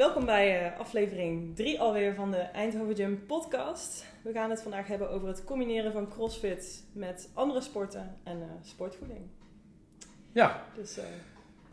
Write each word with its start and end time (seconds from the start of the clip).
Welkom 0.00 0.24
bij 0.24 0.72
uh, 0.72 0.78
aflevering 0.78 1.56
3 1.56 1.80
alweer 1.80 2.14
van 2.14 2.30
de 2.30 2.36
Eindhoven 2.36 2.96
Gym 2.96 3.26
podcast. 3.26 4.06
We 4.22 4.32
gaan 4.32 4.50
het 4.50 4.62
vandaag 4.62 4.86
hebben 4.86 5.10
over 5.10 5.28
het 5.28 5.44
combineren 5.44 5.92
van 5.92 6.08
crossfit 6.08 6.84
met 6.92 7.30
andere 7.34 7.60
sporten 7.60 8.16
en 8.24 8.38
uh, 8.38 8.44
sportvoeding. 8.62 9.20
Ja, 10.32 10.64
Dus, 10.76 10.98
uh, 10.98 11.04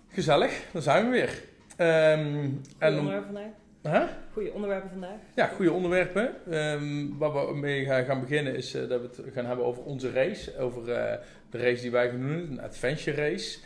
gezellig. 0.07 0.63
Dan 0.73 0.81
zijn 0.81 1.05
we 1.05 1.11
weer. 1.11 1.43
Ehm, 1.77 2.41
goede 2.41 2.61
en, 2.77 2.97
onderwerpen 2.97 3.33
vandaag. 3.33 3.51
Huh? 3.81 4.09
Goede 4.33 4.53
onderwerpen 4.53 4.89
vandaag. 4.89 5.19
Ja, 5.35 5.47
goede 5.47 5.71
onderwerpen. 5.71 6.51
Ehm, 6.51 7.17
waar 7.17 7.47
we 7.47 7.55
mee 7.55 7.85
gaan 7.85 8.19
beginnen 8.19 8.55
is 8.55 8.73
eh, 8.73 8.89
dat 8.89 9.01
we 9.01 9.23
het 9.23 9.33
gaan 9.33 9.45
hebben 9.45 9.65
over 9.65 9.83
onze 9.83 10.11
race. 10.11 10.57
Over 10.57 10.91
eh, 10.91 11.17
de 11.49 11.57
race 11.57 11.81
die 11.81 11.91
wij 11.91 12.09
gaan 12.09 12.19
doen, 12.19 12.51
een 12.51 12.61
adventure 12.61 13.29
race. 13.29 13.59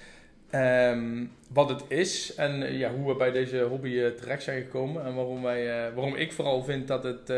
Ehm, 0.52 1.26
wat 1.54 1.70
het 1.70 1.84
is 1.88 2.36
en 2.36 2.64
eh, 2.64 2.78
ja, 2.78 2.94
hoe 2.94 3.08
we 3.08 3.16
bij 3.16 3.32
deze 3.32 3.62
hobby 3.62 4.00
eh, 4.00 4.08
terecht 4.08 4.44
zijn 4.44 4.62
gekomen. 4.62 5.06
En 5.06 5.16
waarom, 5.16 5.42
wij, 5.42 5.86
eh, 5.86 5.94
waarom 5.94 6.16
ik 6.16 6.32
vooral 6.32 6.64
vind 6.64 6.88
dat 6.88 7.04
het 7.04 7.34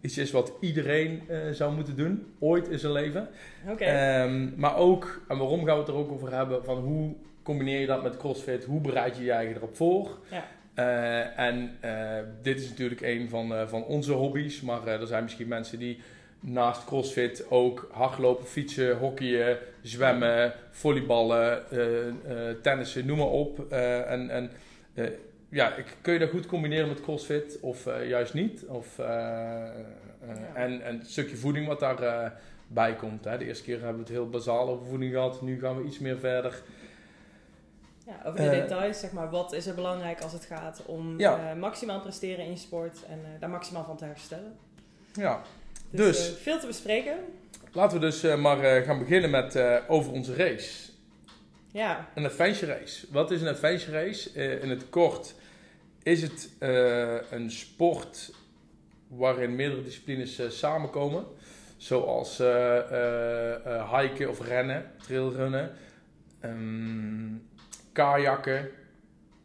iets 0.00 0.18
is 0.18 0.30
wat 0.30 0.52
iedereen 0.60 1.22
zou 1.52 1.74
moeten 1.74 1.96
doen. 1.96 2.26
Ooit 2.38 2.68
in 2.68 2.78
zijn 2.78 2.92
leven. 2.92 3.28
Oké. 3.68 3.84
Ehm, 3.84 4.48
maar 4.56 4.76
ook, 4.76 5.20
en 5.28 5.38
waarom 5.38 5.64
gaan 5.64 5.74
we 5.74 5.80
het 5.80 5.88
er 5.88 5.94
ook 5.94 6.12
over 6.12 6.32
hebben, 6.32 6.64
van 6.64 6.76
hoe 6.76 7.14
combineer 7.42 7.80
je 7.80 7.86
dat 7.86 8.02
met 8.02 8.16
CrossFit? 8.16 8.64
Hoe 8.64 8.80
bereid 8.80 9.16
je 9.16 9.24
je 9.24 9.32
eigen 9.32 9.56
erop 9.56 9.76
voor? 9.76 10.18
Ja. 10.30 10.44
En 11.36 11.78
dit 12.42 12.60
is 12.60 12.68
natuurlijk 12.68 13.00
een 13.00 13.28
van, 13.28 13.68
van 13.68 13.84
onze 13.84 14.12
hobby's, 14.12 14.60
maar 14.60 14.86
er 14.86 15.06
zijn 15.06 15.22
misschien 15.22 15.48
mensen 15.48 15.78
die 15.78 15.98
naast 16.40 16.84
CrossFit 16.84 17.50
ook 17.50 17.88
hardlopen, 17.92 18.46
fietsen, 18.46 18.96
hockeyen, 18.98 19.58
zwemmen, 19.82 20.52
volleyballen, 20.70 21.70
eh, 21.70 22.54
tennissen, 22.62 23.06
noem 23.06 23.18
maar 23.18 23.26
op. 23.26 23.72
Eh, 23.72 24.10
en 24.10 24.30
en 24.30 24.50
ja, 25.48 25.74
kun 26.00 26.12
je 26.12 26.18
dat 26.18 26.30
goed 26.30 26.46
combineren 26.46 26.88
met 26.88 27.00
CrossFit 27.00 27.58
of 27.60 27.84
juist 28.06 28.34
niet? 28.34 28.64
Of, 28.64 28.98
en, 30.54 30.82
en 30.82 30.98
het 30.98 31.10
stukje 31.10 31.36
voeding 31.36 31.66
wat 31.66 31.80
daar 31.80 32.02
eh, 32.02 32.30
bij 32.68 32.94
komt. 32.94 33.24
Hè. 33.24 33.38
De 33.38 33.44
eerste 33.44 33.64
keer 33.64 33.74
hebben 33.76 33.94
we 33.94 34.02
het 34.02 34.12
heel 34.12 34.28
bazaal 34.28 34.68
over 34.68 34.86
voeding 34.86 35.12
gehad. 35.12 35.42
Nu 35.42 35.60
gaan 35.60 35.76
we 35.76 35.84
iets 35.84 35.98
meer 35.98 36.18
verder. 36.18 36.62
Ja, 38.06 38.20
over 38.24 38.40
de 38.40 38.50
details, 38.50 39.00
zeg 39.00 39.12
maar, 39.12 39.30
wat 39.30 39.52
is 39.52 39.66
er 39.66 39.74
belangrijk 39.74 40.20
als 40.20 40.32
het 40.32 40.44
gaat 40.44 40.82
om 40.86 41.18
Ja. 41.18 41.54
maximaal 41.54 42.00
presteren 42.00 42.44
in 42.44 42.50
je 42.50 42.56
sport 42.56 43.04
en 43.08 43.20
daar 43.40 43.50
maximaal 43.50 43.84
van 43.84 43.96
te 43.96 44.04
herstellen. 44.04 44.56
Ja. 45.12 45.42
Dus, 45.90 46.16
Dus. 46.16 46.28
eh, 46.28 46.34
veel 46.42 46.58
te 46.58 46.66
bespreken. 46.66 47.16
Laten 47.72 48.00
we 48.00 48.06
dus 48.06 48.22
eh, 48.22 48.36
maar 48.36 48.60
eh, 48.60 48.84
gaan 48.86 48.98
beginnen 48.98 49.30
met 49.30 49.58
over 49.88 50.12
onze 50.12 50.34
race. 50.34 50.90
Ja, 51.72 52.08
Een 52.14 52.24
adventure 52.24 52.78
race. 52.78 53.06
Wat 53.10 53.30
is 53.30 53.40
een 53.40 53.48
adventure 53.48 54.04
race? 54.04 54.32
In 54.60 54.70
het 54.70 54.88
kort 54.88 55.34
is 56.02 56.22
het 56.22 56.50
een 57.30 57.50
sport 57.50 58.32
waarin 59.08 59.56
meerdere 59.56 59.82
disciplines 59.82 60.58
samenkomen. 60.58 61.24
Zoals 61.76 62.38
hiken 63.90 64.28
of 64.28 64.40
rennen, 64.40 64.90
trailrunnen, 65.02 65.72
ehm, 66.40 67.34
kajakken 67.92 68.68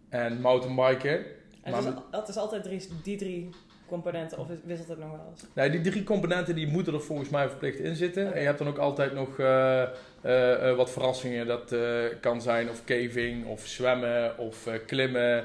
en 0.10 0.42
mountainbiken. 0.42 1.26
en 1.62 1.72
Maar 1.72 1.84
het, 1.84 1.96
is, 1.96 2.20
het 2.20 2.28
is 2.28 2.38
altijd 2.38 2.64
drie, 2.64 2.88
die 3.04 3.18
drie 3.18 3.50
componenten, 3.92 4.38
of 4.38 4.50
is- 4.50 4.58
wisselt 4.66 4.88
het 4.88 5.00
nog 5.00 5.12
wel 5.12 5.28
eens? 5.32 5.46
Nee, 5.54 5.70
die 5.70 5.82
drie 5.82 6.04
componenten 6.04 6.56
die 6.56 6.68
moeten 6.68 6.94
er 6.94 7.02
volgens 7.02 7.30
mij 7.30 7.48
verplicht 7.50 7.80
in 7.80 7.96
zitten. 7.96 8.34
En 8.34 8.40
je 8.40 8.46
hebt 8.46 8.58
dan 8.58 8.68
ook 8.68 8.78
altijd 8.78 9.14
nog 9.14 9.40
eh, 9.40 9.82
eh, 9.82 10.70
eh, 10.70 10.76
wat 10.76 10.92
verrassingen. 10.92 11.48
Dat 11.48 11.76
kan 12.20 12.42
zijn 12.42 12.70
of 12.70 12.84
caving, 12.86 13.46
of 13.46 13.68
zwemmen, 13.68 14.38
of 14.38 14.68
klimmen. 14.86 15.44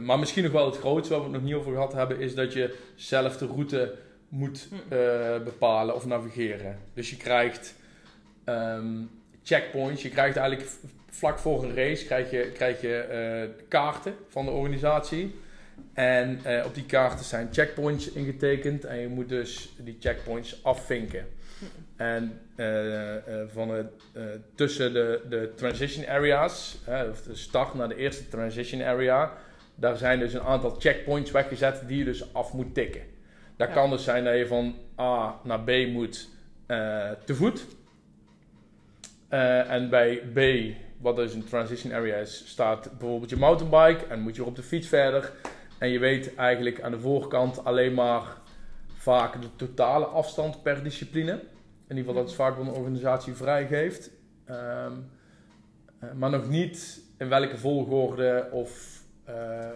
Maar 0.00 0.18
misschien 0.18 0.42
nog 0.42 0.52
wel 0.52 0.66
het 0.66 0.76
grootste 0.78 1.12
waar 1.14 1.22
we 1.22 1.28
het 1.30 1.36
nog 1.40 1.44
niet 1.50 1.54
over 1.58 1.72
gehad 1.72 1.92
hebben... 1.92 2.18
is 2.20 2.34
dat 2.34 2.52
je 2.52 2.76
zelf 2.94 3.36
de 3.36 3.46
route 3.46 3.94
moet 4.28 4.68
Hm. 4.88 4.94
bepalen 5.44 5.94
of 5.94 6.06
navigeren. 6.06 6.78
Dus 6.94 7.10
je 7.10 7.16
krijgt 7.16 7.74
ehm, 8.44 8.86
checkpoints. 9.42 10.02
Je 10.02 10.08
krijgt 10.08 10.36
eigenlijk 10.36 10.70
vlak 11.10 11.38
voor 11.38 11.62
een 11.64 11.74
race 11.74 12.04
krijg 12.04 12.30
je, 12.30 12.50
krijg 12.54 12.80
je 12.80 13.48
kaarten 13.68 14.14
van 14.28 14.44
de 14.44 14.50
organisatie. 14.50 15.34
En 15.92 16.40
eh, 16.44 16.64
op 16.66 16.74
die 16.74 16.84
kaarten 16.86 17.24
zijn 17.24 17.48
checkpoints 17.52 18.10
ingetekend. 18.12 18.84
En 18.84 18.98
je 18.98 19.08
moet 19.08 19.28
dus 19.28 19.72
die 19.78 19.96
checkpoints 20.00 20.64
afvinken. 20.64 21.26
En 21.96 22.40
eh, 22.56 23.16
eh, 23.16 23.48
van 23.52 23.70
het, 23.70 23.86
tussen 24.54 24.92
de, 24.92 25.20
de 25.28 25.52
transition 25.56 26.06
areas, 26.06 26.78
of 27.10 27.22
de 27.22 27.34
start 27.34 27.74
naar 27.74 27.88
de 27.88 27.96
eerste 27.96 28.28
transition 28.28 28.82
area, 28.82 29.32
daar 29.74 29.96
zijn 29.96 30.18
dus 30.18 30.32
een 30.32 30.42
aantal 30.42 30.70
checkpoints 30.78 31.30
weggezet 31.30 31.82
die 31.86 31.98
je 31.98 32.04
dus 32.04 32.34
af 32.34 32.52
moet 32.52 32.74
tikken. 32.74 33.02
Dat 33.56 33.68
Ja. 33.68 33.74
kan 33.74 33.90
dus 33.90 34.04
zijn 34.04 34.24
dat 34.24 34.36
je 34.36 34.46
van 34.46 34.74
A 34.98 35.40
naar 35.44 35.60
B 35.60 35.70
moet 35.88 36.28
te 37.24 37.34
voet. 37.34 37.66
En 39.28 39.90
bij 39.90 40.22
B, 40.34 40.40
wat 41.00 41.16
dus 41.16 41.34
een 41.34 41.44
transition 41.44 41.92
area 41.92 42.16
is, 42.16 42.42
staat 42.46 42.90
bijvoorbeeld 42.98 43.30
je 43.30 43.36
mountainbike 43.36 44.06
en 44.06 44.20
moet 44.20 44.36
je 44.36 44.44
op 44.44 44.56
de 44.56 44.62
fiets 44.62 44.88
verder. 44.88 45.32
En 45.80 45.88
je 45.88 45.98
weet 45.98 46.34
eigenlijk 46.34 46.80
aan 46.82 46.90
de 46.90 47.00
voorkant 47.00 47.64
alleen 47.64 47.94
maar 47.94 48.22
vaak 48.96 49.40
de 49.42 49.56
totale 49.56 50.04
afstand 50.04 50.62
per 50.62 50.82
discipline. 50.82 51.30
In 51.32 51.96
ieder 51.96 52.04
geval 52.04 52.14
dat 52.14 52.28
is 52.30 52.34
vaak 52.36 52.56
wat 52.56 52.66
een 52.66 52.72
organisatie 52.72 53.32
vrijgeeft. 53.32 54.10
Eh, 54.44 54.86
maar 56.14 56.30
nog 56.30 56.48
niet 56.48 57.00
in 57.18 57.28
welke 57.28 57.58
volgorde 57.58 58.48
of 58.52 59.02
eh, 59.24 59.34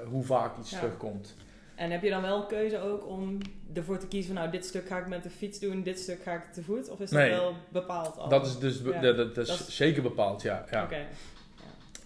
hoe 0.08 0.24
vaak 0.24 0.58
iets 0.58 0.70
Ja. 0.70 0.78
terugkomt. 0.78 1.34
En 1.74 1.90
heb 1.90 2.02
je 2.02 2.10
dan 2.10 2.22
wel 2.22 2.46
keuze 2.46 2.78
ook 2.80 3.06
om 3.08 3.38
ervoor 3.74 3.98
te 3.98 4.06
kiezen 4.08 4.32
van 4.32 4.40
nou, 4.42 4.50
dit 4.56 4.64
stuk 4.66 4.86
ga 4.86 4.98
ik 4.98 5.06
met 5.08 5.22
de 5.22 5.30
fiets 5.30 5.58
doen, 5.58 5.82
dit 5.82 5.98
stuk 5.98 6.22
ga 6.22 6.32
ik 6.34 6.52
te 6.52 6.62
voet? 6.62 6.88
Of 6.90 7.00
is 7.00 7.10
dat 7.10 7.20
Nee. 7.20 7.30
wel 7.30 7.54
bepaald 7.68 8.18
al? 8.18 8.28
Dat 8.28 8.46
is 8.46 8.58
dus 8.58 8.82
be- 8.82 8.92
Ja. 8.92 9.00
dat, 9.00 9.16
dat 9.16 9.36
is 9.38 9.48
Dat 9.48 9.58
is- 9.68 9.76
zeker 9.76 10.02
bepaald, 10.02 10.42
ja. 10.42 10.64
ja. 10.70 10.82
Oké. 10.84 11.06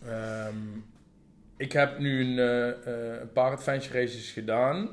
Ehm, 0.07 0.57
ik 1.59 1.73
heb 1.73 1.99
nu 1.99 2.21
een, 2.25 2.39
eh, 2.85 3.21
een 3.21 3.33
paar 3.33 3.53
adventure 3.53 4.01
races 4.01 4.31
gedaan. 4.31 4.89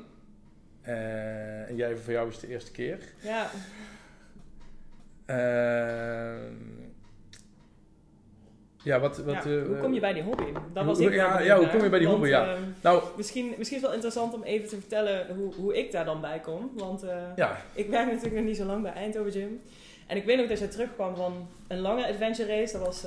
Eh, 0.82 1.68
en 1.68 1.76
jij, 1.76 1.96
voor 1.96 2.12
jou 2.12 2.28
is 2.28 2.34
het 2.34 2.42
de 2.44 2.48
eerste 2.50 2.70
keer. 2.72 2.98
Ja, 3.22 3.50
Ehm, 5.26 6.52
ja, 8.82 9.00
wat... 9.00 9.18
wat 9.18 9.34
ja. 9.44 9.50
hoe 9.64 9.76
kom 9.80 9.92
je 9.94 10.00
bij 10.00 10.12
die 10.12 10.22
hobby? 10.22 10.44
Dat 10.72 10.84
was 10.84 10.98
hoe- 10.98 11.06
ik 11.06 11.14
ja, 11.14 11.56
hoe 11.58 11.68
kom 11.68 11.82
je 11.82 11.88
bij 11.88 11.98
die 11.98 12.08
want, 12.08 12.18
hobby, 12.18 12.32
ja. 12.32 12.56
Nou, 12.82 13.02
misschien, 13.16 13.46
misschien 13.58 13.60
is 13.60 13.70
het 13.70 13.80
wel 13.82 13.92
interessant 13.92 14.34
om 14.34 14.42
even 14.42 14.68
te 14.68 14.76
vertellen 14.80 15.36
hoe, 15.36 15.54
hoe 15.54 15.76
ik 15.78 15.92
daar 15.92 16.04
dan 16.04 16.20
bij 16.20 16.40
kom. 16.40 16.70
Want 16.74 17.04
ja. 17.36 17.56
ik 17.74 17.88
werk 17.88 18.06
natuurlijk 18.06 18.34
nog 18.34 18.44
niet 18.44 18.56
zo 18.56 18.64
lang 18.64 18.82
bij 18.82 18.92
Eindhoven 18.92 19.32
Gym. 19.32 19.60
En 20.06 20.16
ik 20.16 20.24
weet 20.24 20.36
nog 20.38 20.46
dat 20.48 20.58
je 20.58 20.68
terugkwam 20.68 21.16
van 21.16 21.48
een 21.68 21.78
lange 21.78 22.08
adventure 22.08 22.48
race. 22.60 22.72
Dat 22.78 22.86
was 22.86 23.04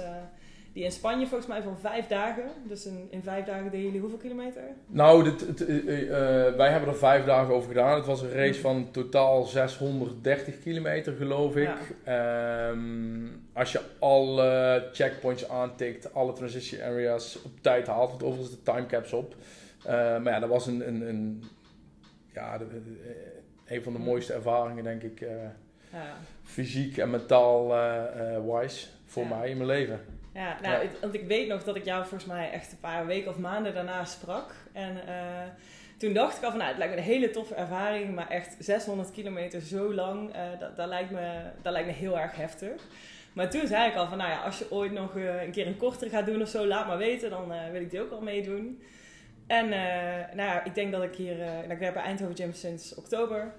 die 0.80 0.88
in 0.88 0.94
Spanje 0.94 1.28
volgens 1.28 1.50
mij 1.50 1.62
van 1.62 1.80
vijf 1.80 2.08
dagen. 2.08 2.44
Dus 2.68 2.86
in, 2.86 3.08
in 3.10 3.24
vijf 3.24 3.46
dagen 3.46 3.64
deden 3.64 3.82
jullie 3.86 4.00
hoeveel 4.00 4.18
kilometer? 4.18 4.62
Nou, 4.88 5.24
dit, 5.24 5.48
het, 5.48 5.66
eh, 5.66 5.78
eh, 5.78 6.48
eh, 6.48 6.56
wij 6.56 6.70
hebben 6.70 6.90
er 6.90 6.96
vijf 6.96 7.26
dagen 7.26 7.54
over 7.54 7.68
gedaan. 7.68 7.96
Het 7.96 8.06
was 8.06 8.22
een 8.22 8.32
race 8.32 8.60
van 8.60 8.92
totaal 8.92 9.44
630 9.44 10.60
kilometer, 10.60 11.14
geloof 11.16 11.56
ik. 11.56 11.70
Ehm, 12.04 13.28
als 13.54 13.72
je 13.72 13.80
alle 14.00 14.88
checkpoints 14.94 15.50
aantikt, 15.50 16.14
alle 16.14 16.34
transition 16.34 16.82
areas 16.82 17.42
op 17.42 17.52
tijd 17.62 17.88
haalt, 17.88 18.10
want 18.10 18.24
overigens 18.24 18.56
de 18.56 18.64
timecaps 18.72 19.14
op. 19.14 19.36
Maar 19.86 20.24
ja, 20.24 20.40
dat 20.40 20.50
was 20.50 20.68
een, 20.68 20.88
een, 20.88 21.02
een, 21.10 21.44
ja, 22.34 22.58
de- 22.58 22.66
een 23.68 23.84
van 23.84 23.94
de 23.94 24.00
mooiste 24.00 24.34
ervaringen, 24.34 24.84
denk 24.84 25.04
ik, 25.04 25.20
Ja. 25.92 26.18
fysiek 26.44 26.98
en 26.98 27.10
mentaal 27.10 27.68
wise 28.46 28.88
voor 29.06 29.24
Ja. 29.24 29.38
mij 29.38 29.50
in 29.50 29.58
mijn 29.58 29.70
leven. 29.70 30.00
Ja, 30.40 30.58
nou, 30.62 30.84
ik- 30.84 30.98
want 31.02 31.14
ik 31.14 31.28
weet 31.28 31.48
nog 31.48 31.64
dat 31.64 31.76
ik 31.76 31.86
jou 31.86 32.00
volgens 32.02 32.26
mij 32.26 32.52
echt 32.52 32.72
een 32.72 32.80
paar 32.80 33.06
weken 33.06 33.32
of 33.32 33.38
maanden 33.38 33.74
daarna 33.74 34.06
sprak. 34.06 34.54
En 34.74 35.08
eh, 35.08 35.14
toen 35.98 36.14
dacht 36.14 36.38
ik 36.38 36.44
al 36.44 36.50
van, 36.50 36.58
nou, 36.60 36.70
het 36.70 36.78
lijkt 36.80 36.94
me 36.94 37.00
een 37.00 37.06
hele 37.08 37.30
toffe 37.30 37.56
ervaring, 37.56 38.16
maar 38.16 38.30
echt 38.30 38.56
600 38.60 39.12
kilometer 39.12 39.62
zo 39.62 39.94
lang, 39.94 40.34
eh, 40.34 40.42
dat, 40.60 40.76
dat, 40.76 40.88
lijkt 40.88 41.12
me, 41.12 41.42
dat 41.62 41.72
lijkt 41.74 41.88
me 41.88 41.94
heel 41.94 42.20
erg 42.20 42.36
heftig. 42.36 42.82
Maar 43.34 43.50
toen 43.50 43.68
zei 43.68 43.90
ik 43.90 43.96
al 43.96 44.08
van, 44.08 44.18
nou 44.18 44.30
ja, 44.30 44.42
als 44.42 44.60
je 44.60 44.72
ooit 44.72 44.92
nog 44.92 45.18
eh, 45.18 45.42
een 45.44 45.52
keer 45.52 45.68
een 45.68 45.78
kortere 45.78 46.10
gaat 46.10 46.26
doen 46.26 46.42
of 46.42 46.48
zo, 46.50 46.68
laat 46.68 46.88
maar 46.88 46.98
weten, 46.98 47.30
dan 47.30 47.54
wil 47.72 47.82
ik 47.82 47.90
die 47.92 48.02
ook 48.02 48.12
al 48.12 48.22
meedoen. 48.22 48.84
En 49.48 49.70
nou 50.36 50.42
ja, 50.50 50.64
ik 50.64 50.76
denk 50.76 50.92
dat 50.92 51.04
ik 51.04 51.16
hier, 51.16 51.36
nou, 51.36 51.72
ik 51.72 51.80
werk 51.80 51.94
bij 51.94 52.04
Eindhoven 52.04 52.36
Gym 52.36 52.54
sinds 52.54 52.96
oktober. 52.96 53.54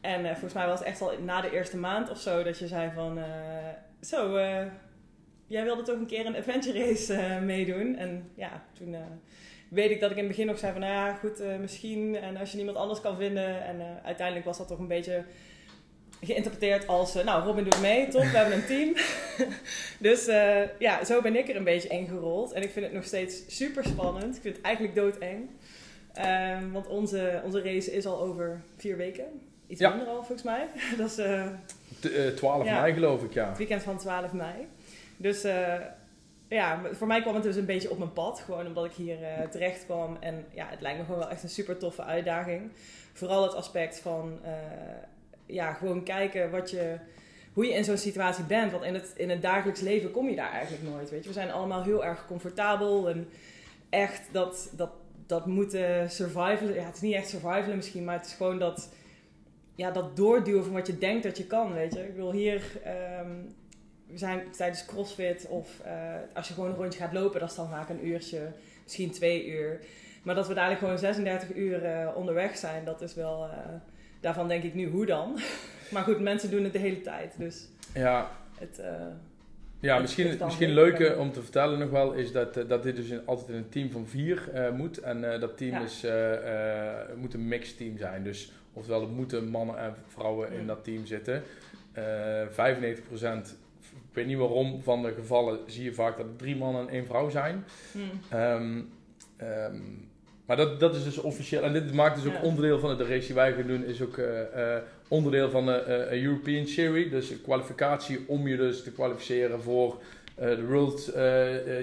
En 0.00 0.26
volgens 0.26 0.52
mij 0.52 0.66
was 0.66 0.78
het 0.78 0.88
echt 0.88 1.00
al 1.00 1.12
na 1.20 1.40
de 1.40 1.50
eerste 1.52 1.76
maand 1.76 2.10
of 2.10 2.18
zo 2.18 2.42
dat 2.42 2.58
je 2.58 2.66
zei 2.66 2.90
van, 2.94 3.18
zo, 4.00 4.38
jij 5.46 5.64
wilde 5.64 5.82
toch 5.82 5.96
een 5.96 6.06
keer 6.06 6.26
een 6.26 6.36
adventure 6.36 6.78
race 6.84 7.14
eh, 7.14 7.40
meedoen. 7.40 7.96
En 7.96 8.30
ja, 8.34 8.64
toen 8.78 8.94
eh, 8.94 9.00
weet 9.68 9.90
ik 9.90 10.00
dat 10.00 10.10
ik 10.10 10.16
in 10.16 10.22
het 10.22 10.32
begin 10.32 10.46
nog 10.46 10.58
zei 10.58 10.72
van, 10.72 10.80
nou 10.80 10.92
ja, 10.92 11.14
goed, 11.14 11.40
eh, 11.40 11.56
misschien. 11.56 12.16
En 12.16 12.36
als 12.36 12.50
je 12.50 12.56
niemand 12.56 12.76
anders 12.76 13.00
kan 13.00 13.16
vinden. 13.16 13.64
En 13.64 14.00
uiteindelijk 14.04 14.46
was 14.46 14.58
dat 14.58 14.68
toch 14.68 14.78
een 14.78 14.88
beetje 14.88 15.24
geïnterpreteerd 16.20 16.86
als, 16.86 17.14
nou, 17.14 17.44
Robin 17.44 17.64
doet 17.64 17.80
mee, 17.80 18.08
top, 18.08 18.22
we 18.22 18.26
hebben 18.36 18.54
een 18.54 18.66
team. 18.66 18.94
dus 20.08 20.24
ja, 20.78 21.04
zo 21.04 21.20
ben 21.22 21.36
ik 21.36 21.48
er 21.48 21.56
een 21.56 21.64
beetje 21.64 21.88
ingerold. 21.88 22.52
En 22.52 22.62
ik 22.62 22.70
vind 22.70 22.84
het 22.84 22.94
nog 22.94 23.04
steeds 23.04 23.56
super 23.56 23.84
spannend. 23.84 24.36
Ik 24.36 24.42
vind 24.42 24.56
het 24.56 24.64
eigenlijk 24.64 24.94
doodeng. 24.94 25.48
Ehm, 26.12 26.70
want 26.70 26.86
onze, 26.86 27.40
onze 27.44 27.62
race 27.62 27.92
is 27.92 28.06
al 28.06 28.20
over 28.20 28.60
vier 28.76 28.96
weken. 28.96 29.24
Iets 29.66 29.80
Ja. 29.80 29.88
minder 29.88 30.08
al, 30.08 30.14
volgens 30.16 30.42
mij. 30.42 30.66
Dat 30.98 31.10
is 31.10 31.18
eh, 31.18 31.46
T- 32.00 32.12
eh, 32.12 32.26
12 32.28 32.64
Ja. 32.64 32.80
mei 32.80 32.92
geloof 32.92 33.22
ik, 33.22 33.32
ja. 33.34 33.48
het 33.48 33.58
weekend 33.58 33.82
van 33.82 33.98
12 33.98 34.32
mei. 34.32 34.66
Dus 35.16 35.44
eh, 35.44 35.74
ja, 36.48 36.80
voor 36.92 37.06
mij 37.06 37.20
kwam 37.22 37.34
het 37.34 37.42
dus 37.42 37.56
een 37.56 37.66
beetje 37.66 37.90
op 37.90 37.98
mijn 37.98 38.12
pad. 38.12 38.40
Gewoon 38.40 38.66
omdat 38.66 38.84
ik 38.84 38.92
hier 38.92 39.22
eh, 39.22 39.48
terecht 39.48 39.84
kwam. 39.84 40.16
En 40.20 40.44
ja, 40.50 40.66
het 40.68 40.80
lijkt 40.80 40.98
me 40.98 41.04
gewoon 41.04 41.20
wel 41.20 41.30
echt 41.30 41.42
een 41.42 41.48
super 41.48 41.78
toffe 41.78 42.02
uitdaging. 42.02 42.70
Vooral 43.12 43.42
het 43.42 43.54
aspect 43.54 44.00
van 44.00 44.38
eh, 44.42 44.52
ja, 45.46 45.72
gewoon 45.72 46.02
kijken 46.02 46.50
wat 46.50 46.70
je, 46.70 46.96
hoe 47.52 47.66
je 47.66 47.72
in 47.72 47.84
zo'n 47.84 47.96
situatie 47.96 48.44
bent. 48.44 48.72
Want 48.72 48.84
in 48.84 48.94
het, 48.94 49.12
in 49.16 49.30
het 49.30 49.42
dagelijks 49.42 49.80
leven 49.80 50.10
kom 50.10 50.28
je 50.28 50.36
daar 50.36 50.52
eigenlijk 50.52 50.82
nooit. 50.82 51.10
Weet 51.10 51.22
je? 51.22 51.28
We 51.28 51.34
zijn 51.34 51.52
allemaal 51.52 51.82
heel 51.82 52.04
erg 52.04 52.26
comfortabel. 52.26 53.08
En 53.08 53.28
echt 53.90 54.22
dat, 54.32 54.72
dat, 54.76 54.90
dat 55.26 55.46
moeten 55.46 56.10
survivalen. 56.10 56.74
Ja, 56.74 56.84
het 56.84 56.94
is 56.94 57.00
niet 57.00 57.14
echt 57.14 57.28
survivalen 57.28 57.76
misschien, 57.76 58.04
maar 58.04 58.16
het 58.16 58.26
is 58.26 58.34
gewoon 58.34 58.58
dat, 58.58 58.92
ja, 59.74 59.90
dat 59.90 60.16
doorduwen 60.16 60.64
van 60.64 60.72
wat 60.72 60.86
je 60.86 60.98
denkt 60.98 61.22
dat 61.22 61.36
je 61.36 61.46
kan. 61.46 61.72
Weet 61.72 61.94
je? 61.94 62.08
Ik 62.08 62.14
wil 62.14 62.32
hier. 62.32 62.80
ehm, 62.84 63.30
zijn 64.14 64.50
tijdens 64.56 64.86
CrossFit 64.86 65.46
of 65.48 65.80
eh, 65.84 65.92
als 66.34 66.48
je 66.48 66.54
gewoon 66.54 66.70
een 66.70 66.76
rondje 66.76 66.98
gaat 67.00 67.12
lopen, 67.12 67.40
dat 67.40 67.50
is 67.50 67.56
dan 67.56 67.68
vaak 67.68 67.88
een 67.88 68.06
uurtje, 68.06 68.40
misschien 68.82 69.10
twee 69.10 69.46
uur. 69.46 69.80
Maar 70.22 70.34
dat 70.34 70.48
we 70.48 70.54
dadelijk 70.54 70.80
gewoon 70.80 70.98
36 70.98 71.54
uur 71.54 71.84
eh, 71.84 72.08
onderweg 72.16 72.56
zijn, 72.56 72.84
dat 72.84 73.00
is 73.02 73.14
wel. 73.14 73.44
eh, 73.44 73.58
daarvan 74.20 74.48
denk 74.48 74.62
ik 74.62 74.74
nu, 74.74 74.88
hoe 74.88 75.06
dan? 75.06 75.38
maar 75.92 76.02
goed, 76.02 76.20
mensen 76.20 76.50
doen 76.50 76.64
het 76.64 76.72
de 76.72 76.78
hele 76.78 77.00
tijd. 77.00 77.34
Dus 77.38 77.68
Ja, 77.94 78.30
het. 78.58 78.80
ja 79.80 79.92
Het 79.92 80.02
misschien, 80.02 80.38
misschien 80.44 80.72
leuk. 80.74 81.16
om 81.18 81.32
te 81.32 81.42
vertellen 81.42 81.78
nog 81.78 81.90
wel 81.90 82.12
is 82.12 82.32
dat, 82.32 82.54
dat 82.54 82.82
dit 82.82 82.96
dus 82.96 83.08
in, 83.08 83.20
altijd 83.26 83.48
in 83.48 83.54
een 83.54 83.68
team 83.68 83.90
van 83.90 84.06
vier 84.06 84.50
moet. 84.76 84.98
En 84.98 85.40
dat 85.40 85.56
team 85.56 85.70
Ja. 85.72 85.80
is, 85.82 86.04
moet 87.16 87.34
een 87.34 87.48
mixed 87.48 87.76
team 87.76 87.98
zijn. 87.98 88.22
Dus 88.24 88.52
oftewel, 88.72 89.00
er 89.02 89.08
moeten 89.08 89.48
mannen 89.48 89.78
en 89.78 89.94
vrouwen 90.08 90.52
in 90.52 90.66
dat 90.66 90.84
team 90.84 91.06
zitten. 91.06 91.42
Eh 91.92 92.02
95%, 92.46 92.52
ik 92.52 93.04
weet 94.16 94.26
niet 94.26 94.38
waarom, 94.38 94.82
van 94.82 95.02
de 95.02 95.12
gevallen 95.12 95.58
zie 95.66 95.84
je 95.84 95.94
vaak 95.94 96.16
dat 96.16 96.26
er 96.26 96.36
drie 96.36 96.56
mannen 96.56 96.82
en 96.82 96.88
één 96.88 97.06
vrouw 97.06 97.30
zijn. 97.30 97.64
hmm. 97.92 98.10
Ehm, 98.30 98.80
ehm, 99.36 99.80
maar 100.46 100.56
dat, 100.56 100.80
dat 100.80 100.94
is 100.94 101.04
dus 101.04 101.18
officieel. 101.18 101.62
En 101.62 101.72
dit 101.72 101.94
maakt 101.94 102.22
dus 102.22 102.26
ook 102.32 102.40
Ja. 102.40 102.48
onderdeel 102.48 102.78
van 102.78 102.96
de 102.96 103.04
race 103.04 103.26
die 103.26 103.34
wij 103.34 103.52
gaan 103.52 103.66
doen. 103.66 103.84
Is 103.84 104.02
ook 104.02 104.18
eh, 104.18 104.74
eh, 104.76 104.82
onderdeel 105.08 105.50
van 105.50 105.66
de 105.66 105.72
eh, 105.72 106.22
European 106.22 106.66
Series. 106.66 107.10
Dus 107.10 107.30
een 107.30 107.42
kwalificatie 107.42 108.24
om 108.26 108.48
je 108.48 108.56
dus 108.56 108.82
te 108.82 108.92
kwalificeren 108.92 109.62
voor 109.62 110.00
de 110.34 110.66
World 110.66 111.10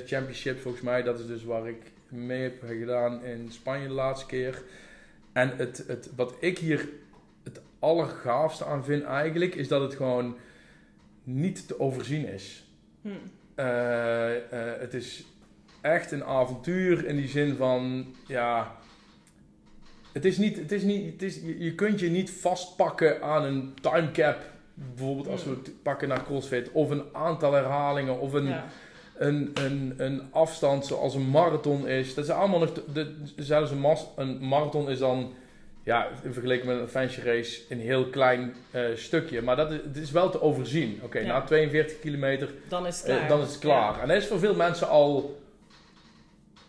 Championship. 0.06 0.59
Volgens 0.59 0.83
mij, 0.83 1.03
dat 1.03 1.19
is 1.19 1.27
dus 1.27 1.44
waar 1.44 1.68
ik 1.68 1.81
mee 2.09 2.41
heb 2.41 2.63
gedaan 2.68 3.24
in 3.24 3.51
Spanje 3.51 3.88
de 3.88 3.94
laatste 3.94 4.25
keer. 4.25 4.62
En 5.31 5.53
het, 5.57 5.83
het, 5.88 6.09
wat 6.15 6.35
ik 6.39 6.57
hier 6.57 6.89
het 7.44 7.62
allergaafste 7.80 8.65
aan 8.65 8.83
vind 8.83 9.03
eigenlijk, 9.03 9.56
is 9.56 9.68
dat 9.68 9.81
het 9.81 9.95
gewoon 9.95 10.35
niet 11.23 11.67
te 11.67 11.79
overzien 11.79 12.27
is. 12.27 12.63
Hmm. 13.01 13.17
Eh, 13.55 14.35
eh, 14.35 14.79
het 14.79 14.93
is 14.93 15.23
echt 15.81 16.11
een 16.11 16.23
avontuur 16.23 17.05
in 17.05 17.15
die 17.15 17.27
zin 17.27 17.55
van, 17.55 18.05
ja, 18.27 18.75
het 20.11 20.25
is 20.25 20.37
niet, 20.37 20.57
het 20.57 20.71
is 20.71 20.83
niet, 20.83 21.11
het 21.11 21.21
is, 21.21 21.35
je, 21.35 21.63
je 21.63 21.75
kunt 21.75 21.99
je 21.99 22.09
niet 22.09 22.31
vastpakken 22.31 23.21
aan 23.21 23.43
een 23.43 23.73
timecap, 23.81 24.41
bijvoorbeeld 24.73 25.27
als 25.27 25.43
we 25.43 25.49
het 25.49 25.83
pakken 25.83 26.07
naar 26.07 26.23
CrossFit, 26.23 26.71
of 26.71 26.89
een 26.89 27.03
aantal 27.13 27.53
herhalingen, 27.53 28.19
of 28.19 28.33
een, 28.33 28.45
Ja. 28.45 28.65
een, 29.17 29.51
een, 29.53 29.93
een 29.97 30.21
afstand 30.31 30.85
zoals 30.85 31.15
een 31.15 31.29
marathon 31.29 31.87
is. 31.87 32.13
Dat 32.13 32.23
is 32.23 32.29
allemaal 32.31 32.59
nog, 32.59 32.73
de, 32.93 33.15
zelfs 33.35 33.71
een, 33.71 33.79
mas, 33.79 34.07
een 34.15 34.47
marathon 34.47 34.89
is 34.89 34.99
dan, 34.99 35.33
ja, 35.83 36.07
in 36.24 36.33
vergelijking 36.33 36.71
met 36.71 36.81
een 36.81 36.88
fancy 36.88 37.21
race, 37.21 37.62
een 37.69 37.80
heel 37.80 38.06
klein 38.06 38.53
eh, 38.71 38.81
stukje, 38.95 39.41
maar 39.41 39.56
dat 39.56 39.71
is, 39.71 39.80
het 39.83 39.97
is 39.97 40.12
wel 40.12 40.30
te 40.30 40.41
overzien. 40.41 41.00
Oké, 41.03 41.19
Ja. 41.19 41.25
na 41.27 41.41
42 41.41 42.00
kilometer 42.00 42.50
Dan 42.68 42.88
is 42.88 42.97
het 43.00 43.09
eh, 43.09 43.15
klaar. 43.15 43.27
dan 43.30 43.41
is 43.41 43.47
het 43.47 43.59
klaar. 43.59 43.95
Ja. 43.95 44.01
En 44.01 44.07
dat 44.07 44.18
is 44.18 44.27
voor 44.27 44.39
veel 44.39 44.56
mensen 44.56 44.88
al 44.89 45.41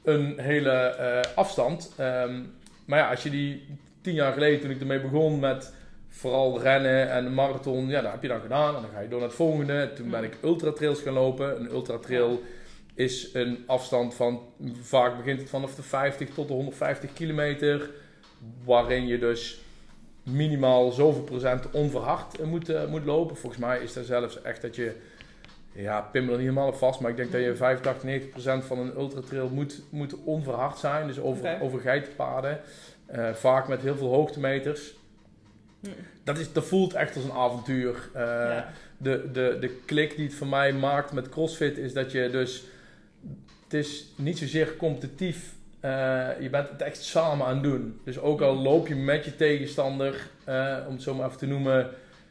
een 0.02 0.38
hele 0.40 0.70
eh, 0.70 1.20
afstand. 1.36 1.92
Ehm, 1.96 2.40
maar 2.84 2.98
ja, 2.98 3.10
als 3.10 3.22
je 3.22 3.30
die 3.30 3.66
tien 4.00 4.14
jaar 4.14 4.32
geleden, 4.32 4.60
toen 4.60 4.70
ik 4.70 4.80
ermee 4.80 5.00
begon 5.00 5.38
met 5.38 5.74
vooral 6.08 6.60
rennen 6.60 7.10
en 7.10 7.34
marathon, 7.34 7.88
ja, 7.88 8.00
dat 8.00 8.12
heb 8.12 8.22
je 8.22 8.28
dan 8.28 8.40
gedaan. 8.40 8.74
En 8.76 8.82
dan 8.82 8.90
ga 8.94 9.00
je 9.00 9.08
door 9.08 9.18
naar 9.18 9.28
het 9.28 9.36
volgende. 9.36 9.92
Toen 9.94 10.10
ben 10.10 10.20
Mm. 10.20 10.26
ik 10.26 10.36
ultratrails 10.42 11.00
gaan 11.00 11.12
lopen. 11.12 11.60
Een 11.60 11.70
ultratrail 11.70 12.42
is 12.94 13.30
een 13.32 13.64
afstand 13.66 14.14
van, 14.14 14.40
vaak 14.82 15.16
begint 15.16 15.40
het 15.40 15.48
vanaf 15.50 15.74
de 15.74 15.82
50 15.82 16.28
tot 16.34 16.48
de 16.48 16.54
150 16.54 17.12
kilometer. 17.12 17.90
Waarin 18.64 19.06
je 19.06 19.18
dus 19.18 19.64
minimaal 20.24 20.90
zoveel 20.90 21.22
procent 21.22 21.70
onverhard 21.70 22.40
eh, 22.40 22.46
moet, 22.46 22.68
eh, 22.68 22.86
moet 22.86 23.04
lopen. 23.04 23.36
Volgens 23.36 23.62
mij 23.62 23.80
is 23.80 23.96
er 23.96 24.04
zelfs 24.04 24.42
echt 24.42 24.62
dat 24.62 24.76
je, 24.76 24.92
ja, 25.72 26.00
pin 26.00 26.24
me 26.24 26.30
er 26.30 26.36
niet 26.36 26.46
helemaal 26.46 26.68
op 26.68 26.74
vast, 26.74 27.00
maar 27.00 27.10
ik 27.10 27.16
denk 27.16 27.32
dat 27.32 27.40
je 27.40 27.56
85, 27.56 28.04
90 28.04 28.30
procent 28.30 28.64
van 28.64 28.78
een 28.78 28.96
ultratrail 28.96 29.48
moet, 29.48 29.82
moet 29.90 30.14
onverhard 30.24 30.78
zijn. 30.78 31.06
Dus 31.06 31.20
over, 31.20 31.60
over 31.60 31.80
geitenpaden. 31.80 32.60
Eh, 33.06 33.32
vaak 33.32 33.68
met 33.68 33.82
heel 33.82 33.96
veel 33.96 34.08
hoogtemeters. 34.08 34.94
Hm. 35.80 35.88
Dat, 36.24 36.38
is, 36.38 36.52
dat 36.52 36.64
voelt 36.64 36.92
echt 36.92 37.16
als 37.16 37.24
een 37.24 37.32
avontuur. 37.32 38.10
Ja. 38.14 38.72
de, 38.96 39.30
de, 39.32 39.56
de 39.60 39.80
klik 39.84 40.16
die 40.16 40.24
het 40.26 40.34
voor 40.34 40.46
mij 40.46 40.72
maakt 40.72 41.12
met 41.12 41.28
CrossFit 41.28 41.78
is 41.78 41.92
dat 41.92 42.12
je 42.12 42.30
dus... 42.30 42.64
Het 43.64 43.74
is 43.74 44.06
niet 44.16 44.38
zozeer 44.38 44.76
competitief. 44.76 45.53
Eh, 45.84 46.40
je 46.40 46.50
bent 46.50 46.68
het 46.68 46.82
echt 46.82 47.02
samen 47.02 47.46
aan 47.46 47.54
het 47.54 47.62
doen. 47.62 48.00
Dus 48.04 48.18
ook 48.18 48.40
al 48.40 48.54
loop 48.56 48.88
je 48.88 48.94
met 48.94 49.24
je 49.24 49.36
tegenstander, 49.36 50.28
eh, 50.44 50.76
om 50.86 50.92
het 50.92 51.02
zo 51.02 51.14
maar 51.14 51.26
even 51.26 51.38
te 51.38 51.46
noemen... 51.46 51.90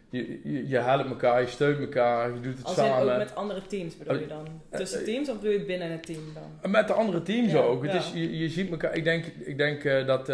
Je, 0.10 0.40
je, 0.44 0.68
je 0.68 0.78
helpt 0.78 1.10
elkaar, 1.10 1.42
je 1.42 1.48
steunt 1.48 1.80
elkaar, 1.80 2.34
je 2.34 2.40
doet 2.40 2.58
het 2.58 2.66
Als 2.66 2.76
samen. 2.76 3.12
ook 3.12 3.18
met 3.18 3.36
andere 3.36 3.62
teams 3.68 3.98
bedoel 3.98 4.20
je 4.20 4.28
dan? 4.28 4.48
Eh, 4.70 4.80
Tussen 4.80 5.04
teams 5.04 5.30
of 5.30 5.36
bedoel 5.40 5.52
je 5.52 5.66
binnen 5.66 5.92
het 5.92 6.06
team 6.06 6.22
dan? 6.62 6.72
Met 6.72 6.88
de 6.88 6.94
andere 6.94 7.22
teams 7.24 7.52
Ja, 7.52 7.60
ook. 7.60 7.84
Het 7.84 7.92
ja. 7.92 7.98
is, 7.98 8.12
je, 8.14 8.38
je 8.38 8.50
ziet 8.50 8.72
elkaar. 8.72 8.96
Ik 8.96 9.04
denk, 9.04 9.26
ik 9.26 9.58
denk 9.58 9.84
dat. 10.08 10.28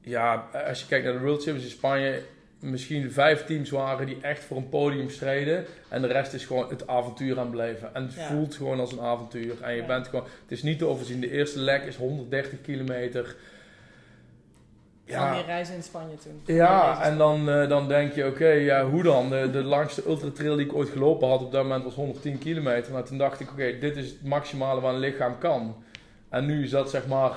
ja, 0.00 0.48
als 0.68 0.80
je 0.80 0.86
kijkt 0.86 1.04
naar 1.04 1.14
de 1.14 1.20
World 1.20 1.42
Championships 1.42 1.72
in 1.72 1.78
Spanje. 1.78 2.22
Misschien 2.60 3.12
vijf 3.12 3.44
teams 3.44 3.70
waren 3.70 4.06
die 4.06 4.18
echt 4.20 4.44
voor 4.44 4.56
een 4.56 4.68
podium 4.68 5.10
streden. 5.10 5.64
En 5.88 6.00
de 6.02 6.06
rest 6.08 6.32
is 6.32 6.44
gewoon 6.46 6.68
het 6.68 6.86
avontuur 6.86 7.38
aan 7.38 7.50
beleven. 7.50 7.94
En 7.94 8.02
het 8.02 8.14
Ja. 8.14 8.26
voelt 8.26 8.54
gewoon 8.54 8.80
als 8.80 8.92
een 8.92 9.00
avontuur. 9.00 9.62
En 9.62 9.74
je 9.74 9.80
Ja. 9.80 9.86
bent 9.86 10.08
gewoon. 10.08 10.24
Het 10.24 10.50
is 10.52 10.62
niet 10.62 10.78
te 10.78 10.86
overzien. 10.86 11.20
De 11.20 11.30
eerste 11.30 11.58
leg 11.58 11.84
is 11.84 11.96
130 11.96 12.60
kilometer. 12.60 13.36
Van 15.06 15.32
die 15.32 15.44
reizen 15.44 15.74
in 15.74 15.82
Spanje 15.82 16.16
toen. 16.16 16.54
Ja, 16.56 17.02
en 17.02 17.18
dan, 17.18 17.50
eh, 17.50 17.68
dan 17.68 17.88
denk 17.88 18.12
je, 18.12 18.26
oké, 18.26 18.48
ja, 18.48 18.84
hoe 18.84 19.02
dan? 19.02 19.30
De, 19.30 19.48
de 19.52 19.62
langste 19.62 20.02
ultratrail 20.06 20.56
die 20.56 20.66
ik 20.66 20.74
ooit 20.74 20.88
gelopen 20.88 21.28
had 21.28 21.40
op 21.42 21.52
dat 21.52 21.62
moment 21.62 21.84
was 21.84 21.94
110 21.94 22.38
kilometer. 22.38 22.92
Maar 22.92 23.04
toen 23.04 23.18
dacht 23.18 23.40
ik, 23.40 23.50
oké, 23.50 23.78
dit 23.78 23.96
is 23.96 24.06
het 24.10 24.24
maximale 24.24 24.80
wat 24.80 24.92
een 24.94 24.98
lichaam 25.00 25.38
kan. 25.38 25.76
En 26.28 26.46
nu 26.46 26.62
is 26.64 26.70
dat 26.70 26.90
zeg 26.90 27.06
maar 27.06 27.32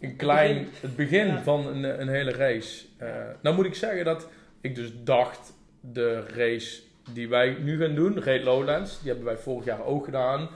een 0.00 0.16
klein, 0.16 0.54
begin. 0.54 0.68
het 0.80 0.96
begin 0.96 1.26
Ja. 1.26 1.42
van 1.42 1.66
een, 1.66 2.00
een 2.00 2.08
hele 2.08 2.32
race. 2.32 2.84
Eh, 2.96 3.08
nou 3.40 3.56
moet 3.56 3.66
ik 3.66 3.74
zeggen 3.74 4.04
dat 4.04 4.28
ik 4.68 4.74
dus 4.74 4.92
dacht, 5.04 5.52
de 5.80 6.20
race 6.20 6.80
die 7.12 7.28
wij 7.28 7.56
nu 7.60 7.80
gaan 7.80 7.94
doen, 7.94 8.20
Great 8.22 8.42
Lowlands, 8.42 8.98
die 9.00 9.08
hebben 9.08 9.26
wij 9.26 9.36
vorig 9.36 9.64
jaar 9.64 9.84
ook 9.84 10.04
gedaan. 10.04 10.48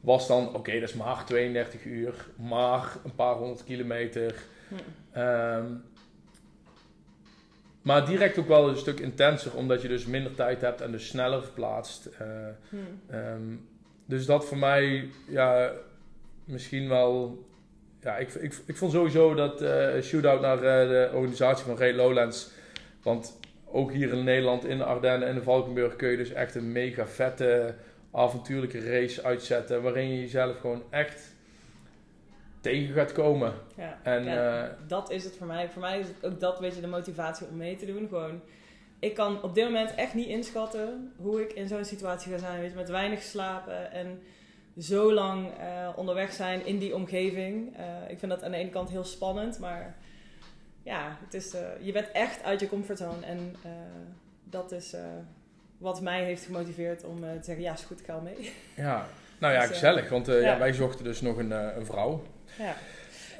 Was 0.00 0.26
dan, 0.28 0.54
oké, 0.54 0.72
dat 0.80 0.88
is 0.88 0.94
maar 0.94 1.24
32 1.24 1.84
uur, 1.84 2.14
maar 2.36 2.96
een 3.04 3.14
paar 3.14 3.34
honderd 3.34 3.64
kilometer. 3.64 4.34
Hm. 4.68 4.74
Ehm, 5.18 5.64
maar 7.82 8.06
direct 8.06 8.38
ook 8.38 8.48
wel 8.48 8.68
een 8.68 8.76
stuk 8.76 9.00
intenser, 9.00 9.56
omdat 9.56 9.82
je 9.82 9.88
dus 9.88 10.06
minder 10.06 10.34
tijd 10.34 10.60
hebt 10.60 10.80
en 10.80 10.90
dus 10.92 11.06
sneller 11.08 11.42
verplaatst. 11.42 12.06
Eh, 12.06 12.26
Hm. 12.68 12.76
ehm, 13.14 13.54
dus 14.06 14.26
dat 14.26 14.44
voor 14.46 14.58
mij, 14.58 15.08
ja, 15.28 15.72
misschien 16.44 16.88
wel. 16.88 17.44
Ja, 18.00 18.16
ik, 18.16 18.34
ik, 18.34 18.54
ik 18.66 18.76
vond 18.76 18.92
sowieso 18.92 19.34
dat 19.34 19.60
eh 19.62 20.02
shootout 20.02 20.40
naar 20.40 20.56
eh, 20.56 20.88
de 20.88 21.10
organisatie 21.12 21.64
van 21.64 21.76
Great 21.76 21.94
Lowlands. 21.94 22.50
Want 23.02 23.38
ook 23.72 23.92
hier 23.92 24.12
in 24.12 24.24
Nederland, 24.24 24.64
in 24.64 24.78
de 24.78 24.84
Ardennen 24.84 25.28
en 25.28 25.34
de 25.34 25.42
Valkenburg, 25.42 25.96
kun 25.96 26.08
je 26.08 26.16
dus 26.16 26.32
echt 26.32 26.54
een 26.54 26.72
mega 26.72 27.06
vette, 27.06 27.74
avontuurlijke 28.12 28.90
race 28.90 29.22
uitzetten. 29.22 29.82
Waarin 29.82 30.08
je 30.08 30.20
jezelf 30.20 30.60
gewoon 30.60 30.82
echt 30.90 31.34
tegen 32.60 32.94
gaat 32.94 33.12
komen. 33.12 33.52
Ja. 33.76 33.98
En, 34.02 34.24
Ja, 34.24 34.64
eh, 34.64 34.70
dat 34.86 35.10
is 35.10 35.24
het 35.24 35.36
voor 35.36 35.46
mij. 35.46 35.68
Voor 35.68 35.80
mij 35.80 35.98
is 35.98 36.06
het 36.06 36.32
ook 36.32 36.40
dat 36.40 36.60
beetje 36.60 36.80
de 36.80 36.86
motivatie 36.86 37.46
om 37.46 37.56
mee 37.56 37.76
te 37.76 37.86
doen. 37.86 38.08
Gewoon, 38.08 38.40
ik 38.98 39.14
kan 39.14 39.42
op 39.42 39.54
dit 39.54 39.64
moment 39.64 39.94
echt 39.94 40.14
niet 40.14 40.28
inschatten 40.28 41.12
hoe 41.16 41.42
ik 41.42 41.52
in 41.52 41.68
zo'n 41.68 41.84
situatie 41.84 42.32
ga 42.32 42.38
zijn. 42.38 42.60
Weet 42.60 42.70
je, 42.70 42.76
met 42.76 42.88
weinig 42.88 43.22
slapen 43.22 43.92
en 43.92 44.22
zo 44.78 45.12
lang 45.12 45.58
eh, 45.58 45.88
onderweg 45.96 46.32
zijn 46.32 46.66
in 46.66 46.78
die 46.78 46.94
omgeving. 46.94 47.76
Eh, 47.76 47.84
ik 48.08 48.18
vind 48.18 48.32
dat 48.32 48.42
aan 48.42 48.50
de 48.50 48.56
ene 48.56 48.70
kant 48.70 48.90
heel 48.90 49.04
spannend, 49.04 49.58
maar 49.58 49.96
ja, 50.82 51.18
het 51.24 51.34
is, 51.34 51.54
eh, 51.54 51.60
je 51.80 51.92
bent 51.92 52.10
echt 52.12 52.42
uit 52.42 52.60
je 52.60 52.68
comfortzone. 52.68 53.26
En 53.26 53.54
eh, 53.62 53.70
dat 54.44 54.72
is 54.72 54.92
eh, 54.92 55.00
wat 55.78 56.00
mij 56.00 56.24
heeft 56.24 56.44
gemotiveerd 56.44 57.04
om 57.04 57.20
te 57.20 57.44
zeggen, 57.44 57.64
ja, 57.64 57.72
is 57.72 57.82
goed, 57.82 58.00
ik 58.00 58.06
ga 58.06 58.20
mee. 58.20 58.52
Ja, 58.76 59.06
nou 59.38 59.52
ja, 59.52 59.60
Dus, 59.60 59.68
gezellig. 59.68 60.08
Want 60.08 60.26
ja. 60.26 60.34
ja. 60.34 60.58
wij 60.58 60.72
zochten 60.72 61.04
dus 61.04 61.20
nog 61.20 61.36
een, 61.36 61.50
een 61.50 61.86
vrouw. 61.86 62.22
ja. 62.58 62.74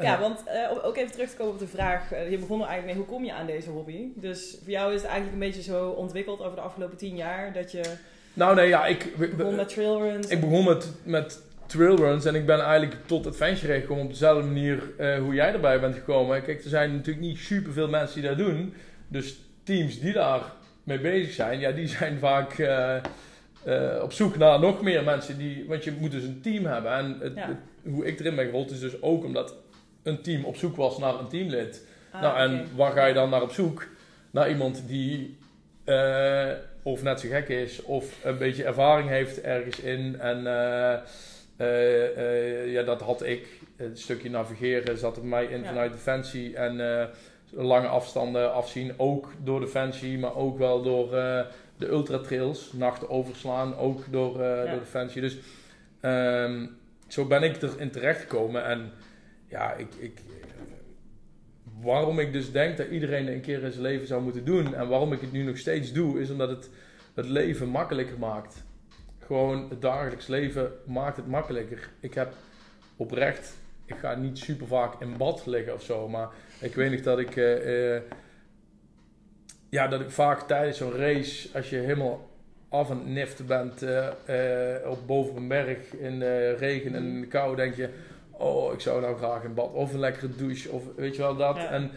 Ja, 0.00 0.20
want 0.20 0.40
uh, 0.46 0.84
ook 0.84 0.96
even 0.96 1.12
terug 1.12 1.30
te 1.30 1.36
komen 1.36 1.52
op 1.52 1.58
de 1.58 1.66
vraag. 1.66 2.12
Uh, 2.12 2.30
je 2.30 2.38
begon 2.38 2.60
er 2.60 2.66
eigenlijk 2.66 2.96
mee, 2.96 3.06
hoe 3.06 3.14
kom 3.14 3.24
je 3.24 3.32
aan 3.32 3.46
deze 3.46 3.70
hobby? 3.70 4.08
Dus 4.14 4.58
voor 4.62 4.70
jou 4.70 4.94
is 4.94 5.02
het 5.02 5.10
eigenlijk 5.10 5.42
een 5.42 5.48
beetje 5.48 5.72
zo 5.72 5.88
ontwikkeld 5.88 6.40
over 6.40 6.56
de 6.56 6.62
afgelopen 6.62 6.96
tien 6.96 7.16
jaar 7.16 7.52
dat 7.52 7.72
je... 7.72 7.82
Nou 8.34 8.54
nee, 8.54 8.68
ja, 8.68 8.86
ik... 8.86 9.16
begon 9.36 9.54
met 9.54 9.68
trailruns. 9.68 10.26
Ik 10.26 10.40
begon 10.40 10.64
met, 10.64 10.88
met 11.02 11.42
trailruns 11.66 12.24
en 12.24 12.34
ik 12.34 12.46
ben 12.46 12.60
eigenlijk 12.60 13.06
tot 13.06 13.26
adventure 13.26 13.80
gekomen 13.80 14.04
op 14.04 14.10
dezelfde 14.10 14.46
manier 14.46 14.82
uh, 14.98 15.18
hoe 15.18 15.34
jij 15.34 15.52
erbij 15.52 15.80
bent 15.80 15.94
gekomen. 15.94 16.42
Kijk, 16.42 16.62
er 16.64 16.70
zijn 16.70 16.92
natuurlijk 16.92 17.26
niet 17.26 17.38
superveel 17.38 17.88
mensen 17.88 18.20
die 18.20 18.28
dat 18.28 18.38
doen. 18.38 18.74
Dus 19.08 19.36
teams 19.62 20.00
die 20.00 20.12
daar 20.12 20.42
mee 20.84 21.00
bezig 21.00 21.32
zijn, 21.32 21.58
ja, 21.58 21.70
die 21.70 21.88
zijn 21.88 22.18
vaak 22.18 22.68
op 24.02 24.12
zoek 24.12 24.36
naar 24.36 24.60
nog 24.60 24.82
meer 24.82 25.04
mensen. 25.04 25.38
Die, 25.38 25.64
want 25.68 25.84
je 25.84 25.92
moet 25.98 26.10
dus 26.10 26.22
een 26.22 26.40
team 26.40 26.66
hebben. 26.66 26.92
En 26.92 27.16
het, 27.20 27.34
het, 27.34 27.56
hoe 27.82 28.06
ik 28.06 28.20
erin 28.20 28.34
ben 28.34 28.44
gerold 28.44 28.70
is 28.70 28.80
dus 28.80 29.02
ook 29.02 29.24
omdat 29.24 29.54
een 30.02 30.22
team 30.22 30.44
op 30.44 30.56
zoek 30.56 30.76
was 30.76 30.98
naar 30.98 31.18
een 31.18 31.28
teamlid. 31.28 31.86
Ah, 32.10 32.22
nou, 32.22 32.38
en 32.38 32.66
waar 32.76 32.92
ga 32.92 33.06
je 33.06 33.14
dan 33.14 33.30
naar 33.30 33.42
op 33.42 33.52
zoek? 33.52 33.86
Naar 34.30 34.50
iemand 34.50 34.82
die 34.86 35.36
of 36.82 37.02
net 37.02 37.20
zo 37.20 37.28
gek 37.28 37.48
is, 37.48 37.82
of 37.82 38.24
een 38.24 38.38
beetje 38.38 38.64
ervaring 38.64 39.08
heeft 39.08 39.40
ergens 39.40 39.80
in. 39.80 40.20
En 40.20 40.46
uh, 41.62 42.16
uh, 42.16 42.72
ja, 42.72 42.82
dat 42.82 43.00
had 43.00 43.22
ik. 43.22 43.48
Een 43.76 43.96
stukje 43.96 44.30
navigeren 44.30 44.98
zat 44.98 45.16
er 45.16 45.24
mij 45.24 45.44
in 45.44 45.64
vanuit 45.64 45.92
Defensie. 45.92 46.56
En 46.56 47.10
lange 47.50 47.86
afstanden 47.86 48.52
afzien, 48.52 48.94
ook 48.96 49.32
door 49.44 49.60
Defensie, 49.60 50.18
maar 50.18 50.36
ook 50.36 50.58
wel 50.58 50.82
door 50.82 51.10
de 51.76 51.88
ultratrails. 51.88 52.72
Nachten 52.72 53.10
overslaan, 53.10 53.76
ook 53.76 54.04
door, 54.10 54.42
ja. 54.42 54.70
door 54.70 54.78
Defensie. 54.78 55.20
Dus 55.20 55.36
um, 56.00 56.76
zo 57.08 57.24
ben 57.26 57.42
ik 57.42 57.62
erin 57.62 57.90
terechtgekomen. 57.90 58.64
En 58.64 58.90
ja, 59.48 59.72
ik, 59.72 59.88
ik, 59.98 60.20
waarom 61.80 62.18
ik 62.18 62.32
dus 62.32 62.52
denk 62.52 62.76
dat 62.76 62.88
iedereen 62.88 63.28
een 63.28 63.40
keer 63.40 63.62
in 63.62 63.72
zijn 63.72 63.82
leven 63.82 64.06
zou 64.06 64.22
moeten 64.22 64.44
doen. 64.44 64.74
En 64.74 64.88
waarom 64.88 65.12
ik 65.12 65.20
het 65.20 65.32
nu 65.32 65.42
nog 65.42 65.58
steeds 65.58 65.92
doe, 65.92 66.20
is 66.20 66.30
omdat 66.30 66.48
het 66.48 66.70
het 67.14 67.28
leven 67.28 67.68
makkelijker 67.68 68.18
maakt. 68.18 68.64
Gewoon 69.26 69.66
het 69.68 69.80
dagelijks 69.80 70.26
leven 70.26 70.72
maakt 70.86 71.16
het 71.16 71.26
makkelijker. 71.26 71.88
Ik 72.00 72.14
heb 72.14 72.32
oprecht, 72.96 73.54
ik 73.84 73.96
ga 73.96 74.14
niet 74.14 74.38
super 74.38 74.66
vaak 74.66 75.00
in 75.00 75.16
bad 75.16 75.46
liggen 75.46 75.74
of 75.74 75.82
zo, 75.82 76.08
maar 76.08 76.28
ik 76.60 76.74
weet 76.74 76.90
niet 76.90 77.04
dat 77.04 77.18
ik, 77.18 77.36
uh, 77.36 77.96
ja, 79.68 79.88
dat 79.88 80.00
ik 80.00 80.10
vaak 80.10 80.40
tijdens 80.40 80.78
zo'n 80.78 80.96
race, 80.96 81.48
als 81.54 81.70
je 81.70 81.76
helemaal 81.76 82.30
af 82.68 82.90
en 82.90 83.12
niften 83.12 83.46
bent 83.46 83.82
uh, 83.82 84.08
op 84.86 85.06
boven 85.06 85.36
een 85.36 85.48
berg 85.48 85.94
in 85.94 86.18
de 86.18 86.54
regen 86.54 86.94
en 86.94 87.04
in 87.04 87.20
de 87.20 87.26
kou, 87.26 87.56
denk 87.56 87.74
je, 87.74 87.88
oh, 88.30 88.72
ik 88.72 88.80
zou 88.80 89.00
nou 89.00 89.16
graag 89.16 89.44
een 89.44 89.54
bad 89.54 89.72
of 89.72 89.92
een 89.92 90.00
lekkere 90.00 90.36
douche 90.36 90.70
of 90.70 90.82
weet 90.96 91.16
je 91.16 91.22
wel 91.22 91.36
dat. 91.36 91.56
En 91.56 91.90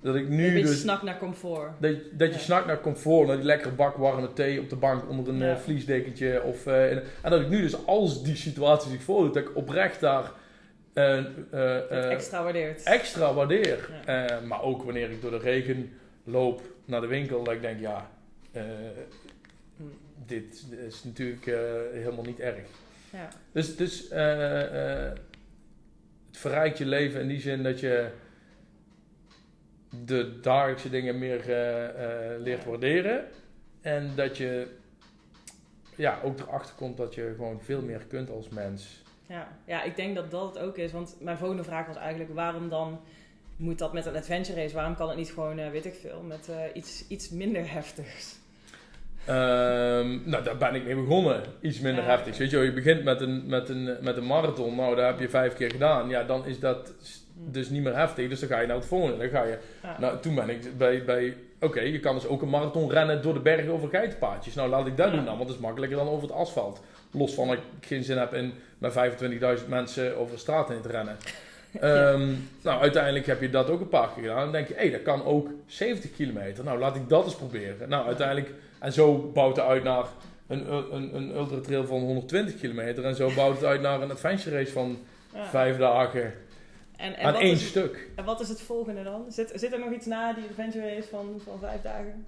dat 0.00 0.14
ik 0.14 0.28
nu 0.28 0.46
een 0.46 0.54
beetje 0.54 0.68
dus, 0.68 0.80
snak 0.80 1.02
naar 1.02 1.18
comfort. 1.18 1.70
Dat, 1.78 1.94
dat 2.12 2.28
je 2.28 2.34
ja. 2.34 2.40
snakt 2.40 2.66
naar 2.66 2.80
comfort, 2.80 3.26
naar 3.26 3.36
die 3.36 3.44
lekkere 3.44 3.74
bak 3.74 3.96
warme 3.96 4.32
thee 4.32 4.60
op 4.60 4.68
de 4.70 4.76
bank 4.76 5.08
onder 5.08 5.28
een 5.28 5.38
ja. 5.38 5.58
vliesdekentje. 5.58 6.42
Of, 6.42 6.66
uh, 6.66 6.90
en, 6.90 7.02
en, 7.22 7.30
dat 7.30 7.40
ik 7.40 7.48
nu 7.48 7.60
dus 7.60 7.86
als 7.86 8.22
die 8.22 8.36
situatie 8.36 8.90
zich 8.90 9.02
voordoet, 9.02 9.34
dat 9.34 9.42
ik 9.42 9.56
oprecht 9.56 10.00
daar 10.00 10.32
uh, 10.94 12.10
extra 12.10 12.42
waardeert. 12.42 12.82
Extra 12.82 13.34
waardeer. 13.34 13.88
maar 14.46 14.62
ook 14.62 14.82
wanneer 14.82 15.10
ik 15.10 15.22
door 15.22 15.30
de 15.30 15.38
regen 15.38 15.92
loop 16.24 16.62
naar 16.84 17.00
de 17.00 17.06
winkel, 17.06 17.44
dat 17.44 17.54
ik 17.54 17.62
denk, 17.62 17.80
ja, 17.80 18.10
dit 20.26 20.64
is 20.86 21.04
natuurlijk 21.04 21.44
helemaal 21.92 22.24
niet 22.24 22.40
erg. 22.40 22.66
Ja. 23.12 23.28
Dus, 23.52 23.76
dus 23.76 24.08
het 26.30 26.38
verrijkt 26.38 26.78
je 26.78 26.86
leven 26.86 27.20
in 27.20 27.28
die 27.28 27.40
zin 27.40 27.62
dat 27.62 27.80
je 27.80 28.08
de 30.04 30.40
dagelijkse 30.40 30.90
dingen 30.90 31.18
meer 31.18 31.44
leert 32.38 32.64
waarderen. 32.64 33.24
En 33.80 34.10
dat 34.14 34.36
je 34.36 34.66
ja, 35.94 36.18
ook 36.22 36.40
erachter 36.40 36.74
komt 36.74 36.96
dat 36.96 37.14
je 37.14 37.32
gewoon 37.36 37.60
veel 37.60 37.82
meer 37.82 38.04
kunt 38.08 38.30
als 38.30 38.48
mens. 38.48 39.02
Ja. 39.26 39.48
ja, 39.64 39.82
ik 39.82 39.96
denk 39.96 40.14
dat 40.14 40.30
dat 40.30 40.54
het 40.54 40.64
ook 40.64 40.76
is. 40.76 40.92
Want 40.92 41.16
mijn 41.20 41.38
volgende 41.38 41.64
vraag 41.64 41.86
was 41.86 41.96
eigenlijk: 41.96 42.34
waarom 42.34 42.68
dan 42.68 43.00
moet 43.56 43.78
dat 43.78 43.92
met 43.92 44.06
een 44.06 44.16
adventure 44.16 44.60
race? 44.60 44.74
Waarom 44.74 44.96
kan 44.96 45.08
het 45.08 45.16
niet 45.16 45.32
gewoon, 45.32 45.70
weet 45.70 45.86
ik 45.86 45.94
veel, 45.94 46.22
met 46.22 46.50
iets, 46.74 47.04
iets 47.08 47.30
minder 47.30 47.72
heftigs? 47.72 48.38
Um, 49.28 50.22
nou, 50.24 50.44
daar 50.44 50.56
ben 50.56 50.74
ik 50.74 50.84
mee 50.84 50.94
begonnen. 50.94 51.42
Iets 51.60 51.80
minder 51.80 52.04
ja. 52.04 52.10
heftig. 52.10 52.38
Weet 52.38 52.50
je, 52.50 52.58
je 52.58 52.72
begint 52.72 53.04
met 53.04 53.20
een, 53.20 53.46
met, 53.46 53.68
een, 53.68 53.96
met 54.00 54.16
een 54.16 54.26
marathon. 54.26 54.76
Nou, 54.76 54.96
daar 54.96 55.06
heb 55.06 55.20
je 55.20 55.28
vijf 55.28 55.54
keer 55.54 55.70
gedaan. 55.70 56.08
Ja, 56.08 56.24
dan 56.24 56.46
is 56.46 56.60
dat 56.60 56.94
dus 57.50 57.68
niet 57.68 57.82
meer 57.82 57.96
heftig. 57.96 58.28
Dus 58.28 58.40
dan 58.40 58.48
ga 58.48 58.60
je 58.60 58.66
naar 58.66 58.76
het 58.76 58.86
volgende. 58.86 59.16
Dan 59.16 59.28
ga 59.28 59.42
je... 59.42 59.58
Ja. 59.82 59.96
Nou, 60.00 60.20
toen 60.20 60.34
ben 60.34 60.48
ik 60.48 60.76
bij... 60.76 61.04
bij 61.04 61.36
Oké, 61.62 61.80
je 61.80 62.00
kan 62.00 62.14
dus 62.14 62.26
ook 62.26 62.42
een 62.42 62.48
marathon 62.48 62.90
rennen 62.90 63.22
door 63.22 63.34
de 63.34 63.40
bergen 63.40 63.72
over 63.72 63.88
geitenpaadjes. 63.88 64.54
Nou, 64.54 64.68
laat 64.68 64.86
ik 64.86 64.96
dat 64.96 65.10
ja. 65.10 65.16
doen 65.16 65.24
dan. 65.24 65.36
Want 65.36 65.48
dat 65.48 65.56
is 65.56 65.62
makkelijker 65.62 65.98
dan 65.98 66.08
over 66.08 66.28
het 66.28 66.36
asfalt. 66.36 66.80
Los 67.10 67.34
van 67.34 67.48
dat 67.48 67.56
ik 67.56 67.86
geen 67.86 68.04
zin 68.04 68.18
heb 68.18 68.34
in 68.34 68.52
met 68.78 68.92
25.000 69.62 69.68
mensen 69.68 70.18
over 70.18 70.34
de 70.34 70.40
straat 70.40 70.68
heen 70.68 70.80
te 70.80 70.88
rennen. 70.88 71.16
um, 71.82 72.48
nou, 72.62 72.80
uiteindelijk 72.80 73.26
heb 73.26 73.40
je 73.40 73.50
dat 73.50 73.70
ook 73.70 73.80
een 73.80 73.88
paar 73.88 74.08
keer 74.14 74.22
gedaan. 74.22 74.42
Dan 74.42 74.52
denk 74.52 74.68
je, 74.68 74.74
hé, 74.74 74.80
hey, 74.80 74.90
dat 74.90 75.02
kan 75.02 75.24
ook 75.24 75.48
70 75.66 76.10
kilometer. 76.12 76.64
Nou, 76.64 76.78
laat 76.78 76.96
ik 76.96 77.08
dat 77.08 77.24
eens 77.24 77.36
proberen. 77.36 77.88
Nou, 77.88 78.06
uiteindelijk 78.06 78.50
en 78.78 78.92
zo 78.92 79.30
bouwt 79.34 79.56
het 79.56 79.64
uit 79.64 79.82
naar 79.82 80.04
een, 80.46 80.72
een, 80.72 81.14
een 81.14 81.34
ultra 81.36 81.60
trail 81.60 81.86
van 81.86 82.00
120 82.00 82.60
kilometer. 82.60 83.04
En 83.04 83.14
zo 83.14 83.30
bouwt 83.34 83.54
het 83.54 83.64
uit 83.64 83.80
naar 83.80 84.02
een 84.02 84.10
adventure 84.10 84.56
race 84.56 84.72
van 84.72 84.98
ja. 85.34 85.44
vijf 85.44 85.76
dagen. 85.76 86.32
En, 87.00 87.16
en 87.16 87.24
aan 87.24 87.34
één 87.34 87.52
is, 87.52 87.66
stuk. 87.66 88.10
En 88.14 88.24
wat 88.24 88.40
is 88.40 88.48
het 88.48 88.60
volgende 88.60 89.02
dan? 89.02 89.24
Zit, 89.28 89.52
zit 89.54 89.72
er 89.72 89.78
nog 89.78 89.92
iets 89.92 90.06
na 90.06 90.32
die 90.32 90.44
adventure 90.48 90.94
race 90.94 91.08
van, 91.08 91.40
van 91.44 91.58
vijf 91.58 91.82
dagen? 91.82 92.26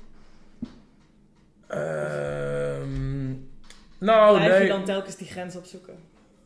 Um, 1.69 3.51
nou, 3.99 4.37
Blijf 4.37 4.53
nee. 4.53 4.63
je 4.63 4.69
dan 4.69 4.85
telkens 4.85 5.17
die 5.17 5.27
grens 5.27 5.57
opzoeken? 5.57 5.95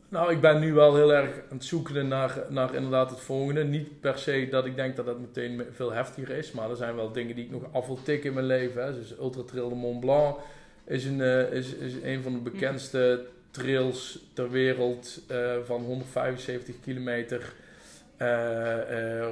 Nou, 0.09 0.33
ik 0.33 0.41
ben 0.41 0.61
nu 0.61 0.73
wel 0.73 0.95
heel 0.95 1.13
erg 1.15 1.31
aan 1.51 1.57
het 1.57 1.65
zoeken 1.65 2.09
naar, 2.09 2.39
naar 2.49 2.75
inderdaad 2.75 3.11
het 3.11 3.21
volgende. 3.21 3.65
Niet 3.65 4.01
per 4.01 4.19
se 4.19 4.49
dat 4.51 4.67
ik 4.67 4.77
denk 4.77 4.97
dat 4.97 5.07
dat 5.07 5.21
meteen 5.21 5.63
veel 5.73 5.93
heftiger 5.93 6.37
is. 6.37 6.53
Maar 6.53 6.71
er 6.71 6.77
zijn 6.77 6.95
wel 6.95 7.13
dingen 7.13 7.35
die 7.35 7.45
ik 7.45 7.51
nog 7.51 7.63
af 7.73 7.87
wil 7.87 8.03
tikken 8.03 8.29
in 8.29 8.35
mijn 8.35 8.47
leven. 8.47 8.85
Hè. 8.85 8.95
Dus 8.95 9.19
Ultra 9.19 9.43
Trail 9.43 9.69
de 9.69 9.75
Mont 9.75 10.01
Blanc 10.01 10.39
is 10.85 11.05
een, 11.05 11.19
uh, 11.19 11.53
is, 11.53 11.75
is 11.75 11.93
een 12.03 12.23
van 12.23 12.33
de 12.33 12.51
bekendste 12.51 13.27
trails 13.51 14.19
ter 14.33 14.51
wereld. 14.51 15.21
Uh, 15.31 15.53
van 15.65 15.83
175 15.83 16.75
kilometer 16.81 17.55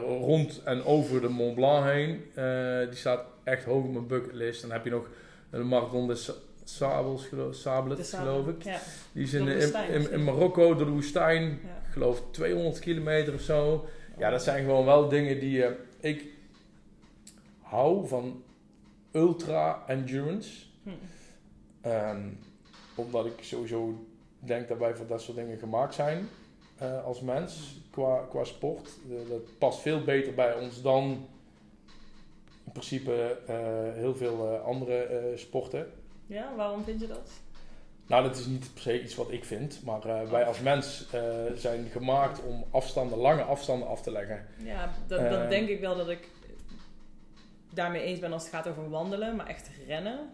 rond 0.06 0.62
en 0.64 0.84
over 0.84 1.20
de 1.20 1.28
Mont 1.28 1.54
Blanc 1.54 1.84
heen. 1.84 2.24
die 2.88 2.98
staat 2.98 3.24
echt 3.44 3.64
hoog 3.64 3.84
op 3.84 3.92
mijn 3.92 4.06
bucketlist. 4.06 4.60
Dan 4.60 4.70
heb 4.72 4.84
je 4.84 4.90
nog 4.90 5.08
een 5.50 5.68
marathon 5.68 6.06
des 6.06 6.30
Sabels, 6.64 7.26
geloof, 7.26 7.54
Sablets, 7.54 8.12
geloof 8.12 8.46
ik. 8.46 8.62
Ja. 8.62 8.78
Die 9.12 9.22
is 9.22 9.32
in, 9.32 9.48
in, 9.48 10.10
in, 10.10 10.24
Marokko, 10.24 10.74
door 10.74 10.86
de 10.86 10.92
woestijn. 10.92 11.42
Ja. 11.42 11.82
Ik 11.86 11.92
geloof 11.92 12.22
200 12.30 12.78
kilometer 12.78 13.34
of 13.34 13.40
zo. 13.40 13.88
Ja, 14.18 14.30
dat 14.30 14.42
zijn 14.42 14.64
gewoon 14.64 14.84
wel 14.84 15.08
dingen 15.08 15.40
die 15.40 15.58
uh, 15.58 15.66
ik 16.00 16.24
hou 17.60 18.08
van 18.08 18.42
ultra 19.12 19.82
endurance. 19.86 20.64
Hm. 20.82 20.90
Um, 21.86 22.38
omdat 22.94 23.26
ik 23.26 23.32
sowieso 23.40 24.06
denk 24.38 24.68
dat 24.68 24.78
wij 24.78 24.94
voor 24.94 25.06
dat 25.06 25.22
soort 25.22 25.36
dingen 25.36 25.58
gemaakt 25.58 25.94
zijn 25.94 26.28
uh, 26.82 27.04
als 27.04 27.20
mens 27.20 27.80
qua, 27.90 28.26
qua 28.30 28.44
sport. 28.44 28.90
Uh, 29.08 29.28
dat 29.28 29.58
past 29.58 29.80
veel 29.80 30.04
beter 30.04 30.34
bij 30.34 30.54
ons 30.54 30.82
dan 30.82 31.28
in 32.64 32.72
principe 32.72 33.38
heel 33.94 34.14
veel 34.14 34.56
andere 34.56 35.32
sporten. 35.36 35.92
Ja, 36.26 36.54
waarom 36.56 36.84
vind 36.84 37.00
je 37.00 37.06
dat? 37.06 37.30
Nou, 38.06 38.22
dat 38.22 38.36
is 38.36 38.46
niet 38.46 38.74
per 38.74 38.82
se 38.82 39.02
iets 39.02 39.14
wat 39.14 39.30
ik 39.30 39.44
vind, 39.44 39.82
maar 39.84 40.06
uh, 40.06 40.30
wij 40.30 40.44
als 40.44 40.60
mens 40.60 41.06
uh, 41.14 41.20
zijn 41.54 41.86
gemaakt 41.86 42.42
om 42.42 42.64
afstanden, 42.70 43.18
lange 43.18 43.42
afstanden 43.42 43.88
af 43.88 44.02
te 44.02 44.10
leggen. 44.10 44.46
Ja, 44.64 44.90
dat, 45.06 45.30
dat 45.30 45.50
denk 45.50 45.68
ik 45.68 45.80
wel 45.80 45.96
dat 45.96 46.08
ik 46.08 46.28
daarmee 47.70 48.02
eens 48.02 48.18
ben 48.18 48.32
als 48.32 48.42
het 48.42 48.52
gaat 48.52 48.68
over 48.68 48.90
wandelen, 48.90 49.36
maar 49.36 49.46
echt 49.46 49.70
rennen. 49.86 50.30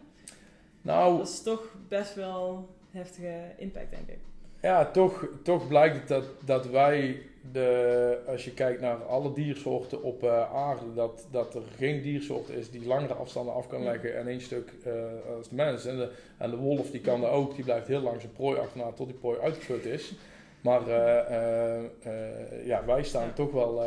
Nou, 0.82 1.18
dat 1.18 1.28
is 1.28 1.42
toch 1.42 1.75
best 1.88 2.14
wel 2.14 2.68
heftige 2.90 3.54
impact, 3.56 3.90
denk 3.90 4.09
ik. 4.09 4.18
Ja, 4.62 4.90
toch, 4.90 5.26
toch 5.43 5.69
blijkt 5.69 6.09
dat, 6.09 6.25
dat 6.45 6.67
wij, 6.67 7.23
de, 7.52 8.19
als 8.26 8.45
je 8.45 8.55
kijkt 8.55 8.81
naar 8.81 8.97
alle 8.97 9.33
diersoorten 9.33 10.02
op 10.02 10.23
uh, 10.23 10.55
aarde, 10.55 10.95
dat, 10.95 11.26
dat 11.31 11.55
er 11.55 11.62
geen 11.76 12.02
diersoort 12.02 12.49
is 12.49 12.71
die 12.71 12.87
langere 12.87 13.14
afstanden 13.14 13.55
af 13.55 13.67
kan 13.67 13.83
leggen 13.83 14.17
en 14.17 14.29
één 14.29 14.40
stuk 14.40 14.73
uh, 14.87 14.93
als 15.37 15.49
de 15.49 15.55
mens. 15.55 15.87
En 15.87 15.97
de, 15.97 16.11
en 16.38 16.50
de 16.50 16.57
wolf 16.57 16.90
die 16.90 17.00
kan 17.00 17.21
dat 17.21 17.31
ook, 17.31 17.55
die 17.55 17.64
blijft 17.64 17.87
heel 17.87 18.00
lang 18.00 18.21
zijn 18.21 18.33
prooi 18.33 18.59
achterna 18.59 18.93
tot 18.93 19.07
die 19.07 19.17
prooi 19.17 19.38
uitgeput 19.38 19.85
is. 19.85 20.14
Maar 20.61 20.81
uh, 20.88 22.67
ja, 22.67 22.85
wij 22.85 23.02
staan 23.02 23.33
toch 23.35 23.52
wel 23.52 23.83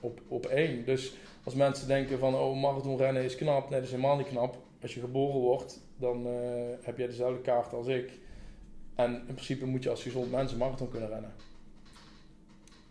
op, 0.00 0.20
op 0.28 0.46
één. 0.46 0.84
Dus 0.84 1.14
als 1.44 1.54
mensen 1.54 1.88
denken 1.88 2.18
van, 2.18 2.34
oh, 2.34 2.60
marathonrennen 2.60 3.22
is 3.22 3.36
knap, 3.36 3.70
nee, 3.70 3.78
dat 3.78 3.88
is 3.88 3.94
helemaal 3.94 4.16
niet 4.16 4.26
knap. 4.28 4.56
Als 4.82 4.94
je 4.94 5.00
geboren 5.00 5.40
wordt, 5.40 5.80
dan 5.96 6.26
heb 6.82 6.98
jij 6.98 7.06
dezelfde 7.06 7.40
kaart 7.40 7.72
als 7.72 7.86
ik. 7.86 8.20
En 8.94 9.14
in 9.14 9.34
principe 9.34 9.66
moet 9.66 9.82
je 9.82 9.90
als 9.90 10.02
gezond 10.02 10.30
mens 10.30 10.52
een 10.52 10.58
marathon 10.58 10.88
kunnen 10.88 11.08
rennen. 11.08 11.32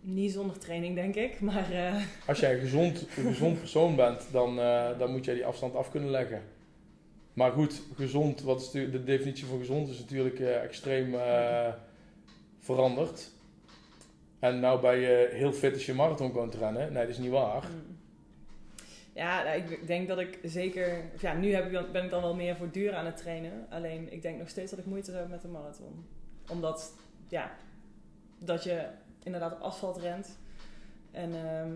Niet 0.02 0.32
zonder 0.32 0.58
training, 0.58 0.96
denk 0.96 1.16
ik. 1.16 1.40
Maar 1.42 1.72
eh, 1.72 1.96
Als 2.28 2.40
jij 2.40 2.54
een 2.54 2.60
gezond, 2.60 3.08
een 3.18 3.26
gezond 3.26 3.60
persoon 3.60 3.96
bent, 3.96 4.28
dan, 4.32 4.60
eh, 4.60 5.00
dan 5.00 5.12
moet 5.12 5.26
jij 5.26 5.34
die 5.34 5.46
afstand 5.46 5.76
af 5.76 5.92
kunnen 5.92 6.10
leggen. 6.10 6.42
Maar 7.34 7.52
goed, 7.52 7.82
gezond, 7.96 8.42
wat 8.42 8.62
is 8.62 8.72
de, 8.72 8.90
de 8.90 9.04
definitie 9.04 9.46
van 9.46 9.60
gezond 9.60 9.90
is 9.90 10.00
natuurlijk 10.00 10.40
eh, 10.40 10.64
extreem 10.64 11.16
veranderd. 12.60 13.30
En 14.40 14.60
nou 14.60 14.82
ben 14.82 14.98
je 15.00 15.30
heel 15.32 15.54
fit 15.54 15.74
als 15.74 15.86
je 15.86 15.94
marathon 15.94 16.32
kan 16.32 16.52
rennen. 16.60 16.94
Nee, 16.94 17.02
dat 17.02 17.12
is 17.12 17.18
niet 17.18 17.32
waar. 17.32 17.64
mm. 17.64 18.01
Ja, 19.14 19.44
nou, 19.44 19.58
ik 19.58 19.88
denk 19.88 20.08
dat 20.08 20.20
ik 20.20 20.40
zeker... 20.44 21.04
Ja, 21.20 21.34
nu 21.34 21.54
heb 21.54 21.66
ik 21.66 21.72
dan, 21.72 21.92
ben 21.92 22.04
ik 22.04 22.10
dan 22.10 22.22
wel 22.22 22.36
meer 22.36 22.56
voor 22.56 22.72
duur 22.72 22.94
aan 22.94 23.06
het 23.06 23.18
trainen. 23.18 23.66
Alleen, 23.70 24.14
ik 24.14 24.22
denk 24.22 24.38
nog 24.40 24.50
steeds 24.50 24.70
dat 24.72 24.80
ik 24.80 24.86
moeite 24.86 25.12
hebben 25.12 25.30
met 25.30 25.42
de 25.42 25.48
marathon. 25.48 26.06
Omdat, 26.50 26.94
ja, 27.28 27.52
dat 28.40 28.64
je 28.64 28.88
inderdaad 29.24 29.54
op 29.54 29.60
asfalt 29.60 29.98
rent. 29.98 30.38
En, 31.12 31.34
ehm, 31.36 31.72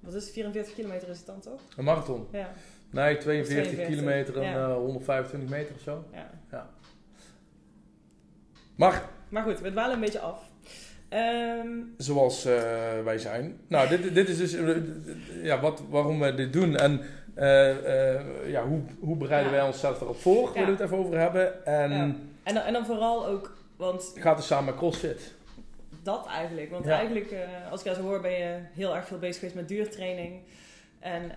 wat 0.00 0.14
is 0.14 0.22
het? 0.24 0.32
44 0.32 0.74
kilometer 0.74 1.08
is 1.08 1.16
het 1.16 1.26
dan 1.26 1.40
toch? 1.40 1.60
Een 1.76 1.84
marathon. 1.84 2.26
Ja, 2.32 2.52
Nee, 2.90 3.16
42, 3.16 3.62
42, 3.64 3.86
kilometer 3.86 4.36
en 4.36 4.42
ja. 4.42 4.68
eh, 4.68 4.74
125 4.74 5.50
meter 5.50 5.74
of 5.74 5.80
zo. 5.80 6.04
ja. 6.50 6.70
Maar 8.76 9.08
Maar 9.28 9.42
goed, 9.42 9.60
we 9.60 9.70
dwalen 9.70 9.94
een 9.94 10.00
beetje 10.00 10.20
af. 10.20 10.47
Ehm, 11.08 11.68
zoals 11.96 12.44
eh, 12.44 12.62
wij 13.04 13.18
zijn. 13.18 13.60
Nou, 13.66 13.88
dit, 13.88 14.14
dit 14.14 14.28
is 14.28 14.36
dus 14.38 14.54
eh, 14.54 14.76
ja, 15.42 15.60
wat, 15.60 15.82
waarom 15.88 16.20
we 16.20 16.34
dit 16.34 16.52
doen. 16.52 16.76
En 16.76 17.00
eh, 17.34 18.50
ja, 18.50 18.66
hoe, 18.66 18.80
hoe 19.00 19.16
bereiden 19.16 19.52
Ja. 19.52 19.58
wij 19.58 19.66
onszelf 19.66 20.00
erop 20.00 20.20
voor? 20.20 20.50
Ja. 20.54 20.64
we 20.64 20.70
het 20.70 20.80
even 20.80 20.96
over 20.96 21.18
hebben. 21.18 21.66
En 21.66 21.90
Ja. 21.90 22.14
en, 22.42 22.54
dan, 22.54 22.62
en 22.62 22.72
dan 22.72 22.86
vooral 22.86 23.26
ook, 23.26 23.56
want 23.76 24.12
gaat 24.14 24.36
het 24.36 24.46
samen 24.46 24.64
met 24.64 24.74
CrossFit? 24.74 25.36
dat 26.02 26.26
eigenlijk. 26.26 26.70
Want 26.70 26.86
eigenlijk, 26.86 27.34
als 27.70 27.80
ik 27.80 27.86
jou 27.86 27.98
zo 27.98 28.02
hoor, 28.02 28.20
ben 28.20 28.30
je 28.30 28.58
heel 28.74 28.96
erg 28.96 29.06
veel 29.06 29.18
bezig 29.18 29.36
geweest 29.36 29.54
met 29.54 29.68
duurtraining. 29.68 30.40
En 30.98 31.32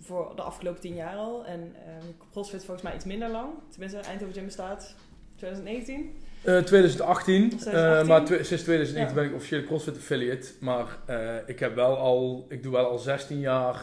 voor 0.00 0.32
de 0.36 0.42
afgelopen 0.42 0.80
tien 0.80 0.94
jaar 0.94 1.16
al. 1.16 1.46
En 1.46 1.74
eh, 1.86 1.92
CrossFit 2.30 2.64
volgens 2.64 2.82
mij 2.86 2.94
iets 2.94 3.04
minder 3.04 3.30
lang. 3.30 3.48
Tenminste, 3.70 3.98
Eindhoven 3.98 4.34
Gym 4.34 4.44
bestaat 4.44 4.94
2019. 5.36 6.16
Eh, 6.42 6.58
2018, 6.58 7.42
eh, 7.52 7.58
2018. 7.58 8.06
maar 8.06 8.26
sinds 8.44 8.62
2019 8.62 9.08
Ja. 9.16 9.20
ben 9.22 9.24
ik 9.24 9.34
officieel 9.34 9.62
CrossFit 9.64 9.96
affiliate. 9.96 10.48
Maar 10.60 10.86
eh, 11.06 11.34
ik 11.46 11.58
heb 11.58 11.74
wel 11.74 11.96
al, 11.96 12.46
ik 12.48 12.62
doe 12.62 12.72
wel 12.72 12.86
al 12.90 12.98
16 12.98 13.40
jaar 13.40 13.80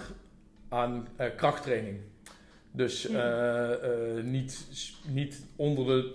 aan 0.69 1.07
eh, 1.15 1.27
krachttraining. 1.35 1.97
Dus 2.71 3.05
Hmm. 3.07 3.15
eh, 3.15 3.71
eh, 3.71 4.23
niet, 4.23 4.65
niet 5.07 5.45
onder, 5.55 5.85
de, 5.85 6.13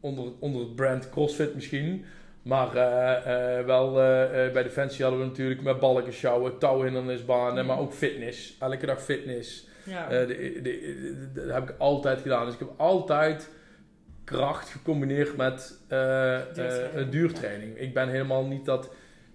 onder, 0.00 0.24
onder 0.38 0.60
het 0.60 0.74
brand 0.76 1.10
CrossFit 1.10 1.54
misschien. 1.54 2.04
Maar 2.42 2.76
eh, 2.76 3.58
eh, 3.58 3.66
wel 3.66 4.00
eh, 4.00 4.46
eh, 4.46 4.52
bij 4.52 4.62
Defensie 4.62 5.02
hadden 5.04 5.20
we 5.22 5.26
natuurlijk 5.26 5.62
met 5.62 5.80
balken 5.80 6.12
sjouwen, 6.12 6.58
touwhindernisbanen, 6.58 7.58
Hmm. 7.58 7.66
maar 7.66 7.78
ook 7.78 7.92
fitness. 7.92 8.56
Elke 8.60 8.86
dag 8.86 9.02
fitness. 9.02 9.66
Ja. 9.84 10.08
Eh, 10.10 10.26
de- 10.26 10.58
de- 10.62 11.30
dat 11.34 11.54
heb 11.54 11.68
ik 11.70 11.74
altijd 11.78 12.20
gedaan. 12.20 12.44
Dus 12.44 12.54
ik 12.54 12.60
heb 12.60 12.70
altijd 12.76 13.48
kracht 14.24 14.68
gecombineerd 14.68 15.36
met 15.36 15.78
eh, 15.88 16.34
eh, 16.40 16.54
Duurtraining. 16.54 17.10
duurtraining. 17.10 17.78
Ik 17.78 17.94
ben 17.94 18.08
helemaal 18.08 18.44
niet 18.46 18.64
dat 18.64 18.90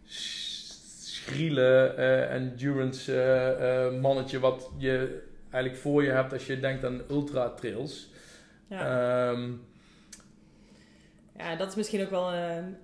schriele 0.05 1.85
eh, 1.97 2.33
endurance 2.33 3.97
mannetje 4.01 4.39
wat 4.39 4.69
je 4.77 5.21
eigenlijk 5.51 5.81
voor 5.81 6.03
je 6.03 6.11
hebt 6.11 6.33
als 6.33 6.45
je 6.47 6.59
denkt 6.59 6.83
aan 6.85 7.01
ultra 7.09 7.49
trails. 7.49 8.09
ja. 8.67 9.29
Ehm, 9.31 9.51
ja, 11.37 11.55
dat 11.55 11.67
is 11.67 11.75
misschien 11.75 12.01
ook 12.03 12.09
wel 12.09 12.33
een, 12.33 12.77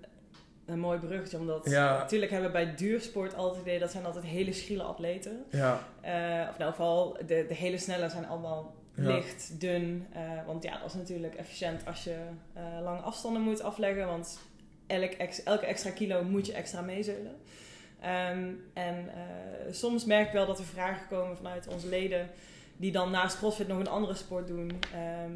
een 0.65 0.79
mooi 0.79 1.00
bruggetje. 1.00 1.38
Omdat 1.38 1.69
Ja. 1.69 1.98
natuurlijk 1.98 2.31
hebben 2.31 2.50
we 2.51 2.55
bij 2.65 2.75
duursport 2.75 3.36
altijd 3.36 3.55
het 3.57 3.65
idee 3.67 3.79
dat 3.79 3.91
zijn 3.91 4.05
altijd 4.05 4.24
hele 4.24 4.53
schriele 4.53 4.83
atleten. 4.83 5.43
ja, 5.50 5.74
of 6.50 6.55
in 6.55 6.62
elk 6.62 6.69
geval, 6.75 7.17
de, 7.25 7.45
de 7.48 7.53
hele 7.53 7.77
snelle 7.77 8.09
zijn 8.09 8.27
allemaal 8.27 8.75
Licht, 8.96 9.60
dun. 9.60 10.08
eh, 10.12 10.46
want 10.46 10.64
ja, 10.64 10.77
dat 10.77 10.90
is 10.90 10.94
natuurlijk 10.94 11.36
efficiënt 11.36 11.86
als 11.86 12.03
je 12.03 12.18
eh, 12.53 12.64
lange 12.82 13.01
afstanden 13.01 13.42
moet 13.42 13.62
afleggen. 13.62 14.08
Want 14.08 14.40
elk 14.88 15.12
elke 15.44 15.66
extra 15.66 15.90
kilo 15.90 16.24
moet 16.24 16.46
je 16.46 16.53
extra 16.53 16.82
meezeulen. 16.82 17.36
Ehm, 18.00 18.50
en 18.74 19.10
eh, 19.10 19.72
soms 19.72 20.06
merk 20.06 20.27
ik 20.27 20.34
wel 20.34 20.46
dat 20.46 20.60
er 20.60 20.66
vragen 20.66 21.08
komen 21.08 21.38
vanuit 21.38 21.68
onze 21.68 21.88
leden... 21.88 22.29
die 22.77 22.92
dan 22.92 23.12
naast 23.12 23.38
CrossFit 23.38 23.68
nog 23.68 23.79
een 23.79 23.88
andere 23.88 24.16
sport 24.16 24.48
doen... 24.48 24.72
ehm, 24.94 25.34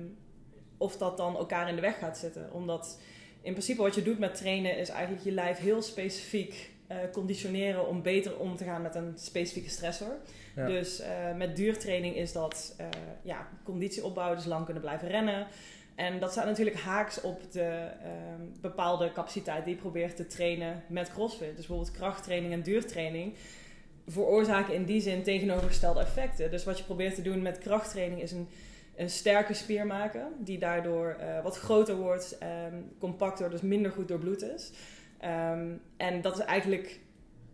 of 0.78 0.98
dat 0.98 1.18
dan 1.18 1.38
elkaar 1.38 1.70
in 1.70 1.76
de 1.76 1.82
weg 1.82 1.98
gaat 1.98 2.18
zitten. 2.18 2.54
Omdat 2.54 3.00
in 3.42 3.52
principe 3.52 3.82
wat 3.82 3.96
je 3.96 4.04
doet 4.04 4.20
met 4.20 4.36
trainen... 4.36 4.78
is 4.78 4.90
eigenlijk 4.90 5.24
je 5.24 5.32
lijf 5.32 5.58
heel 5.58 5.82
specifiek 5.82 6.72
eh, 6.88 6.98
conditioneren... 7.12 7.88
om 7.88 8.02
beter 8.02 8.38
om 8.38 8.56
te 8.56 8.64
gaan 8.64 8.82
met 8.82 8.96
een 8.96 9.14
specifieke 9.16 9.70
stressor. 9.70 10.16
Ja. 10.56 10.66
Dus 10.66 11.00
eh, 11.00 11.36
met 11.36 11.56
duurtraining 11.56 12.16
is 12.16 12.32
dat 12.32 12.76
eh, 12.78 12.86
ja, 13.22 13.48
conditie 13.64 14.04
opbouwen, 14.04 14.38
dus 14.38 14.46
lang 14.46 14.66
kunnen 14.66 14.84
blijven 14.84 15.08
rennen. 15.08 15.48
En 15.96 16.20
dat 16.20 16.32
staat 16.32 16.46
natuurlijk 16.46 16.78
haaks 16.78 17.22
op 17.22 17.52
de 17.52 17.88
ehm, 18.04 18.42
bepaalde 18.62 19.12
capaciteit 19.12 19.66
die 19.66 19.76
je 19.76 19.82
probeert 19.82 20.16
te 20.16 20.28
trainen 20.28 20.84
met 20.88 21.12
CrossFit. 21.12 21.56
Dus 21.56 21.68
bijvoorbeeld 21.68 21.98
krachttraining 21.98 22.54
en 22.54 22.62
duurtraining 22.62 23.34
veroorzaken 24.08 24.74
in 24.74 24.86
die 24.86 25.02
zin 25.02 25.24
tegenovergestelde 25.24 26.00
effecten. 26.00 26.52
Dus 26.52 26.64
wat 26.64 26.78
je 26.78 26.84
probeert 26.84 27.16
te 27.16 27.22
doen 27.22 27.42
met 27.42 27.58
krachttraining 27.58 28.22
is 28.22 28.32
een, 28.32 28.48
een 28.96 29.10
sterke 29.10 29.54
spier 29.54 29.86
maken, 29.86 30.28
die 30.40 30.58
daardoor 30.58 31.18
wat 31.44 31.58
groter 31.58 31.96
wordt, 31.96 32.38
ehm, 32.38 32.76
compacter, 33.00 33.50
dus 33.50 33.62
minder 33.62 33.92
goed 33.92 34.08
doorbloed 34.08 34.44
is. 34.44 34.72
Ehm, 35.20 35.68
en 35.98 36.22
dat 36.22 36.38
is 36.40 36.46
eigenlijk 36.46 37.00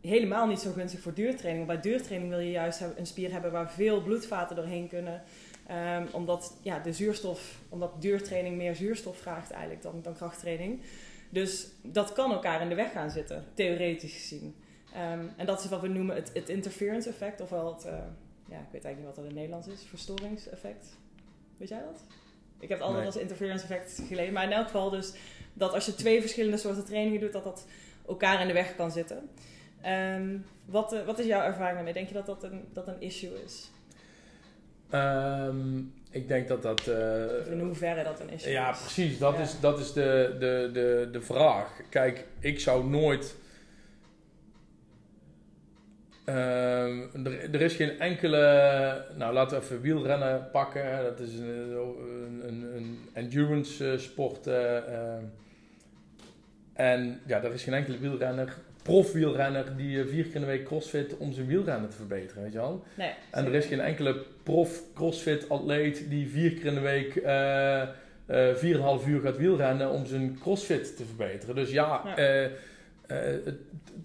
helemaal 0.02 0.48
niet 0.48 0.60
zo 0.60 0.72
gunstig 0.72 1.00
voor 1.00 1.14
duurtraining. 1.14 1.68
Want 1.68 1.82
bij 1.82 1.92
duurtraining 1.92 2.32
wil 2.32 2.40
je 2.42 2.52
juist 2.52 2.82
een 2.98 3.06
spier 3.06 3.32
hebben 3.32 3.52
waar 3.52 3.72
veel 3.72 4.02
bloedvaten 4.02 4.56
doorheen 4.56 4.88
kunnen. 4.88 5.24
Ehm, 5.68 6.06
omdat 6.12 6.58
ja, 6.62 6.80
de 6.80 6.94
zuurstof, 6.94 7.60
omdat 7.70 8.02
duurtraining 8.02 8.58
meer 8.58 8.76
zuurstof 8.76 9.18
vraagt 9.18 9.52
eigenlijk 9.52 9.82
dan, 9.82 10.00
dan 10.02 10.14
krachttraining. 10.14 10.82
Dus 11.30 11.68
dat 11.82 12.14
kan 12.14 12.32
elkaar 12.32 12.62
in 12.62 12.70
de 12.70 12.76
weg 12.76 12.92
gaan 12.92 13.12
zitten, 13.12 13.46
theoretisch 13.54 14.14
gezien. 14.14 14.56
Ehm, 14.94 15.26
en 15.38 15.46
dat 15.46 15.64
is 15.64 15.70
wat 15.70 15.82
we 15.82 15.88
noemen 15.88 16.16
het, 16.16 16.32
het 16.34 16.50
interference 16.50 17.10
effect, 17.10 17.42
ofwel 17.42 17.74
het, 17.74 17.86
eh, 17.86 17.94
ja, 18.48 18.58
ik 18.60 18.68
weet 18.72 18.84
eigenlijk 18.86 18.98
niet 18.98 19.06
wat 19.06 19.16
dat 19.16 19.24
in 19.24 19.30
het 19.30 19.40
Nederlands 19.40 19.68
is, 19.68 19.88
verstoringseffect. 19.90 20.86
Weet 21.58 21.70
jij 21.70 21.80
dat? 21.80 22.02
Ik 22.60 22.70
heb 22.70 22.78
het 22.78 22.88
altijd 22.88 22.98
Nee. 22.98 23.14
als 23.14 23.22
interference 23.22 23.64
effect 23.64 24.02
gelezen. 24.08 24.34
Maar 24.34 24.44
in 24.44 24.52
elk 24.52 24.66
geval 24.66 24.90
dus 24.90 25.14
dat 25.54 25.74
als 25.74 25.86
je 25.86 25.96
twee 25.96 26.22
verschillende 26.22 26.58
soorten 26.58 26.86
trainingen 26.86 27.20
doet, 27.20 27.34
dat 27.34 27.44
dat 27.44 27.66
elkaar 28.08 28.42
in 28.42 28.48
de 28.48 28.54
weg 28.54 28.76
kan 28.76 28.92
zitten. 28.92 29.30
Ehm, 29.82 30.38
wat, 30.66 30.94
eh, 30.94 31.06
wat 31.06 31.20
is 31.20 31.26
jouw 31.26 31.42
ervaring 31.42 31.76
daarmee? 31.76 31.94
Denk 31.94 32.08
je 32.08 32.14
dat 32.14 32.26
dat 32.26 32.44
een, 32.44 32.66
dat 32.74 32.88
een 32.88 33.02
issue 33.02 33.44
is? 33.46 33.72
ehm, 34.90 35.78
ik 36.12 36.28
denk 36.28 36.48
dat 36.48 36.62
dat... 36.62 36.80
Of 37.40 37.48
in 37.48 37.60
hoeverre 37.60 38.04
dat 38.04 38.20
een 38.20 38.30
issue 38.30 38.52
Ja, 38.52 38.72
is? 38.72 38.80
precies. 38.80 39.18
Dat 39.20 39.36
Ja. 39.36 39.42
is, 39.42 39.60
dat 39.60 39.80
is 39.80 39.94
de, 39.94 40.36
de, 40.40 40.70
de, 40.74 41.10
de 41.12 41.22
vraag. 41.22 41.82
Kijk, 41.90 42.26
ik 42.40 42.60
zou 42.60 42.86
nooit. 42.86 43.36
Ehm, 46.26 47.26
er, 47.26 47.54
er 47.54 47.62
is 47.62 47.76
geen 47.76 48.00
enkele. 48.00 49.06
Nou, 49.18 49.34
laten 49.34 49.58
we 49.58 49.64
even 49.64 49.82
wielrennen 49.82 50.50
pakken. 50.52 51.04
Dat 51.04 51.20
is 51.20 51.34
een, 51.40 51.78
een, 52.48 52.66
een, 52.76 53.00
endurance 53.14 53.92
eh, 53.92 53.98
sport. 53.98 54.48
eh, 54.48 54.78
eh. 54.78 55.24
en 56.74 57.20
ja, 57.26 57.44
er 57.44 57.54
is 57.54 57.64
geen 57.64 57.74
enkele 57.74 57.98
wielrenner, 57.98 58.54
profwielrenner, 58.84 59.78
die 59.78 60.06
vier 60.06 60.24
keer 60.24 60.36
in 60.36 60.42
de 60.42 60.48
week 60.48 60.66
crossfit 60.66 61.18
om 61.18 61.34
zijn 61.34 61.48
wielrennen 61.48 61.90
te 61.90 61.96
verbeteren. 61.96 62.44
Weet 62.44 62.52
je 62.52 62.58
wel? 62.58 62.84
Nee. 62.98 63.12
En 63.32 63.46
er 63.46 63.54
is 63.54 63.66
geen 63.66 63.82
enkele 63.82 64.16
prof 64.44 64.82
crossfit 64.94 65.50
atleet 65.50 66.10
die 66.10 66.30
vier 66.30 66.54
keer 66.54 66.66
in 66.66 66.74
de 66.74 66.80
week 66.80 67.16
eh 67.16 67.82
eh, 68.26 68.56
4,5 69.02 69.08
uur 69.08 69.22
gaat 69.22 69.38
wielrennen 69.38 69.90
om 69.90 70.06
zijn 70.06 70.38
crossfit 70.40 70.98
te 70.98 71.06
verbeteren. 71.06 71.56
Dus 71.56 71.72
ja, 71.72 72.02
Ja. 72.06 72.50
Eh, 73.22 73.54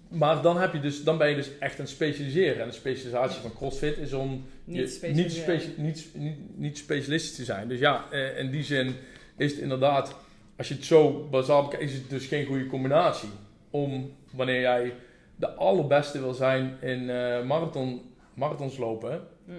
maar 0.07 0.41
dan, 0.41 0.57
heb 0.57 0.73
je 0.73 0.79
dus, 0.79 1.03
dan 1.03 1.17
ben 1.17 1.29
je 1.29 1.35
dus 1.35 1.57
echt 1.59 1.73
aan 1.73 1.79
het 1.85 1.89
specialiseren. 1.89 2.61
En 2.61 2.67
de 2.67 2.73
specialisatie 2.73 3.41
van 3.41 3.53
crossfit 3.53 3.97
is 3.97 4.13
om 4.13 4.45
Niet 4.63 4.75
je- 4.75 4.81
niet, 5.13 5.31
speci- 5.31 5.73
niet, 5.77 6.07
niet, 6.13 6.37
niet 6.55 6.77
specialistisch 6.77 7.35
te 7.35 7.43
zijn. 7.43 7.67
Dus 7.67 7.79
ja, 7.79 8.05
eh, 8.11 8.39
in 8.39 8.51
die 8.51 8.63
zin 8.63 8.95
is 9.37 9.51
het 9.51 9.61
inderdaad, 9.61 10.15
als 10.57 10.67
je 10.67 10.73
het 10.73 10.85
zo 10.85 11.27
bazaal 11.31 11.63
bekijkt, 11.63 11.83
is 11.85 11.93
het 11.93 12.09
dus 12.09 12.25
geen 12.25 12.45
goede 12.45 12.67
combinatie. 12.67 13.29
Om 13.69 14.11
wanneer 14.33 14.59
jij 14.61 14.93
de 15.35 15.49
allerbeste 15.53 16.19
wil 16.19 16.33
zijn 16.33 16.77
in 16.81 17.09
eh, 17.09 17.43
marathon, 17.45 18.01
marathons 18.33 18.77
lopen, 18.77 19.21
Mm. 19.45 19.55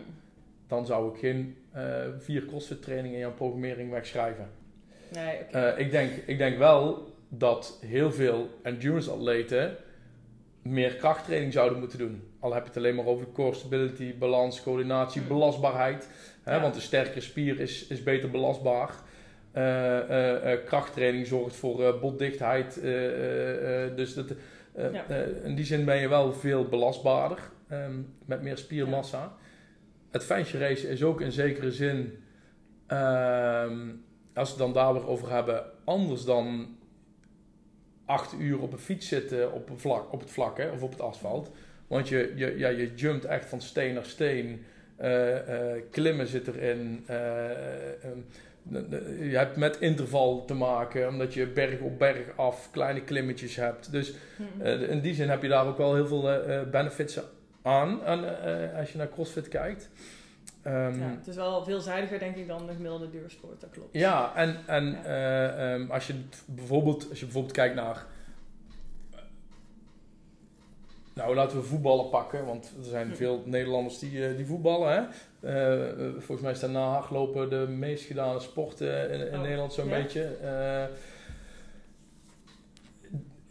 dan 0.69 0.87
zou 0.87 1.13
ik 1.15 1.21
geen 1.21 1.57
vier 2.19 2.45
CrossFit 2.45 2.83
trainingen 2.83 3.15
in 3.15 3.23
jouw 3.23 3.33
programmering 3.35 3.91
wegschrijven. 3.91 4.49
Nee, 5.13 5.39
oké. 5.41 5.59
Eh, 5.59 5.79
ik, 5.87 5.91
denk, 5.91 6.11
ik 6.27 6.39
denk 6.39 6.59
wel 6.59 7.10
dat 7.33 7.79
heel 7.87 8.13
veel 8.13 8.49
endurance 8.63 9.11
atleten 9.11 9.77
meer 10.63 10.95
krachttraining 10.95 11.53
zouden 11.53 11.79
moeten 11.79 11.99
doen. 11.99 12.23
Al 12.41 12.53
heb 12.55 12.63
je 12.63 12.69
het 12.69 12.77
alleen 12.79 12.95
maar 12.95 13.07
over 13.07 13.27
core 13.33 13.55
stability, 13.55 14.19
balans, 14.19 14.63
coördinatie, 14.63 15.21
Mm. 15.23 15.29
belastbaarheid. 15.29 16.09
Hè, 16.43 16.55
Ja. 16.55 16.61
Want 16.61 16.75
een 16.75 16.81
sterkere 16.81 17.21
spier 17.21 17.61
is, 17.61 17.87
is 17.87 18.03
beter 18.03 18.31
belastbaar. 18.31 18.91
Eh, 19.53 19.99
eh, 19.99 20.53
eh, 20.53 20.65
krachttraining 20.65 21.27
zorgt 21.27 21.57
voor 21.57 21.99
botdichtheid. 22.01 22.75
dus 23.97 24.15
dat, 24.15 24.33
Ja. 24.93 25.05
in 25.45 25.55
die 25.55 25.65
zin 25.65 25.85
ben 25.85 25.97
je 26.01 26.09
wel 26.09 26.33
veel 26.33 26.65
belastbaarder. 26.65 27.39
ehm, 27.69 27.95
met 28.25 28.43
meer 28.43 28.57
spiermassa. 28.59 29.33
Het 30.11 30.25
fancy 30.25 30.57
race 30.57 30.89
is 30.89 31.03
ook 31.03 31.21
in 31.21 31.33
zekere 31.33 31.73
zin... 31.73 32.19
ehm, 32.87 33.79
als 34.35 34.49
we 34.55 34.55
het 34.55 34.59
dan 34.59 34.73
daar 34.73 34.93
weer 34.93 35.07
over 35.07 35.31
hebben... 35.31 35.65
anders 35.85 36.25
dan 36.25 36.77
acht 38.11 38.35
uur 38.39 38.61
op 38.61 38.73
een 38.73 38.79
fiets 38.79 39.09
zitten 39.09 39.53
op, 39.53 39.71
een 39.71 39.79
vlak, 39.79 40.13
op 40.13 40.21
het 40.21 40.31
vlak 40.31 40.57
hè, 40.57 40.71
of 40.71 40.83
op 40.83 40.91
het 40.91 41.01
asfalt. 41.01 41.51
Want 41.87 42.09
je, 42.09 42.33
je, 42.37 42.59
ja, 42.59 42.69
je 42.69 42.95
jumpt 42.95 43.25
echt 43.25 43.49
van 43.49 43.61
steen 43.61 43.95
naar 43.95 44.05
steen. 44.05 44.65
Eh, 44.97 45.37
eh, 45.37 45.83
klimmen 45.91 46.27
zit 46.27 46.49
erin. 46.49 47.05
Eh, 47.07 47.51
ehm, 48.05 48.19
je 49.31 49.37
hebt 49.37 49.57
met 49.57 49.77
interval 49.81 50.45
te 50.45 50.55
maken, 50.55 51.09
omdat 51.09 51.35
je 51.35 51.47
berg 51.47 51.81
op 51.81 51.99
berg 51.99 52.37
af 52.37 52.69
kleine 52.71 53.03
klimmetjes 53.03 53.57
hebt. 53.57 53.93
Dus 53.93 54.15
Hm. 54.37 54.63
eh, 54.63 54.91
in 54.91 55.01
die 55.01 55.15
zin 55.15 55.29
heb 55.29 55.43
je 55.43 55.49
daar 55.49 55.67
ook 55.67 55.79
wel 55.79 55.95
heel 55.95 56.07
veel 56.07 56.23
benefits 56.71 57.19
aan, 57.63 58.03
aan 58.05 58.25
als 58.77 58.93
je 58.93 58.99
naar 58.99 59.09
CrossFit 59.09 59.49
kijkt. 59.49 59.89
Ehm, 60.63 61.01
ja, 61.01 61.09
het 61.19 61.27
is 61.27 61.37
wel 61.37 61.65
veelzijdiger 61.65 62.19
denk 62.19 62.37
ik 62.37 62.47
dan 62.47 62.67
de 62.67 62.73
gemiddelde 62.73 63.11
duursport, 63.11 63.61
dat 63.61 63.71
klopt. 63.71 63.89
ja, 63.93 64.35
en, 64.37 64.57
en 64.67 64.85
Ja. 64.91 65.03
eh, 65.05 65.75
ehm, 65.75 65.91
als, 65.91 66.07
je 66.07 66.15
bijvoorbeeld, 66.47 67.09
als 67.11 67.19
je 67.19 67.25
bijvoorbeeld 67.25 67.55
kijkt 67.55 67.75
naar. 67.75 68.07
Nou, 71.15 71.35
laten 71.35 71.57
we 71.59 71.63
voetballen 71.65 72.09
pakken, 72.09 72.45
want 72.47 72.73
er 72.79 72.85
zijn 72.85 73.09
Hm. 73.09 73.15
veel 73.15 73.43
Nederlanders 73.45 73.99
die, 73.99 74.27
eh, 74.29 74.37
die 74.37 74.47
voetballen. 74.47 74.93
Hè? 74.93 75.03
Eh, 75.49 75.89
eh, 75.91 75.97
volgens 76.13 76.41
mij 76.41 76.51
is 76.53 76.61
daarna 76.61 76.85
hardlopen 76.91 77.51
de 77.51 77.67
meest 77.69 78.05
gedane 78.05 78.41
sport 78.41 78.81
eh, 78.81 79.13
in, 79.13 79.21
in 79.27 79.35
Oh, 79.35 79.41
Nederland, 79.43 79.73
zo'n 79.73 79.89
ja? 79.89 79.97
beetje. 80.03 80.37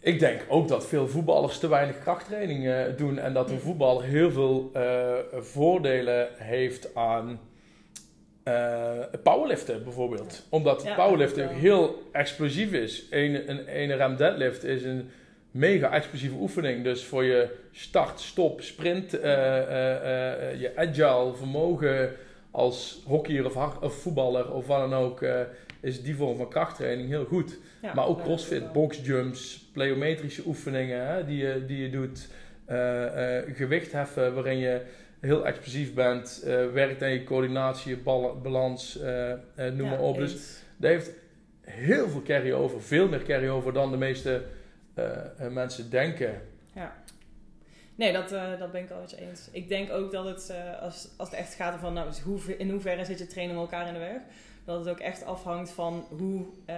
Ik 0.01 0.19
denk 0.19 0.45
ook 0.47 0.67
dat 0.67 0.87
veel 0.87 1.07
voetballers 1.07 1.59
te 1.59 1.67
weinig 1.67 1.99
krachttraining 1.99 2.67
eh, 2.67 2.83
doen 2.97 3.17
en 3.17 3.33
dat 3.33 3.49
een 3.49 3.59
voetballer 3.59 4.03
heel 4.03 4.31
veel 4.31 4.69
eh, 4.73 5.13
voordelen 5.39 6.27
heeft 6.37 6.95
aan 6.95 7.39
eh, 8.43 8.99
powerliften 9.23 9.83
bijvoorbeeld. 9.83 10.45
Omdat 10.49 10.83
Ja, 10.83 10.95
powerliften 10.95 11.49
ook 11.49 11.55
heel 11.55 12.09
explosief 12.11 12.71
is. 12.71 13.05
Een, 13.09 13.49
een, 13.49 13.79
een 13.81 13.97
rem 13.97 14.15
deadlift 14.15 14.63
is 14.63 14.83
een 14.83 15.09
mega 15.51 15.91
explosieve 15.91 16.35
oefening. 16.35 16.83
Dus 16.83 17.03
voor 17.03 17.23
je 17.23 17.49
start, 17.71 18.19
stop, 18.19 18.61
sprint, 18.61 19.11
je 19.11 20.71
agile 20.75 21.33
vermogen 21.35 22.11
als 22.51 23.03
hockeyer 23.05 23.45
of, 23.45 23.81
of 23.81 23.93
voetballer 23.93 24.53
of 24.53 24.67
wat 24.67 24.79
dan 24.89 24.93
ook, 24.93 25.25
is 25.79 26.03
die 26.03 26.15
vorm 26.15 26.37
van 26.37 26.49
krachttraining 26.49 27.09
heel 27.09 27.25
goed. 27.25 27.57
Ja, 27.81 27.93
maar 27.93 28.05
ook 28.07 28.17
ja, 28.17 28.23
crossfit, 28.23 28.71
boxjumps, 28.71 29.69
plyometrische 29.73 30.43
oefeningen 30.45 31.07
hè, 31.07 31.25
die, 31.25 31.37
je, 31.37 31.65
die 31.65 31.77
je 31.81 31.89
doet. 31.89 32.27
eh, 32.65 33.37
gewicht 33.55 33.91
heffen 33.91 34.33
waarin 34.33 34.57
je 34.57 34.81
heel 35.19 35.45
explosief 35.45 35.93
bent. 35.93 36.41
eh, 36.45 36.71
werkt 36.71 37.03
aan 37.03 37.11
je 37.11 37.23
coördinatie, 37.23 37.89
je 37.95 37.97
bal- 38.01 38.39
balans, 38.41 38.95
noem 39.55 39.83
Ja, 39.83 39.89
maar 39.89 39.99
op. 39.99 40.17
Dus 40.17 40.31
eens. 40.31 40.61
dat 40.77 40.91
heeft 40.91 41.11
heel 41.61 42.09
veel 42.09 42.21
carry-over. 42.21 42.81
Veel 42.81 43.07
meer 43.07 43.23
carry-over 43.23 43.73
dan 43.73 43.91
de 43.91 43.97
meeste 43.97 44.43
mensen 45.49 45.89
denken. 45.89 46.41
Nee, 47.95 48.13
dat, 48.13 48.29
dat 48.59 48.71
ben 48.71 48.83
ik 48.83 48.89
al 48.91 48.99
met 49.01 49.09
je 49.09 49.17
eens. 49.21 49.49
Ik 49.51 49.67
denk 49.69 49.91
ook 49.91 50.11
dat 50.11 50.25
het, 50.25 50.53
als, 50.81 51.09
als 51.17 51.29
het 51.29 51.39
echt 51.39 51.53
gaat 51.53 51.79
van 51.79 51.93
nou, 51.93 52.07
dus 52.07 52.19
hoe, 52.19 52.57
in 52.57 52.69
hoeverre 52.69 53.05
zit 53.05 53.19
je 53.19 53.27
trainen 53.27 53.55
elkaar 53.55 53.87
in 53.87 53.93
de 53.93 53.99
weg, 53.99 54.21
dat 54.69 54.79
het 54.79 54.89
ook 54.89 54.99
echt 54.99 55.25
afhangt 55.25 55.71
van 55.71 56.05
hoe, 56.09 56.45
eh, 56.65 56.75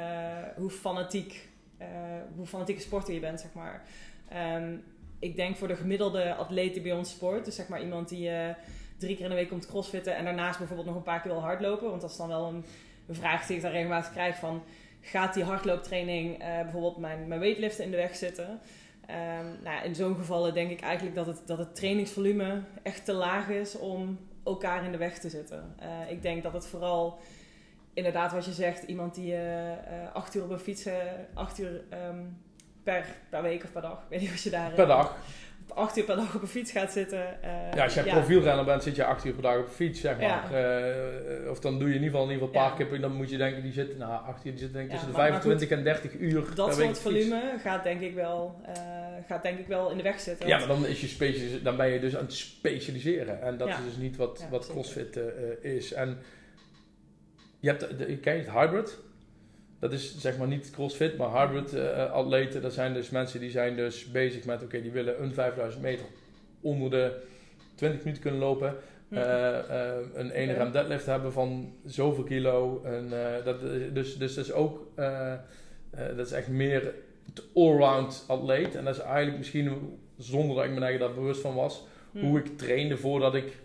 hoe, 0.56 0.70
fanatiek, 0.70 1.50
eh, 1.78 1.88
hoe 2.36 2.46
fanatieke 2.46 2.82
sporter 2.82 3.14
je 3.14 3.20
bent, 3.20 3.40
zeg 3.42 3.54
maar. 3.54 3.84
Ehm, 4.30 4.76
ik 5.20 5.36
denk 5.36 5.58
voor 5.58 5.68
de 5.68 5.76
gemiddelde 5.76 6.34
atleet 6.34 6.74
die 6.74 6.82
bij 6.82 6.92
ons 6.92 7.10
sport, 7.10 7.46
dus 7.46 7.56
zeg 7.56 7.68
maar 7.68 7.82
iemand 7.82 8.10
die 8.10 8.30
eh, 8.30 8.56
drie 8.98 9.16
keer 9.16 9.24
in 9.24 9.30
de 9.30 9.36
week 9.36 9.50
komt 9.50 9.68
crossfitten 9.68 10.16
en 10.16 10.24
daarnaast 10.24 10.58
bijvoorbeeld 10.58 10.88
nog 10.88 10.98
een 10.98 11.04
paar 11.04 11.22
keer 11.22 11.32
wil 11.32 11.42
hardlopen, 11.42 11.90
want 11.90 12.02
dat 12.02 12.10
is 12.10 12.18
dan 12.18 12.28
wel 12.28 12.48
een, 12.48 12.66
vraag 13.10 13.46
die 13.46 13.56
ik 13.56 13.62
dan 13.62 13.72
regelmatig 13.72 14.12
krijg 14.12 14.36
van, 14.36 14.64
gaat 15.02 15.34
die 15.34 15.44
hardlooptraining 15.44 16.38
bijvoorbeeld 16.38 16.98
mijn, 16.98 17.28
mijn 17.28 17.40
weightliften 17.40 17.86
in 17.86 17.92
de 17.92 17.98
weg 17.98 18.16
zitten? 18.16 18.60
Ehm, 19.06 19.46
nou, 19.64 19.86
in 19.86 19.96
zo'n 19.96 20.16
gevallen 20.16 20.54
denk 20.54 20.72
ik 20.72 20.82
eigenlijk 20.82 21.16
dat 21.16 21.26
het, 21.26 21.42
dat 21.46 21.58
het 21.58 21.76
trainingsvolume 21.76 22.62
echt 22.84 23.06
te 23.06 23.14
laag 23.14 23.50
is 23.50 23.78
om 23.78 24.20
elkaar 24.44 24.86
in 24.86 24.92
de 24.92 24.98
weg 24.98 25.20
te 25.20 25.30
zitten. 25.30 25.76
Ik 26.10 26.22
denk 26.22 26.44
dat 26.44 26.54
het 26.54 26.68
vooral, 26.68 27.20
inderdaad 27.94 28.32
wat 28.32 28.46
je 28.46 28.52
zegt, 28.52 28.84
iemand 28.84 29.16
die 29.16 29.36
eh, 29.36 29.42
acht 30.14 30.36
uur 30.36 30.44
op 30.44 30.50
een 30.50 30.60
fiets, 30.60 30.86
eh, 30.86 30.94
acht 31.34 31.60
uur 31.60 31.82
ehm, 31.90 32.16
per, 32.84 33.06
per 33.30 33.42
week 33.42 33.64
of 33.64 33.72
per 33.72 33.82
dag, 33.82 34.04
weet 34.10 34.20
niet 34.22 34.30
of 34.30 34.44
je 34.44 34.50
daar... 34.50 34.72
Per 34.72 34.88
dag. 34.88 35.16
Acht 35.74 35.98
uur 35.98 36.04
per 36.04 36.16
dag 36.16 36.36
op 36.36 36.42
een 36.42 36.48
fiets 36.48 36.72
gaat 36.72 36.92
zitten. 36.92 37.24
Ja, 37.76 37.84
als 37.84 37.94
je 37.94 38.04
profielrenner 38.04 38.66
bent, 38.66 38.84
zit 38.84 38.96
je 38.96 39.06
acht 39.06 39.26
uur 39.26 39.34
per 39.34 39.42
dag 39.42 39.58
op 39.58 39.66
de 39.66 39.72
fiets, 39.72 40.00
zeg 40.02 40.20
Ja. 40.20 40.28
maar. 40.50 41.50
Of 41.50 41.60
dan 41.60 41.80
doe 41.80 41.88
je 41.90 41.96
in 41.96 42.04
ieder 42.04 42.10
geval, 42.10 42.24
in 42.26 42.32
ieder 42.34 42.48
geval 42.48 42.62
een 42.64 42.70
paar 42.70 42.80
Ja. 42.80 42.86
keer, 42.90 43.02
dan 43.02 43.14
moet 43.16 43.30
je 43.30 43.38
denken, 43.38 43.62
die 43.64 43.72
zitten, 43.72 43.98
nou, 43.98 44.12
acht 44.26 44.46
uur, 44.46 44.52
die 44.52 44.60
zitten 44.60 44.74
denk 44.74 44.86
ik 44.86 44.92
Ja, 44.92 44.98
tussen 44.98 45.12
de 45.12 45.18
maar- 45.22 45.32
maar 45.32 45.42
25 45.42 45.78
en 45.78 45.84
30 45.84 46.14
uur 46.20 46.42
per 46.42 46.56
Dat 46.56 46.74
soort 46.74 46.86
fiets. 46.88 47.00
volume 47.00 47.42
gaat 47.62 47.84
denk, 47.84 48.02
ik 48.02 48.14
wel, 48.16 48.62
gaat 49.28 49.44
denk 49.44 49.60
ik 49.60 49.68
wel 49.68 49.90
in 49.92 49.98
de 49.98 50.04
weg 50.04 50.20
zitten. 50.20 50.48
Ja, 50.48 50.58
maar 50.58 50.68
dan, 50.68 50.86
is 50.86 51.02
je 51.02 51.08
specia- 51.08 51.58
dan 51.64 51.76
ben 51.78 51.88
je 51.88 52.00
dus 52.00 52.16
aan 52.16 52.24
het 52.24 52.34
specialiseren. 52.34 53.42
En 53.42 53.58
dat 53.58 53.68
Ja. 53.68 53.78
is 53.78 53.84
dus 53.86 53.96
niet 53.98 54.16
wat, 54.18 54.40
Ja, 54.42 54.50
wat. 54.50 54.68
CrossFit 54.70 55.20
is. 55.62 55.94
En 55.94 56.18
je 57.62 57.68
hebt, 57.70 57.80
de, 57.90 57.96
de- 58.06 58.18
ken 58.18 58.34
je 58.36 58.40
het 58.42 58.52
hybrid? 58.52 58.98
Dat 59.80 59.92
is 59.94 60.18
zeg 60.20 60.38
maar 60.38 60.48
niet 60.48 60.72
CrossFit, 60.72 61.18
maar 61.18 61.32
hybrid 61.42 61.74
eh, 61.74 62.12
atleten. 62.12 62.62
Dat 62.62 62.74
zijn 62.74 62.94
dus 62.94 63.10
mensen 63.10 63.40
die 63.40 63.50
zijn 63.50 63.76
dus 63.76 64.12
bezig 64.12 64.46
met, 64.46 64.64
oké, 64.64 64.82
die 64.82 64.92
willen 64.92 65.24
een 65.24 65.34
5000 65.34 65.82
meter 65.84 66.06
onder 66.62 66.90
de 66.90 67.22
20 67.76 68.00
minuten 68.04 68.22
kunnen 68.24 68.40
lopen. 68.42 68.76
Hm. 69.08 69.16
Eh, 69.16 69.58
eh, 69.60 69.98
een 70.14 70.32
1 70.32 70.50
Oké. 70.50 70.58
rem 70.58 70.72
deadlift 70.72 71.06
hebben 71.06 71.34
van 71.34 71.74
zoveel 71.86 72.24
kilo. 72.24 72.82
En, 72.84 73.08
eh, 73.38 73.46
dat, 73.46 73.60
dus, 73.94 74.18
dus 74.18 74.36
dat 74.36 74.46
is 74.46 74.52
ook, 74.52 74.88
eh, 74.96 75.34
eh, 75.34 75.40
dat 76.16 76.26
is 76.26 76.32
echt 76.32 76.48
meer 76.48 76.94
het 77.26 77.44
allround 77.56 78.24
atleet. 78.28 78.76
En 78.76 78.86
dat 78.86 78.96
is 78.96 79.02
eigenlijk 79.02 79.38
misschien, 79.38 79.98
zonder 80.18 80.56
dat 80.56 80.66
ik 80.66 80.72
me 80.72 80.98
daar 80.98 81.14
bewust 81.14 81.42
van 81.42 81.56
was, 81.56 81.84
Hm. 82.12 82.20
hoe 82.20 82.40
ik 82.40 82.58
trainde 82.58 82.98
voordat 82.98 83.36
ik, 83.36 83.58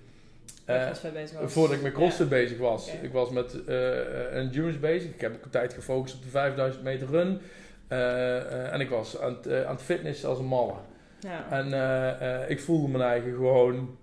Eh, 0.66 0.84
CrossFit 0.84 1.12
bezig 1.12 1.40
was. 1.40 1.52
voordat 1.52 1.76
ik 1.76 1.82
met 1.82 1.92
CrossFit 1.92 2.28
bezig 2.28 2.58
was. 2.58 2.92
Ik 3.02 3.12
was 3.12 3.30
met 3.30 3.64
eh, 3.64 4.36
endurance 4.36 4.78
bezig. 4.78 5.10
Ik 5.14 5.20
heb 5.20 5.34
ook 5.34 5.44
een 5.44 5.50
tijd 5.50 5.72
gefocust 5.74 6.14
op 6.14 6.22
de 6.22 6.28
5000 6.28 6.84
meter 6.84 7.08
run. 7.08 7.40
Eh, 7.88 8.36
eh, 8.36 8.72
en 8.72 8.80
ik 8.80 8.88
was 8.88 9.20
aan 9.20 9.34
het, 9.34 9.46
eh, 9.46 9.64
aan 9.64 9.74
het 9.74 9.82
fitnessen 9.84 10.28
als 10.28 10.38
een 10.38 10.44
malle. 10.44 10.74
Ja. 11.20 11.50
En 11.50 11.72
eh, 11.72 12.42
eh, 12.42 12.50
ik 12.50 12.60
voelde 12.60 12.88
mijn 12.88 13.04
eigen 13.10 13.32
gewoon 13.32 13.98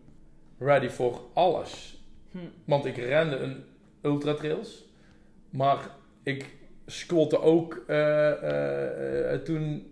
ready 0.59 0.89
voor 0.89 1.21
alles. 1.33 2.01
Hm. 2.31 2.37
Want 2.65 2.85
ik 2.85 2.97
rende 2.97 3.35
een 3.37 3.63
ultra 4.01 4.33
trails. 4.33 4.85
Maar 5.49 5.79
ik 6.23 6.45
squatte 6.85 7.41
ook 7.41 7.83
eh, 7.87 8.31
eh, 8.31 9.33
eh, 9.33 9.39
toen 9.41 9.91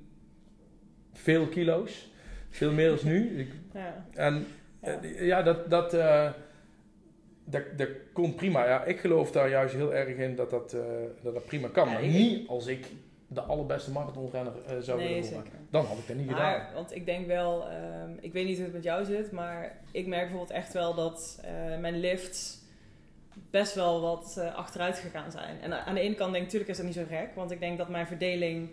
veel 1.14 1.48
kilo's. 1.48 2.12
Veel 2.50 2.72
meer 2.72 2.90
dan 2.90 3.00
nu. 3.04 3.40
Ik, 3.40 3.50
Ja. 3.74 4.06
en 4.14 4.46
Ja. 4.84 5.00
eh, 5.02 5.26
ja, 5.26 5.42
dat, 5.42 5.70
dat, 5.70 5.94
eh, 5.94 6.30
dat, 7.52 7.78
dat 7.78 7.90
kon 8.14 8.36
prima. 8.36 8.66
Ja, 8.66 8.84
ik 8.84 9.00
geloof 9.00 9.32
daar 9.32 9.50
juist 9.50 9.76
heel 9.76 9.94
erg 9.94 10.18
in 10.18 10.36
dat 10.36 10.50
dat, 10.50 10.74
eh, 10.74 10.82
dat, 11.22 11.34
dat 11.34 11.46
prima 11.46 11.68
kan. 11.68 11.88
Ja, 11.88 11.94
maar 11.94 12.04
niet 12.04 12.48
als 12.48 12.68
ik 12.68 12.86
de 13.28 13.42
allerbeste 13.42 13.92
marathonrenner 13.92 14.54
eh, 14.68 14.78
zou 14.80 15.00
Nee, 15.00 15.14
willen 15.14 15.34
worden. 15.34 15.52
Dan 15.70 15.86
had 15.86 15.98
ik 15.98 16.08
dat 16.08 16.16
niet 16.16 16.28
gedaan. 16.28 16.52
Maar, 16.52 16.72
want 16.74 16.96
ik 16.96 17.06
denk 17.06 17.28
wel, 17.28 17.70
ehm, 17.70 18.12
ik 18.20 18.34
weet 18.34 18.46
niet 18.46 18.56
hoe 18.56 18.66
het 18.66 18.74
met 18.74 18.84
jou 18.84 19.06
zit, 19.06 19.32
maar 19.32 19.78
ik 19.92 20.08
merk 20.08 20.22
bijvoorbeeld 20.22 20.58
echt 20.58 20.74
wel 20.74 20.94
dat 20.94 21.40
eh, 21.44 21.80
mijn 21.80 22.00
lifts 22.00 22.60
best 23.50 23.76
wel 23.76 24.02
wat 24.02 24.38
achteruit 24.56 25.00
gegaan 25.00 25.32
zijn. 25.32 25.62
En 25.62 25.86
aan 25.86 25.96
de 25.96 26.02
ene 26.02 26.16
kant 26.16 26.32
denk 26.32 26.46
ik, 26.46 26.52
natuurlijk 26.52 26.70
is 26.70 26.78
dat 26.78 26.86
niet 26.86 26.96
zo 26.96 27.18
gek, 27.18 27.36
want 27.36 27.52
ik 27.52 27.60
denk 27.60 27.78
dat 27.78 27.90
mijn 27.90 28.08
verdeling 28.08 28.70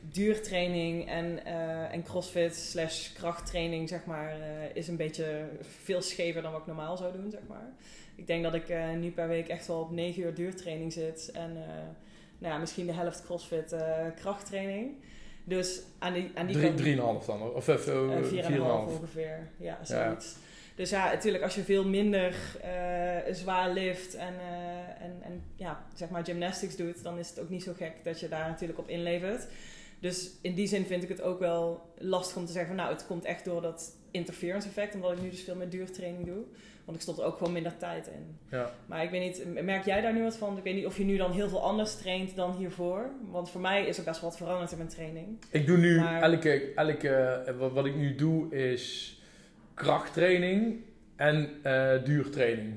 duurtraining 0.00 1.08
en, 1.08 1.44
en 1.90 2.02
crossfit 2.02 2.56
slash 2.56 3.12
krachttraining, 3.12 3.88
zeg 3.88 4.04
maar, 4.04 4.36
is 4.74 4.88
een 4.88 4.96
beetje 4.96 5.48
veel 5.60 6.02
schever 6.02 6.42
dan 6.42 6.52
wat 6.52 6.60
ik 6.60 6.66
normaal 6.66 6.96
zou 6.96 7.12
doen, 7.12 7.30
zeg 7.30 7.40
maar. 7.48 7.72
Ik 8.18 8.26
denk 8.26 8.42
dat 8.42 8.54
ik 8.54 8.68
eh, 8.68 8.90
nu 8.90 9.10
per 9.10 9.28
week 9.28 9.48
echt 9.48 9.66
wel 9.66 9.80
op 9.80 9.90
9 9.90 10.22
uur 10.22 10.34
duurtraining 10.34 10.92
zit 10.92 11.30
en 11.32 11.50
eh, 11.56 11.68
nou 12.38 12.52
ja, 12.54 12.58
misschien 12.58 12.86
de 12.86 12.92
helft 12.92 13.24
crossfit 13.24 13.72
eh, 13.72 14.06
krachttraining. 14.16 14.92
Dus 15.44 15.82
aan 15.98 16.12
die, 16.12 16.30
aan 16.34 16.46
die 16.46 16.54
Drie, 16.54 16.66
kant... 16.66 16.78
drieënhalf 16.78 17.24
dan? 17.24 17.42
Of 17.42 17.68
even 17.68 18.10
Eh, 18.10 18.18
uh, 18.18 18.24
vier 18.24 18.44
en 18.44 18.52
een 18.52 18.60
half 18.60 18.98
ongeveer. 18.98 19.48
Ja, 19.56 19.78
zoiets. 19.82 20.36
Dus 20.74 20.90
ja, 20.90 21.12
natuurlijk 21.12 21.44
als 21.44 21.54
je 21.54 21.62
veel 21.62 21.84
minder 21.84 22.34
zwaar 23.30 23.70
lift 23.70 24.14
en, 24.14 24.34
en, 25.00 25.18
en 25.22 25.42
ja, 25.54 25.86
zeg 25.94 26.08
maar 26.08 26.24
gymnastics 26.24 26.76
doet, 26.76 27.02
dan 27.02 27.18
is 27.18 27.28
het 27.28 27.40
ook 27.40 27.48
niet 27.48 27.62
zo 27.62 27.72
gek 27.76 27.92
dat 28.02 28.20
je 28.20 28.28
daar 28.28 28.48
natuurlijk 28.48 28.78
op 28.78 28.88
inlevert. 28.88 29.46
Dus 30.00 30.30
in 30.42 30.54
die 30.54 30.66
zin 30.66 30.86
vind 30.86 31.02
ik 31.02 31.08
het 31.08 31.22
ook 31.22 31.38
wel 31.38 31.92
lastig 31.98 32.36
om 32.36 32.46
te 32.46 32.52
zeggen 32.52 32.74
van 32.74 32.84
nou, 32.84 32.96
het 32.96 33.06
komt 33.06 33.24
echt 33.24 33.44
door 33.44 33.62
dat 33.62 33.96
interference 34.10 34.68
effect, 34.68 34.94
omdat 34.94 35.12
ik 35.12 35.22
nu 35.22 35.30
dus 35.30 35.42
veel 35.42 35.56
meer 35.56 35.70
duurtraining 35.70 36.26
doe. 36.26 36.44
Want 36.88 37.00
ik 37.00 37.06
stop 37.06 37.18
er 37.18 37.24
ook 37.24 37.36
gewoon 37.38 37.52
minder 37.52 37.76
tijd 37.76 38.06
in. 38.06 38.38
Ja. 38.50 38.70
Maar 38.86 39.02
ik 39.02 39.10
weet 39.10 39.20
niet, 39.20 39.64
merk 39.64 39.84
jij 39.84 40.00
daar 40.00 40.12
nu 40.12 40.22
wat 40.22 40.36
van? 40.36 40.56
Ik 40.56 40.62
weet 40.62 40.74
niet 40.74 40.86
of 40.86 40.96
je 40.98 41.04
nu 41.04 41.16
dan 41.16 41.32
heel 41.32 41.48
veel 41.48 41.62
anders 41.62 41.96
traint 41.96 42.36
dan 42.36 42.56
hiervoor. 42.56 43.10
Want 43.30 43.50
voor 43.50 43.60
mij 43.60 43.86
is 43.86 43.98
er 43.98 44.04
best 44.04 44.20
wel 44.20 44.30
wat 44.30 44.38
veranderd 44.38 44.70
in 44.72 44.76
mijn 44.78 44.90
training. 44.90 45.26
Ik 45.50 45.66
doe 45.66 45.76
nu 45.76 45.98
Maar- 46.00 46.22
elke, 46.22 46.72
elke 46.74 47.08
eh, 47.08 47.54
wat, 47.72 47.86
ik 47.86 47.94
nu 47.96 48.14
doe 48.14 48.54
is 48.54 49.16
krachttraining 49.74 50.80
en 51.16 51.48
eh, 51.62 52.04
duurtraining. 52.04 52.74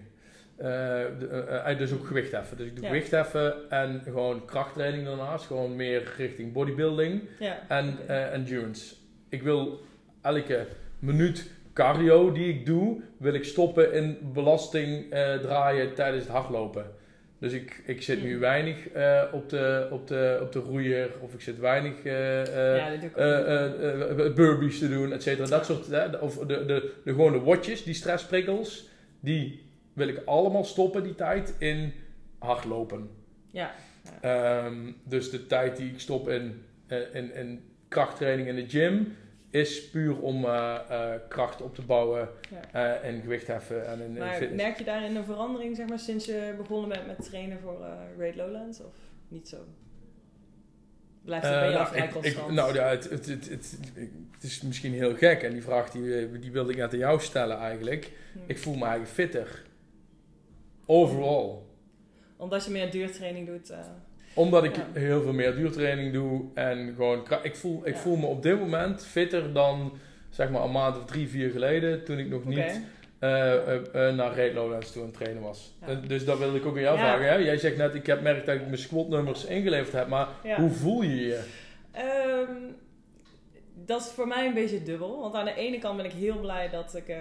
Eh, 0.57 1.77
dus 1.77 1.93
ook 1.93 2.05
gewichtheffen. 2.05 2.57
Dus 2.57 2.67
ik 2.67 2.75
doe 2.75 2.83
Ja. 2.83 2.89
gewichtheffen 2.91 3.69
en 3.69 4.01
gewoon 4.03 4.45
krachttraining 4.45 5.05
daarnaast. 5.05 5.45
Gewoon 5.45 5.75
meer 5.75 6.13
richting 6.17 6.53
bodybuilding 6.53 7.21
Ja. 7.39 7.59
en 7.67 8.07
endurance. 8.31 8.95
Ik 9.29 9.41
wil 9.43 9.79
elke 10.21 10.67
minuut 10.99 11.51
cardio 11.73 12.31
die 12.31 12.47
ik 12.47 12.65
doe, 12.65 13.01
wil 13.17 13.33
ik 13.33 13.43
stoppen 13.43 13.93
in 13.93 14.17
belasting 14.33 15.11
eh, 15.11 15.35
draaien 15.35 15.93
tijdens 15.93 16.23
het 16.23 16.33
hardlopen. 16.33 16.85
Dus 17.39 17.53
ik, 17.53 17.81
ik 17.85 18.01
zit 18.01 18.23
nu 18.23 18.39
weinig 18.39 18.89
eh, 18.89 19.23
op, 19.31 19.49
de, 19.49 19.87
op, 19.91 20.07
de, 20.07 20.39
op 20.41 20.51
de 20.51 20.59
roeier 20.59 21.11
of 21.19 21.33
ik 21.33 21.41
zit 21.41 21.59
weinig 21.59 22.03
ja, 22.03 22.43
eh, 23.15 24.33
burpees 24.33 24.79
te 24.79 24.89
doen, 24.89 25.13
et 25.13 25.23
cetera. 25.23 25.47
Dat 25.47 25.65
soort, 25.65 26.19
of 26.19 26.37
de, 26.37 26.45
de, 26.45 26.65
de, 27.03 27.11
gewoon 27.11 27.31
de 27.31 27.39
watjes, 27.39 27.83
die 27.83 27.93
stressprikkels, 27.93 28.89
die 29.19 29.61
wil 29.93 30.07
ik 30.07 30.21
allemaal 30.25 30.63
stoppen 30.63 31.03
die 31.03 31.15
tijd 31.15 31.55
in 31.57 31.93
hardlopen. 32.39 33.09
ja. 33.51 33.71
Ehm, 34.21 34.91
dus 35.03 35.29
de 35.29 35.47
tijd 35.47 35.77
die 35.77 35.91
ik 35.91 35.99
stop 35.99 36.29
in, 36.29 36.63
in, 37.13 37.35
in 37.35 37.63
krachttraining 37.87 38.47
in 38.47 38.55
de 38.55 38.69
gym 38.69 39.15
is 39.51 39.89
puur 39.89 40.19
om 40.21 40.45
eh, 40.45 40.75
eh, 40.89 41.19
kracht 41.27 41.61
op 41.61 41.75
te 41.75 41.81
bouwen 41.81 42.29
Ja. 42.49 42.99
eh, 43.01 43.09
en 43.09 43.21
gewicht 43.21 43.47
heffen 43.47 43.87
en 43.87 44.01
in, 44.01 44.17
Maar 44.17 44.47
merk 44.53 44.77
je 44.77 44.83
daarin 44.83 45.15
een 45.15 45.23
verandering, 45.25 45.75
zeg 45.75 45.87
maar, 45.87 45.99
sinds 45.99 46.25
je 46.25 46.53
begonnen 46.57 46.89
bent 46.89 47.07
met 47.07 47.25
trainen 47.25 47.59
voor 47.59 47.85
Great 48.17 48.35
Lowlands? 48.35 48.79
Of 48.79 48.93
niet 49.27 49.49
zo? 49.49 49.57
Blijft 51.25 51.45
het 51.45 51.53
bij 51.53 51.63
jou 51.63 51.73
nou, 51.73 51.87
vrij 51.87 51.99
ik- 52.03 52.07
ik- 52.07 52.13
constant? 52.21 52.51
nou 52.51 52.73
ja, 52.73 52.87
het, 52.87 53.09
het, 53.09 53.25
het, 53.27 53.77
is 54.41 54.61
misschien 54.61 54.93
heel 54.93 55.15
gek 55.15 55.41
en 55.43 55.53
die 55.53 55.63
vraag 55.63 55.89
die, 55.91 56.39
die 56.39 56.51
wilde 56.51 56.71
ik 56.71 56.77
net 56.77 56.93
aan 56.93 56.99
jou 56.99 57.19
stellen 57.19 57.57
eigenlijk. 57.57 58.11
Hm. 58.33 58.39
Ik 58.45 58.57
voel 58.59 58.75
me 58.75 58.81
eigenlijk 58.85 59.11
fitter. 59.13 59.63
Overall. 60.85 61.55
Omdat 62.37 62.65
je 62.65 62.71
meer 62.71 62.91
duurtraining 62.91 63.47
doet. 63.47 63.73
Omdat 64.33 64.63
ik 64.63 64.75
Ja. 64.75 64.85
heel 64.93 65.21
veel 65.21 65.33
meer 65.33 65.55
duurtraining 65.55 66.13
doe 66.13 66.41
en 66.53 66.93
gewoon... 66.95 67.27
Ik 67.43 67.55
voel, 67.55 67.81
ik 67.87 67.93
Ja. 67.93 67.99
voel 67.99 68.15
me 68.15 68.25
op 68.25 68.43
dit 68.43 68.59
moment 68.59 69.05
fitter 69.05 69.53
dan 69.53 69.97
zeg 70.29 70.49
maar 70.49 70.63
een 70.63 70.71
maand 70.71 70.97
of 70.97 71.05
drie, 71.05 71.27
vier 71.27 71.51
geleden. 71.51 72.03
Toen 72.03 72.17
ik 72.17 72.29
nog 72.29 72.45
niet 72.45 72.81
eh, 73.19 73.53
eh, 73.53 74.07
eh, 74.07 74.15
naar 74.15 74.31
Great 74.31 74.53
Lowlands 74.53 74.91
toe 74.91 75.01
aan 75.01 75.07
het 75.07 75.17
trainen 75.17 75.41
was. 75.41 75.73
Ja. 75.87 75.93
Dus 75.95 76.25
dat 76.25 76.37
wilde 76.37 76.57
ik 76.57 76.65
ook 76.65 76.75
aan 76.75 76.81
jou 76.81 76.97
vragen. 76.97 77.25
Hè? 77.25 77.35
Jij 77.35 77.57
zegt 77.57 77.77
net, 77.77 77.95
ik 77.95 78.05
heb 78.05 78.21
merkt 78.21 78.45
dat 78.45 78.55
ik 78.55 78.65
mijn 78.65 78.77
squatnummers 78.77 79.45
ingeleverd 79.45 79.93
heb. 79.93 80.07
Maar 80.07 80.27
hoe 80.57 80.69
voel 80.69 81.01
je 81.01 81.15
je? 81.25 81.43
Ehm, 81.91 82.51
dat 83.85 84.01
is 84.01 84.07
voor 84.07 84.27
mij 84.27 84.45
een 84.47 84.53
beetje 84.53 84.83
dubbel. 84.83 85.19
Want 85.21 85.33
aan 85.35 85.45
de 85.45 85.53
ene 85.55 85.77
kant 85.79 85.97
ben 85.97 86.05
ik 86.05 86.11
heel 86.11 86.39
blij 86.39 86.69
dat 86.69 86.95
ik, 86.95 87.15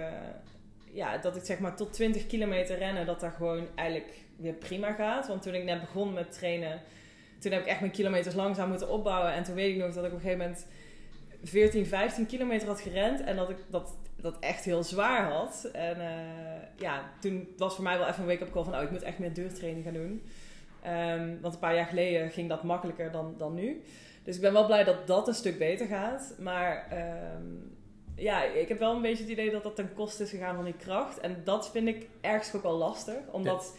ja, 0.93 1.17
dat 1.17 1.35
ik 1.35 1.43
zeg 1.43 1.59
maar 1.59 1.75
tot 1.75 1.93
20 1.93 2.27
kilometer 2.27 2.77
rennen, 2.77 3.05
dat 3.05 3.19
dat 3.19 3.33
gewoon 3.37 3.67
eigenlijk 3.75 4.13
weer 4.37 4.53
prima 4.53 4.91
gaat. 4.93 5.27
Want 5.27 5.41
toen 5.41 5.53
ik 5.53 5.63
net 5.63 5.79
begon 5.79 6.13
met 6.13 6.31
trainen, 6.31 6.81
toen 7.41 7.51
heb 7.51 7.61
ik 7.61 7.67
echt 7.67 7.79
mijn 7.79 7.91
kilometers 7.91 8.35
langzaam 8.35 8.69
moeten 8.69 8.89
opbouwen. 8.89 9.33
En 9.33 9.43
toen 9.43 9.55
weet 9.55 9.75
ik 9.75 9.81
nog 9.81 9.93
dat 9.93 10.05
ik 10.05 10.11
op 10.11 10.15
een 10.15 10.21
gegeven 10.21 10.45
moment 10.45 10.65
14, 11.43 11.85
15 11.85 12.25
kilometer 12.25 12.67
had 12.67 12.81
gerend. 12.81 13.23
En 13.23 13.35
dat 13.35 13.49
ik 13.49 13.57
dat, 13.69 13.95
dat 14.15 14.39
echt 14.39 14.63
heel 14.63 14.83
zwaar 14.83 15.31
had. 15.31 15.69
En 15.73 16.01
eh, 16.01 16.11
ja, 16.77 17.11
toen 17.19 17.47
was 17.57 17.75
voor 17.75 17.83
mij 17.83 17.97
wel 17.97 18.07
even 18.07 18.21
een 18.21 18.29
wake-up 18.29 18.51
call 18.51 18.63
van, 18.63 18.75
oh, 18.75 18.81
ik 18.81 18.91
moet 18.91 19.03
echt 19.03 19.19
meer 19.19 19.33
duurtraining 19.33 19.83
gaan 19.83 19.93
doen. 19.93 20.23
Ehm, 20.83 21.41
want 21.41 21.53
een 21.53 21.59
paar 21.59 21.75
jaar 21.75 21.85
geleden 21.85 22.31
ging 22.31 22.49
dat 22.49 22.63
makkelijker 22.63 23.11
dan, 23.11 23.35
dan 23.37 23.53
nu. 23.53 23.81
Dus 24.23 24.35
ik 24.35 24.41
ben 24.41 24.53
wel 24.53 24.65
blij 24.65 24.83
dat 24.83 25.07
dat 25.07 25.27
een 25.27 25.33
stuk 25.33 25.57
beter 25.57 25.87
gaat. 25.87 26.35
Maar 26.39 26.87
ehm, 26.89 27.45
ja, 28.15 28.43
ik 28.43 28.67
heb 28.67 28.79
wel 28.79 28.95
een 28.95 29.01
beetje 29.01 29.23
het 29.23 29.31
idee 29.31 29.51
dat 29.51 29.63
dat 29.63 29.75
ten 29.75 29.93
koste 29.93 30.23
is 30.23 30.29
gegaan 30.29 30.55
van 30.55 30.65
die 30.65 30.77
kracht. 30.77 31.19
En 31.19 31.41
dat 31.43 31.71
vind 31.71 31.87
ik 31.87 32.07
ergens 32.21 32.55
ook 32.55 32.63
wel 32.63 32.77
lastig. 32.77 33.19
Omdat 33.31 33.75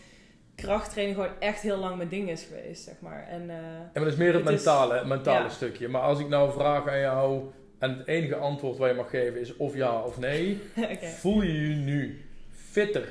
krachttraining 0.62 1.16
gewoon 1.18 1.32
echt 1.38 1.60
heel 1.60 1.76
lang 1.76 1.96
mijn 1.96 2.08
ding 2.08 2.30
is 2.30 2.44
geweest, 2.44 2.82
zeg 2.84 2.94
maar. 2.98 3.26
En 3.28 3.46
Ja, 3.46 3.90
maar 3.94 4.02
dat 4.02 4.06
is 4.12 4.16
meer 4.16 4.34
het, 4.34 4.44
mentale, 4.44 5.04
mentale 5.04 5.42
ja. 5.44 5.48
stukje. 5.48 5.88
Maar 5.88 6.02
als 6.02 6.18
ik 6.18 6.28
nou 6.28 6.52
vraag 6.52 6.88
aan 6.88 6.98
jou, 7.00 7.42
en 7.78 7.98
het 7.98 8.06
enige 8.06 8.34
antwoord 8.36 8.78
wat 8.78 8.88
je 8.88 8.94
mag 8.96 9.10
geven 9.10 9.40
is 9.40 9.56
of 9.56 9.74
ja 9.74 10.00
of 10.02 10.18
nee. 10.18 10.62
Voel 11.20 11.42
je 11.42 11.68
je 11.68 11.74
nu 11.74 12.24
fitter 12.50 13.08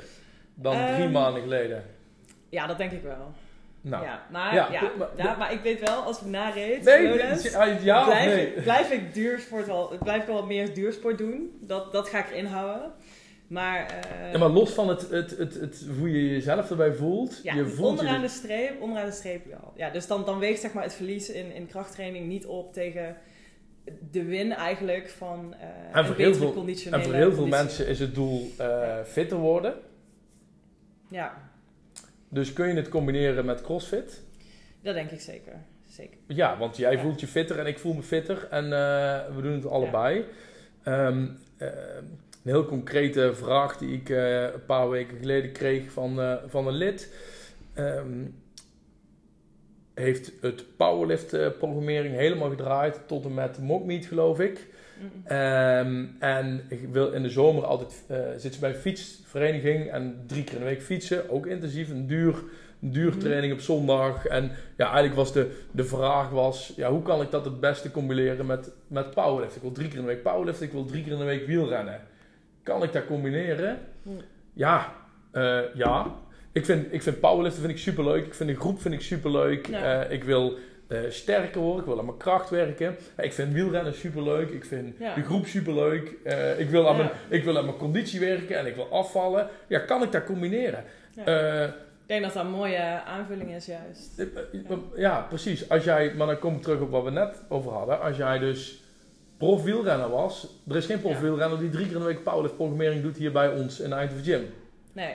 dan 0.54 0.72
drie 0.72 1.04
Ehm, 1.04 1.12
maanden 1.12 1.42
geleden? 1.42 1.84
Ja, 2.50 2.68
dat 2.68 2.78
denk 2.78 2.92
ik 2.92 3.04
wel. 3.04 3.32
Nou, 3.84 4.04
ja, 4.04 4.26
maar, 4.32 4.54
ja, 4.54 4.72
ja, 4.72 4.92
maar- 4.98 5.08
ja, 5.16 5.36
maar 5.36 5.54
ik 5.54 5.62
weet 5.62 5.80
wel, 5.80 6.02
als 6.02 6.22
ik 6.22 6.28
nareed, 6.28 6.84
nee, 6.84 7.24
ah, 7.56 7.84
ja 7.84 8.04
blijf, 8.06 8.26
nee? 8.26 8.56
ik, 8.56 8.64
blijf 8.64 8.92
ik 8.92 9.14
duursport 9.14 9.66
wel, 9.66 9.98
blijf 10.00 10.22
ik 10.22 10.28
wel 10.28 10.36
wat 10.36 10.48
meer 10.48 10.74
duursport 10.74 11.18
doen. 11.18 11.58
Dat, 11.62 11.92
dat 11.92 12.10
ga 12.10 12.20
ik 12.20 12.30
erin 12.32 12.46
houden. 12.46 12.92
Maar, 13.52 13.86
eh, 13.86 14.32
Ja, 14.32 14.38
maar 14.38 14.50
los 14.50 14.72
van 14.72 14.90
het, 14.90 15.10
het, 15.10 15.38
het, 15.38 15.54
het, 15.54 15.86
hoe 16.00 16.12
je 16.12 16.30
jezelf 16.30 16.70
erbij 16.70 16.94
voelt, 16.94 17.40
ja, 17.44 17.54
je 17.54 17.66
voelt 17.66 17.90
onderaan 17.90 18.16
je... 18.16 18.22
de 18.22 18.28
streep, 18.34 18.82
onderaan 18.82 19.06
de 19.06 19.12
streep 19.12 19.46
wel. 19.46 19.74
Ja, 19.76 19.90
dus 19.90 20.08
dan, 20.08 20.26
dan 20.26 20.40
weegt 20.40 20.62
zeg 20.62 20.74
maar 20.74 20.84
het 20.84 20.94
verlies 20.94 21.30
in, 21.30 21.54
in 21.54 21.68
krachttraining 21.68 22.28
niet 22.28 22.46
op 22.46 22.74
tegen 22.74 23.18
de 24.12 24.24
win 24.24 24.52
eigenlijk 24.52 25.10
van 25.10 25.54
eh 25.54 25.98
En 25.98 26.06
voor 26.06 26.16
heel 26.16 26.26
betere 26.26 26.46
veel- 26.46 26.54
conditionele 26.54 27.04
En 27.04 27.10
voor 27.10 27.18
heel 27.20 27.34
veel 27.34 27.48
mensen 27.48 27.88
is 27.88 28.00
het 28.00 28.16
doel 28.16 28.52
eh, 28.58 29.00
fitter 29.06 29.38
worden. 29.38 29.74
Ja, 31.08 31.52
Dus 32.30 32.54
kun 32.54 32.68
je 32.68 32.74
het 32.74 32.90
combineren 32.90 33.46
met 33.46 33.62
crossfit? 33.62 34.22
dat 34.84 34.94
denk 34.94 35.12
ik 35.12 35.22
zeker. 35.22 35.54
zeker. 35.88 36.18
Ja, 36.28 36.58
want 36.58 36.78
jij 36.78 37.00
voelt 37.00 37.20
je 37.20 37.28
fitter 37.28 37.60
en 37.60 37.66
ik 37.66 37.80
voel 37.80 37.94
me 37.94 38.02
fitter 38.04 38.48
en 38.50 38.64
eh, 38.64 39.36
we 39.36 39.42
doen 39.42 39.54
het 39.54 39.66
allebei. 39.66 40.26
Ehm, 40.84 41.28
eh, 41.58 41.68
een 42.44 42.52
heel 42.52 42.66
concrete 42.66 43.32
vraag 43.34 43.78
die 43.78 43.94
ik 43.94 44.10
eh, 44.10 44.42
een 44.42 44.66
paar 44.66 44.90
weken 44.90 45.18
geleden 45.18 45.52
kreeg 45.52 45.92
van, 45.92 46.22
eh, 46.22 46.34
van 46.48 46.68
een 46.68 46.74
lid. 46.74 47.14
Ehm, 47.74 48.26
heeft 49.94 50.32
het 50.42 50.66
powerlift 50.78 51.34
eh, 51.34 51.48
programmering 51.58 52.16
helemaal 52.16 52.50
gedraaid 52.50 53.00
tot 53.08 53.26
en 53.26 53.34
met 53.34 53.60
mockmeet 53.60 54.06
geloof 54.06 54.40
ik. 54.40 54.68
Mm. 55.00 55.22
Ehm, 55.26 56.06
en 56.20 56.66
ik 56.70 56.88
wil 56.92 57.12
in 57.12 57.24
de 57.24 57.30
zomer 57.30 57.66
altijd 57.66 58.04
eh 58.08 58.18
zit 58.38 58.54
ze 58.54 58.60
bij 58.60 58.70
een 58.70 58.76
fietsvereniging 58.76 59.92
en 59.92 60.24
drie 60.28 60.44
keer 60.44 60.54
in 60.54 60.60
de 60.60 60.66
week 60.66 60.82
fietsen. 60.82 61.30
Ook 61.30 61.46
intensief, 61.46 61.90
een 61.90 62.08
duur, 62.08 62.44
een 62.82 62.92
duur 62.92 63.10
Mhm. 63.10 63.20
training 63.20 63.54
op 63.54 63.60
zondag. 63.60 64.26
En 64.26 64.52
ja, 64.78 64.86
eigenlijk 64.86 65.16
was 65.16 65.34
de, 65.34 65.60
de 65.72 65.84
vraag 65.84 66.30
was, 66.30 66.74
ja, 66.76 66.90
hoe 66.92 67.02
kan 67.02 67.22
ik 67.22 67.32
dat 67.32 67.46
het 67.46 67.60
beste 67.60 67.92
combineren 67.92 68.46
met, 68.46 68.72
met 68.88 69.14
powerlift? 69.14 69.56
Ik 69.56 69.62
wil 69.62 69.72
drie 69.72 69.88
keer 69.88 69.98
in 69.98 70.06
de 70.06 70.08
week 70.14 70.24
powerlift, 70.24 70.62
ik 70.62 70.72
wil 70.72 70.86
drie 70.86 71.04
keer 71.04 71.12
in 71.12 71.18
de 71.20 71.24
week 71.24 71.46
wielrennen. 71.46 72.02
Kan 72.64 72.84
ik 72.84 72.94
dat 72.94 73.06
combineren? 73.06 73.80
Mhm. 74.02 74.16
Ja, 74.54 74.94
eh, 75.32 75.60
ja. 75.74 76.16
Ik 76.52 76.66
vind, 76.66 76.94
ik 76.94 77.02
vind 77.02 77.20
powerliften 77.20 77.62
vind 77.62 77.74
ik 77.74 77.80
superleuk. 77.80 78.26
Ik 78.26 78.34
vind 78.34 78.50
de 78.50 78.56
groep 78.56 78.82
vind 78.82 78.94
ik 78.94 79.02
superleuk. 79.02 79.68
Ja. 79.68 80.04
Eh, 80.04 80.12
ik 80.12 80.24
wil 80.24 80.58
eh, 80.88 81.00
sterker 81.10 81.62
worden. 81.62 81.80
Ik 81.80 81.86
wil 81.86 82.00
aan 82.00 82.06
mijn 82.06 82.18
kracht 82.18 82.50
werken. 82.50 82.96
Ik 83.18 83.34
vind 83.34 83.54
wielrennen 83.54 83.94
superleuk. 83.94 84.50
Ik 84.50 84.66
vind 84.66 84.96
Ja. 85.00 85.16
de 85.16 85.24
groep 85.24 85.46
superleuk. 85.46 86.10
Ik, 86.58 86.70
wil 86.70 86.88
aan 86.90 86.96
Ja. 86.98 87.04
mijn, 87.04 87.10
ik 87.30 87.44
wil 87.44 87.58
aan 87.58 87.66
mijn 87.66 87.78
conditie 87.78 88.20
werken 88.20 88.58
en 88.58 88.66
ik 88.66 88.76
wil 88.76 88.88
afvallen. 88.92 89.48
Ja, 89.68 89.80
kan 89.80 90.04
ik 90.04 90.12
dat 90.12 90.24
combineren? 90.26 90.84
Ik 91.16 92.18
denk 92.18 92.24
dat 92.24 92.34
dat 92.34 92.46
een 92.46 92.52
mooie 92.52 93.02
aanvulling 93.04 93.54
is 93.56 93.66
juist. 93.66 94.26
ja, 94.96 95.22
precies. 95.30 95.70
Als 95.70 95.84
jij, 95.84 96.14
maar 96.14 96.28
dan 96.28 96.40
kom 96.40 96.56
ik 96.56 96.62
terug 96.62 96.80
op 96.80 96.92
wat 96.92 97.04
we 97.04 97.12
net 97.12 97.42
over 97.50 97.72
hadden. 97.72 98.02
Als 98.02 98.18
jij 98.18 98.40
dus 98.40 98.81
prof 99.42 99.64
wielrenner 99.64 100.10
was. 100.10 100.48
Er 100.68 100.76
is 100.76 100.86
geen 100.86 101.00
prof 101.00 101.14
Ja. 101.14 101.22
wielrenner 101.22 101.60
die 101.60 101.70
drie 101.70 101.86
keer 101.86 101.94
in 101.96 102.00
de 102.02 102.06
week 102.08 102.24
powerlift 102.24 102.56
programmering 102.56 103.02
doet 103.02 103.18
hier 103.18 103.32
bij 103.32 103.50
ons 103.54 103.80
in 103.80 103.94
Eindhoven 103.94 104.26
Gym. 104.26 104.46
Nee. 104.94 105.14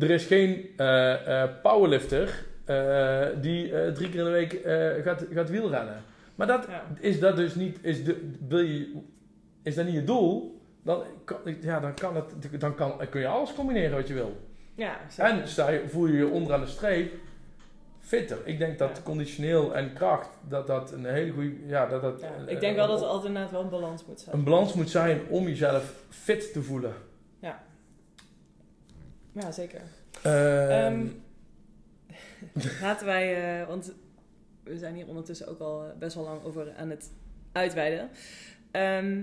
Er 0.00 0.10
is 0.10 0.24
geen 0.24 0.68
eh, 0.76 1.42
eh, 1.42 1.50
powerlifter 1.62 2.44
eh, 2.64 3.26
die 3.40 3.92
drie 3.92 4.08
keer 4.10 4.18
in 4.18 4.24
de 4.24 4.30
week 4.30 4.60
gaat, 5.04 5.24
gaat 5.32 5.50
wielrennen. 5.50 6.02
Maar 6.34 6.46
dat 6.46 6.66
Ja. 6.68 6.82
is 7.00 7.20
dat 7.20 7.36
dus 7.36 7.54
niet, 7.54 7.78
is, 7.82 8.04
de, 8.04 8.30
wil 8.48 8.58
je, 8.58 8.92
is 9.62 9.74
dat 9.74 9.84
niet 9.84 9.94
je 9.94 10.04
doel, 10.04 10.60
dan, 10.82 11.02
kan, 11.24 11.36
ja, 11.60 11.80
dan, 11.80 11.94
kan 11.94 12.16
het, 12.16 12.60
dan 12.60 12.74
kan, 12.74 12.92
kun 13.10 13.20
je 13.20 13.26
alles 13.26 13.54
combineren 13.54 13.96
wat 13.96 14.08
je 14.08 14.14
wil. 14.14 14.36
Ja, 14.74 14.96
zeker. 15.10 15.32
En 15.32 15.48
sta 15.48 15.68
je, 15.70 15.88
voel 15.88 16.06
je 16.06 16.16
je 16.16 16.26
onderaan 16.28 16.60
de 16.60 16.66
streep 16.66 17.12
fitter. 18.06 18.38
Ik 18.46 18.58
denk 18.58 18.78
dat 18.78 18.96
Ja. 18.96 19.02
conditioneel 19.02 19.74
en 19.74 19.92
kracht, 19.92 20.28
dat 20.48 20.66
dat 20.66 20.92
een 20.92 21.04
hele 21.04 21.32
goede, 21.32 21.66
ja, 21.66 21.86
dat 21.86 22.02
dat... 22.02 22.20
Ja, 22.20 22.34
eh, 22.46 22.52
ik 22.54 22.60
denk 22.60 22.76
wel 22.76 22.86
dat 22.86 22.96
een- 22.98 23.02
er 23.04 23.08
altijd 23.10 23.26
inderdaad 23.28 23.50
wel 23.52 23.62
een 23.62 23.68
balans 23.68 24.04
moet 24.06 24.20
zijn. 24.20 24.36
een 24.36 24.44
balans 24.44 24.72
moet 24.72 24.90
zijn 24.90 25.20
om 25.28 25.46
jezelf 25.48 25.94
fit 26.10 26.52
te 26.52 26.62
voelen. 26.62 26.92
Ja, 29.32 29.50
zeker. 29.52 29.80
Ehm, 30.22 30.70
Ehm, 30.70 31.06
Laten 32.82 33.06
wij, 33.06 33.60
eh, 33.60 33.66
want 33.68 33.92
we 34.64 34.78
zijn 34.78 34.94
hier 34.94 35.06
ondertussen 35.06 35.48
ook 35.48 35.60
al 35.60 35.84
eh, 35.84 35.90
best 35.98 36.14
wel 36.14 36.24
lang 36.24 36.44
over 36.44 36.72
aan 36.76 36.90
het 36.90 37.10
uitweiden. 37.52 38.10
Ehm, 38.70 39.22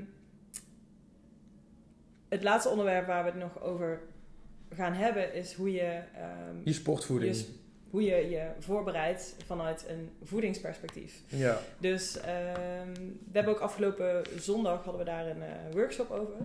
het 2.29 2.43
laatste 2.43 2.69
onderwerp 2.69 3.07
waar 3.07 3.23
we 3.23 3.29
het 3.29 3.39
nog 3.39 3.61
over 3.61 3.99
gaan 4.69 4.93
hebben 4.93 5.33
is 5.33 5.53
hoe 5.53 5.71
je, 5.71 5.99
Je 6.63 6.73
sportvoeding. 6.73 7.35
je, 7.35 7.45
hoe 7.93 8.03
je 8.03 8.29
je 8.29 8.47
voorbereidt 8.59 9.35
vanuit 9.45 9.85
een 9.87 10.09
voedingsperspectief. 10.23 11.21
Ja. 11.27 11.57
Dus 11.77 12.19
ehm, 12.19 12.93
we 13.03 13.31
hebben 13.31 13.53
ook 13.53 13.59
afgelopen 13.59 14.23
zondag 14.37 14.83
hadden 14.83 14.97
we 14.97 15.11
daar 15.11 15.27
een 15.27 15.41
eh, 15.41 15.49
workshop 15.71 16.11
over. 16.11 16.35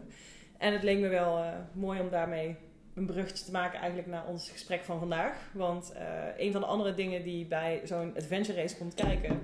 En 0.59 0.73
het 0.73 0.83
leek 0.83 0.99
me 0.99 1.09
wel 1.09 1.39
eh, 1.39 1.53
mooi 1.73 2.01
om 2.01 2.11
daarmee 2.11 2.57
een 2.95 3.07
bruggetje 3.07 3.45
te 3.45 3.51
maken 3.51 3.79
eigenlijk 3.79 4.09
naar 4.09 4.27
ons 4.27 4.51
gesprek 4.51 4.85
van 4.85 4.99
vandaag. 4.99 5.51
Want 5.53 5.93
eh, 5.93 6.05
een 6.37 6.53
van 6.53 6.61
de 6.61 6.67
andere 6.67 6.95
dingen 6.95 7.23
die 7.23 7.47
bij 7.47 7.81
zo'n 7.85 8.15
adventure 8.17 8.61
race 8.61 8.77
komt 8.77 8.95
kijken... 8.95 9.41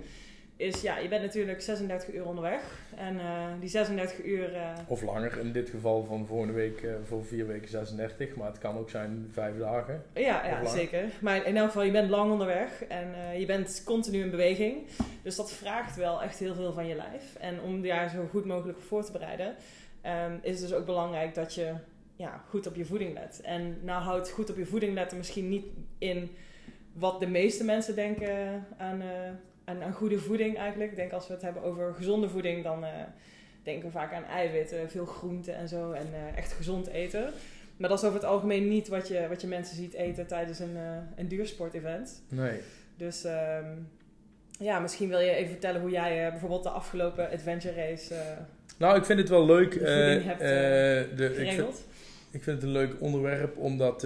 is 0.57 0.81
ja, 0.81 0.99
je 0.99 1.09
bent 1.09 1.23
natuurlijk 1.23 1.63
36 1.63 2.15
uur 2.15 2.27
onderweg. 2.27 2.61
En 2.97 3.21
eh, 3.21 3.47
die 3.61 3.69
36 3.69 4.25
uur... 4.25 4.55
eh, 4.55 4.73
Of 4.87 5.03
langer, 5.03 5.39
in 5.39 5.53
dit 5.53 5.71
geval 5.71 6.05
van 6.05 6.27
volgende 6.27 6.53
week 6.53 6.83
eh, 6.83 6.95
voor 7.05 7.25
vier 7.25 7.47
weken 7.47 7.69
36, 7.69 8.37
maar 8.37 8.47
het 8.47 8.59
kan 8.59 8.79
ook 8.79 8.91
zijn 8.91 9.29
vijf 9.33 9.59
dagen. 9.59 10.03
Ja, 10.13 10.47
ja 10.47 10.67
zeker. 10.67 11.05
Maar 11.21 11.47
in 11.47 11.57
elk 11.57 11.67
geval, 11.67 11.83
je 11.83 11.91
bent 11.91 12.11
lang 12.11 12.33
onderweg 12.33 12.85
en 12.89 13.39
je 13.39 13.47
bent 13.47 13.83
continu 13.85 14.23
in 14.23 14.31
beweging. 14.31 14.87
Dus 15.23 15.37
dat 15.37 15.53
vraagt 15.53 15.97
wel 15.97 16.23
echt 16.23 16.39
heel 16.39 16.55
veel 16.55 16.73
van 16.73 16.87
je 16.87 16.95
lijf. 16.95 17.35
En 17.39 17.61
om 17.61 17.83
daar 17.83 18.11
zo 18.11 18.27
goed 18.31 18.45
mogelijk 18.45 18.81
voor 18.81 19.05
te 19.05 19.13
bereiden, 19.13 19.55
ehm, 20.01 20.37
is 20.43 20.61
het 20.61 20.69
dus 20.69 20.79
ook 20.79 20.87
belangrijk 20.87 21.35
dat 21.35 21.55
je 21.55 21.73
ja, 22.17 22.43
goed 22.49 22.67
op 22.67 22.75
je 22.75 22.85
voeding 22.85 23.15
let. 23.15 23.41
En 23.41 23.79
nou 23.83 24.03
houdt 24.03 24.31
goed 24.31 24.51
op 24.51 24.57
je 24.57 24.67
voeding 24.67 24.95
letten 24.95 25.19
misschien 25.19 25.49
niet 25.49 25.67
in 25.99 26.31
wat 26.93 27.21
de 27.21 27.27
meeste 27.27 27.65
mensen 27.65 27.95
denken 27.95 28.67
aan, 28.79 29.03
aan, 29.65 29.83
aan 29.83 29.93
goede 29.93 30.19
voeding 30.19 30.57
eigenlijk. 30.59 30.91
Ik 30.91 30.97
denk 30.97 31.13
als 31.13 31.27
we 31.27 31.33
het 31.33 31.43
hebben 31.43 31.63
over 31.63 31.95
gezonde 31.95 32.29
voeding, 32.29 32.63
dan 32.63 32.85
eh, 32.85 32.91
denken 33.63 33.85
we 33.85 33.91
vaak 33.91 34.13
aan 34.13 34.25
eiwitten, 34.25 34.91
veel 34.91 35.07
groenten 35.07 35.55
en 35.55 35.69
zo. 35.69 35.93
En 35.93 36.07
eh, 36.13 36.39
echt 36.39 36.53
gezond 36.53 36.87
eten. 36.87 37.33
Maar 37.77 37.89
dat 37.89 37.99
is 37.99 38.05
over 38.05 38.21
het 38.21 38.29
algemeen 38.29 38.69
niet 38.69 38.89
wat 38.89 39.09
je, 39.09 39.27
wat 39.29 39.41
je 39.41 39.47
mensen 39.47 39.77
ziet 39.77 39.95
eten 39.95 40.27
tijdens 40.27 40.59
een, 40.59 40.77
eh 40.77 40.97
een 41.17 41.29
duursport-event. 41.29 42.23
Nee. 42.29 42.61
Dus 42.97 43.25
ehm, 43.25 43.67
ja, 44.59 44.79
misschien 44.79 45.09
wil 45.09 45.19
je 45.19 45.31
even 45.31 45.51
vertellen 45.51 45.81
hoe 45.81 45.91
jij 45.91 46.31
bijvoorbeeld 46.31 46.63
de 46.63 46.69
afgelopen 46.69 47.31
adventure 47.31 47.75
race 47.75 48.15
Nou, 48.79 48.97
ik 48.97 49.05
vind 49.05 49.19
het 49.19 49.29
wel 49.29 49.47
leuk. 49.47 49.73
De 49.73 50.21
hebt, 50.25 50.41
de, 51.19 51.35
ik, 51.37 51.53
vind, 51.53 51.85
ik 52.31 52.43
vind 52.43 52.57
het 52.57 52.63
een 52.63 52.73
leuk 52.73 53.01
onderwerp, 53.01 53.57
omdat 53.57 54.01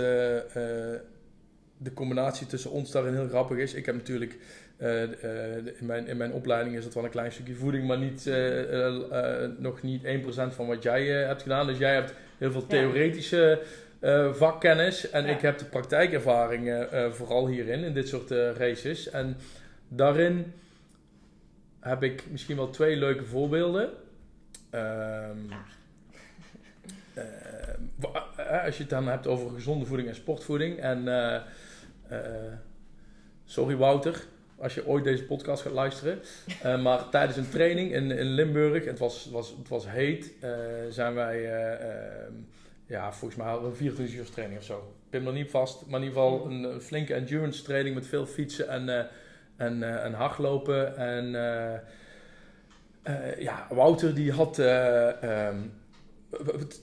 de 1.79 1.93
combinatie 1.95 2.47
tussen 2.47 2.71
ons 2.71 2.91
daarin 2.91 3.15
heel 3.15 3.29
grappig 3.29 3.59
is. 3.59 3.75
Ik 3.75 3.87
heb 3.87 3.95
natuurlijk, 3.95 4.37
eh, 4.79 5.03
eh, 5.03 5.67
in, 5.81 5.87
mijn, 5.87 6.07
in 6.07 6.17
mijn 6.17 6.33
opleiding 6.33 6.77
is 6.77 6.85
dat 6.85 6.95
wel 6.95 7.05
een 7.05 7.11
klein 7.11 7.33
stukje 7.33 7.55
voeding, 7.55 7.87
maar 7.87 7.99
niet, 7.99 8.27
eh, 8.27 9.45
nog 9.59 9.83
niet 9.83 10.05
1% 10.05 10.55
van 10.55 10.67
wat 10.67 10.83
jij 10.83 11.07
hebt 11.07 11.43
gedaan. 11.43 11.67
Dus 11.67 11.79
jij 11.79 11.95
hebt 11.95 12.15
heel 12.39 12.53
veel 12.53 12.67
theoretische 12.67 13.61
vakkennis 14.33 15.11
en 15.11 15.25
Ja. 15.25 15.31
ik 15.31 15.41
heb 15.41 15.59
de 15.59 15.65
praktijkervaring 15.65 16.87
vooral 17.11 17.49
hierin, 17.49 17.85
in 17.85 17.93
dit 17.93 18.09
soort 18.09 18.31
races. 18.31 19.11
En 19.11 19.37
daarin 19.89 20.53
heb 21.81 22.03
ik 22.03 22.25
misschien 22.31 22.57
wel 22.57 22.71
twee 22.71 22.97
leuke 22.97 23.25
voorbeelden. 23.25 23.91
Ehm, 24.71 25.39
eh, 27.15 27.25
eh, 28.37 28.65
als 28.65 28.77
je 28.77 28.83
het 28.83 28.91
dan 28.91 29.09
hebt 29.09 29.27
over 29.27 29.51
gezonde 29.51 29.87
voeding 29.87 30.09
en 30.09 30.15
sportvoeding. 30.15 30.79
En 30.79 31.05
sorry 33.45 33.77
Wouter, 33.77 34.25
als 34.59 34.75
je 34.75 34.87
ooit 34.87 35.05
deze 35.05 35.25
podcast 35.25 35.63
gaat 35.63 35.73
luisteren. 35.73 36.21
Eh, 36.63 36.83
maar 36.83 37.09
tijdens 37.09 37.37
een 37.37 37.49
training 37.49 37.93
in, 37.93 38.11
in 38.11 38.27
Limburg, 38.27 38.85
het 38.85 38.99
was, 38.99 39.29
was, 39.33 39.55
het 39.59 39.69
was 39.69 39.91
heet, 39.91 40.33
eh, 40.41 40.51
zijn 40.91 41.15
wij, 41.15 41.45
eh, 41.45 41.73
ehm, 41.73 42.33
ja, 42.87 43.13
volgens 43.13 43.41
mij 43.41 43.49
hadden 43.49 43.65
we 43.65 43.71
een 43.71 43.77
24 43.77 44.17
uur 44.17 44.31
training 44.31 44.61
of 44.61 44.67
zo. 44.67 44.93
Ik 45.11 45.21
me 45.21 45.27
er 45.27 45.33
niet 45.33 45.51
vast, 45.51 45.87
maar 45.87 46.01
in 46.01 46.07
ieder 46.07 46.23
geval 46.23 46.47
een, 46.47 46.63
een 46.63 46.81
flinke 46.81 47.15
endurance 47.15 47.63
training 47.63 47.95
met 47.95 48.07
veel 48.07 48.27
fietsen 48.27 48.69
en, 48.69 49.09
en, 49.57 50.03
en 50.03 50.13
hardlopen. 50.13 50.97
En 50.97 51.35
ja, 53.39 53.67
Wouter 53.71 54.15
die 54.15 54.33
had 54.33 54.59
eh, 54.59 55.23
ehm, 55.23 55.57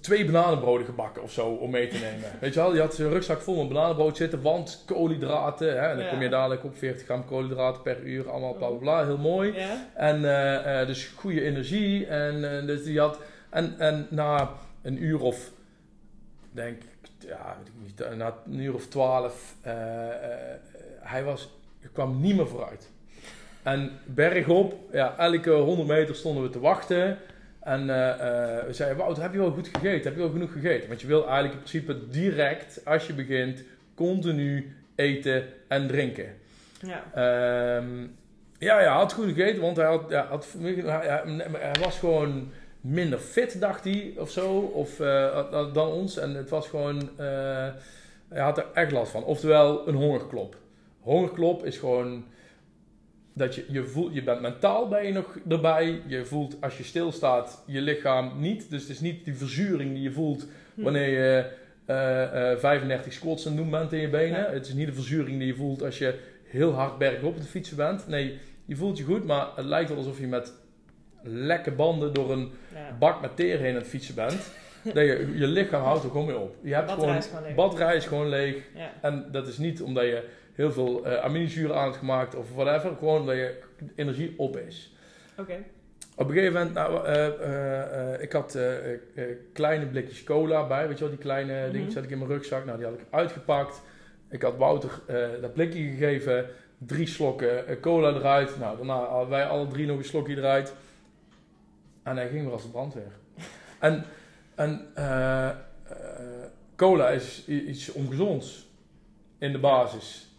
twee 0.02 0.26
bananenbroden 0.26 0.86
gebakken 0.86 1.22
of 1.24 1.32
zo 1.32 1.48
om 1.48 1.70
mee 1.72 1.88
te 1.88 1.98
nemen. 1.98 2.30
Weet 2.40 2.54
je 2.54 2.60
wel, 2.60 2.72
die 2.72 2.82
had 2.82 2.96
zijn 2.96 3.10
rugzak 3.10 3.42
vol 3.42 3.58
met 3.64 3.74
bananenbrood 3.74 4.18
zitten, 4.18 4.42
want 4.42 4.84
koolhydraten. 4.86 5.68
Hè, 5.68 5.88
en 5.90 5.96
dan 5.96 6.06
Ja. 6.06 6.12
kom 6.12 6.22
je 6.22 6.30
dadelijk 6.30 6.64
op 6.64 6.78
40 6.78 7.04
gram 7.06 7.26
koolhydraten 7.26 7.82
per 7.82 8.00
uur, 8.02 8.30
allemaal 8.30 8.54
bla 8.54 8.68
bla 8.68 8.78
bla, 8.78 9.06
heel 9.06 9.18
mooi. 9.18 9.54
Ja? 9.54 9.88
En 9.94 10.26
eh, 10.26 10.82
eh, 10.82 10.88
dus 10.88 11.06
goede 11.16 11.42
energie. 11.42 12.06
En 12.06 12.58
eh, 12.60 12.66
dus 12.66 12.84
die 12.84 13.00
had. 13.00 13.20
En, 13.50 13.76
en 13.80 14.08
na 14.10 14.50
een 14.82 15.04
uur 15.04 15.22
of. 15.22 15.52
Denk 16.52 16.84
ik, 16.84 17.10
ja, 17.20 17.56
weet 17.58 17.68
ik 17.68 17.74
niet. 18.10 18.18
Na 18.18 18.36
een 18.46 18.60
uur 18.60 18.74
of 18.74 18.88
twaalf. 18.88 19.56
hij 21.00 21.24
was. 21.24 21.50
Kwam 21.94 22.22
niet 22.22 22.36
meer 22.36 22.48
vooruit. 22.48 22.90
En 23.64 23.92
bergop, 24.06 24.74
ja, 24.92 25.18
elke 25.18 25.52
100 25.52 25.88
meter 25.88 26.16
stonden 26.16 26.44
we 26.44 26.50
te 26.50 26.60
wachten. 26.60 27.18
En 27.66 27.90
eh, 27.90 28.10
eh, 28.60 28.66
we 28.66 28.74
zeiden, 28.74 28.98
Wouter, 28.98 29.24
heb 29.24 29.34
je 29.34 29.40
wel 29.40 29.52
goed 29.52 29.68
gegeten? 29.68 30.04
Heb 30.04 30.14
je 30.14 30.20
wel 30.20 30.30
genoeg 30.30 30.52
gegeten? 30.52 30.88
Want 30.88 31.02
je 31.02 31.08
wil 31.08 31.24
eigenlijk 31.28 31.54
in 31.54 31.60
principe 31.60 32.08
direct, 32.10 32.82
als 32.86 33.08
je 33.08 33.14
begint, 33.14 33.64
continu 33.96 34.76
eten 34.96 35.44
en 35.68 35.88
drinken. 35.88 36.26
Ja. 36.80 37.04
Ehm, 37.14 38.02
ja, 38.58 38.80
ja, 38.80 38.88
hij 38.88 38.88
had 38.88 39.14
goed 39.14 39.26
gegeten, 39.34 39.62
want 39.62 39.78
hij, 39.78 39.86
had, 39.86 40.04
ja, 40.10 40.26
had, 40.26 40.48
hij, 40.60 40.74
hij- 40.74 41.48
hij 41.60 41.76
was 41.82 42.00
gewoon 42.00 42.52
minder 42.82 43.20
fit, 43.20 43.60
dacht 43.60 43.84
hij, 43.84 44.14
of 44.18 44.30
zo, 44.30 44.52
of, 44.60 45.00
eh, 45.00 45.74
dan- 45.74 45.88
ons. 45.92 46.18
En 46.18 46.36
het 46.36 46.50
was 46.50 46.68
gewoon, 46.68 47.10
hij 48.30 48.42
had 48.42 48.58
er 48.58 48.66
echt 48.74 48.92
last 48.92 49.12
van. 49.12 49.24
Oftewel, 49.24 49.88
een 49.88 49.96
hongerklop. 49.96 50.56
Hongerklop 51.00 51.66
is 51.66 51.78
gewoon 51.78 52.26
dat 53.36 53.56
je, 53.56 53.66
je 53.70 53.84
voelt, 53.86 54.14
je 54.14 54.24
bent 54.24 54.42
mentaal 54.42 54.88
ben 54.88 55.06
je 55.06 55.12
nog 55.12 55.38
erbij. 55.50 56.02
Je 56.06 56.26
voelt 56.26 56.62
als 56.62 56.78
je 56.78 56.84
stilstaat 56.84 57.64
je 57.66 57.82
lichaam 57.82 58.32
niet. 58.40 58.70
Dus 58.70 58.82
het 58.82 58.92
is 58.92 59.00
niet 59.00 59.26
die 59.26 59.36
verzuring 59.36 59.94
die 59.94 60.02
je 60.02 60.12
voelt 60.12 60.48
Hm. 60.76 60.82
wanneer 60.82 61.10
je 61.10 61.52
eh, 61.86 62.52
eh, 62.52 62.58
35 62.60 63.14
squats 63.14 63.46
aan 63.46 63.52
het 63.52 63.62
doen 63.62 63.72
bent 63.72 63.94
in 63.94 64.00
je 64.00 64.10
benen. 64.10 64.40
Ja. 64.40 64.50
Het 64.50 64.68
is 64.68 64.74
niet 64.74 64.88
de 64.88 64.94
verzuring 64.94 65.38
die 65.38 65.48
je 65.48 65.56
voelt 65.56 65.84
als 65.84 65.98
je 65.98 66.20
heel 66.44 66.74
hard 66.74 66.98
bergop 66.98 67.36
op 67.36 67.42
de 67.42 67.48
fietsen 67.48 67.78
bent. 67.78 68.08
Nee, 68.08 68.40
je 68.66 68.76
voelt 68.76 68.98
je 68.98 69.04
goed, 69.04 69.26
maar 69.26 69.48
het 69.56 69.66
lijkt 69.66 69.90
wel 69.90 69.98
alsof 69.98 70.20
je 70.20 70.28
met 70.28 70.54
lekke 71.24 71.72
banden 71.72 72.14
door 72.14 72.32
een 72.32 72.52
ja. 72.74 72.96
bak 73.00 73.22
met 73.22 73.36
teren 73.36 73.60
heen 73.62 73.74
aan 73.74 73.80
het 73.80 73.88
fietsen 73.88 74.16
bent. 74.16 74.52
dat 74.84 75.06
je, 75.06 75.34
je 75.36 75.48
lichaam 75.48 75.84
houdt 75.84 76.04
er 76.04 76.10
gewoon 76.10 76.26
mee 76.26 76.38
op. 76.38 76.56
Je 76.62 76.74
hebt 76.74 76.88
Batterij 76.88 77.06
gewoon, 77.08 77.24
is 77.24 77.28
gewoon 77.28 77.44
leeg. 77.44 77.56
batterij 77.56 77.96
is 77.96 78.06
gewoon 78.06 78.30
leeg. 78.30 78.56
Ja. 78.76 78.92
En 79.02 79.26
dat 79.32 79.48
is 79.48 79.58
niet 79.58 79.82
omdat 79.82 80.04
je 80.04 80.24
heel 80.56 80.72
veel 80.72 81.06
eh 81.06 81.24
aminozuren 81.24 81.76
aan 81.76 81.94
gemaakt 81.94 82.36
of 82.36 82.54
whatever. 82.54 82.96
Gewoon 82.98 83.20
omdat 83.20 83.36
je 83.36 83.60
energie 83.96 84.34
op 84.38 84.58
is. 84.58 84.96
Oké. 85.38 85.64
Op 86.18 86.28
een 86.28 86.34
gegeven 86.34 86.54
moment, 86.54 86.74
nou, 86.74 87.06
eh, 87.06 88.14
eh, 88.14 88.22
ik 88.22 88.32
had 88.32 88.58
kleine 89.54 89.86
blikjes 89.86 90.24
cola 90.24 90.68
bij, 90.68 90.88
weet 90.88 90.98
je 90.98 91.04
wel, 91.04 91.14
die 91.14 91.24
kleine 91.24 91.62
Mhm. 91.62 91.72
dingetjes 91.72 91.96
had 91.96 92.04
ik 92.04 92.10
in 92.10 92.18
mijn 92.18 92.30
rugzak. 92.30 92.66
Nou, 92.66 92.78
die 92.78 92.88
had 92.88 92.96
ik 93.00 93.06
uitgepakt. 93.10 93.82
Ik 94.30 94.42
had 94.42 94.58
Wouter 94.58 95.02
dat 95.42 95.54
blikje 95.54 95.82
gegeven, 95.84 96.46
drie 96.78 97.08
slokken 97.08 97.80
cola 97.80 98.10
eruit. 98.10 98.60
Nou, 98.60 98.78
daarna 98.78 98.98
hadden 99.06 99.30
wij 99.30 99.46
alle 99.46 99.68
drie 99.68 99.86
nog 99.86 99.98
een 99.98 100.04
slokje 100.04 100.36
eruit. 100.38 100.74
En 102.04 102.16
hij 102.16 102.28
ging 102.30 102.44
weer 102.44 102.52
als 102.52 102.64
de 102.64 102.70
brandweer. 102.70 103.12
en 103.80 104.04
en 104.56 104.88
cola 106.76 107.10
is 107.10 107.48
iets 107.48 107.92
ongezonds 107.92 108.68
in 109.38 109.52
de 109.52 109.60
basis. 109.60 110.30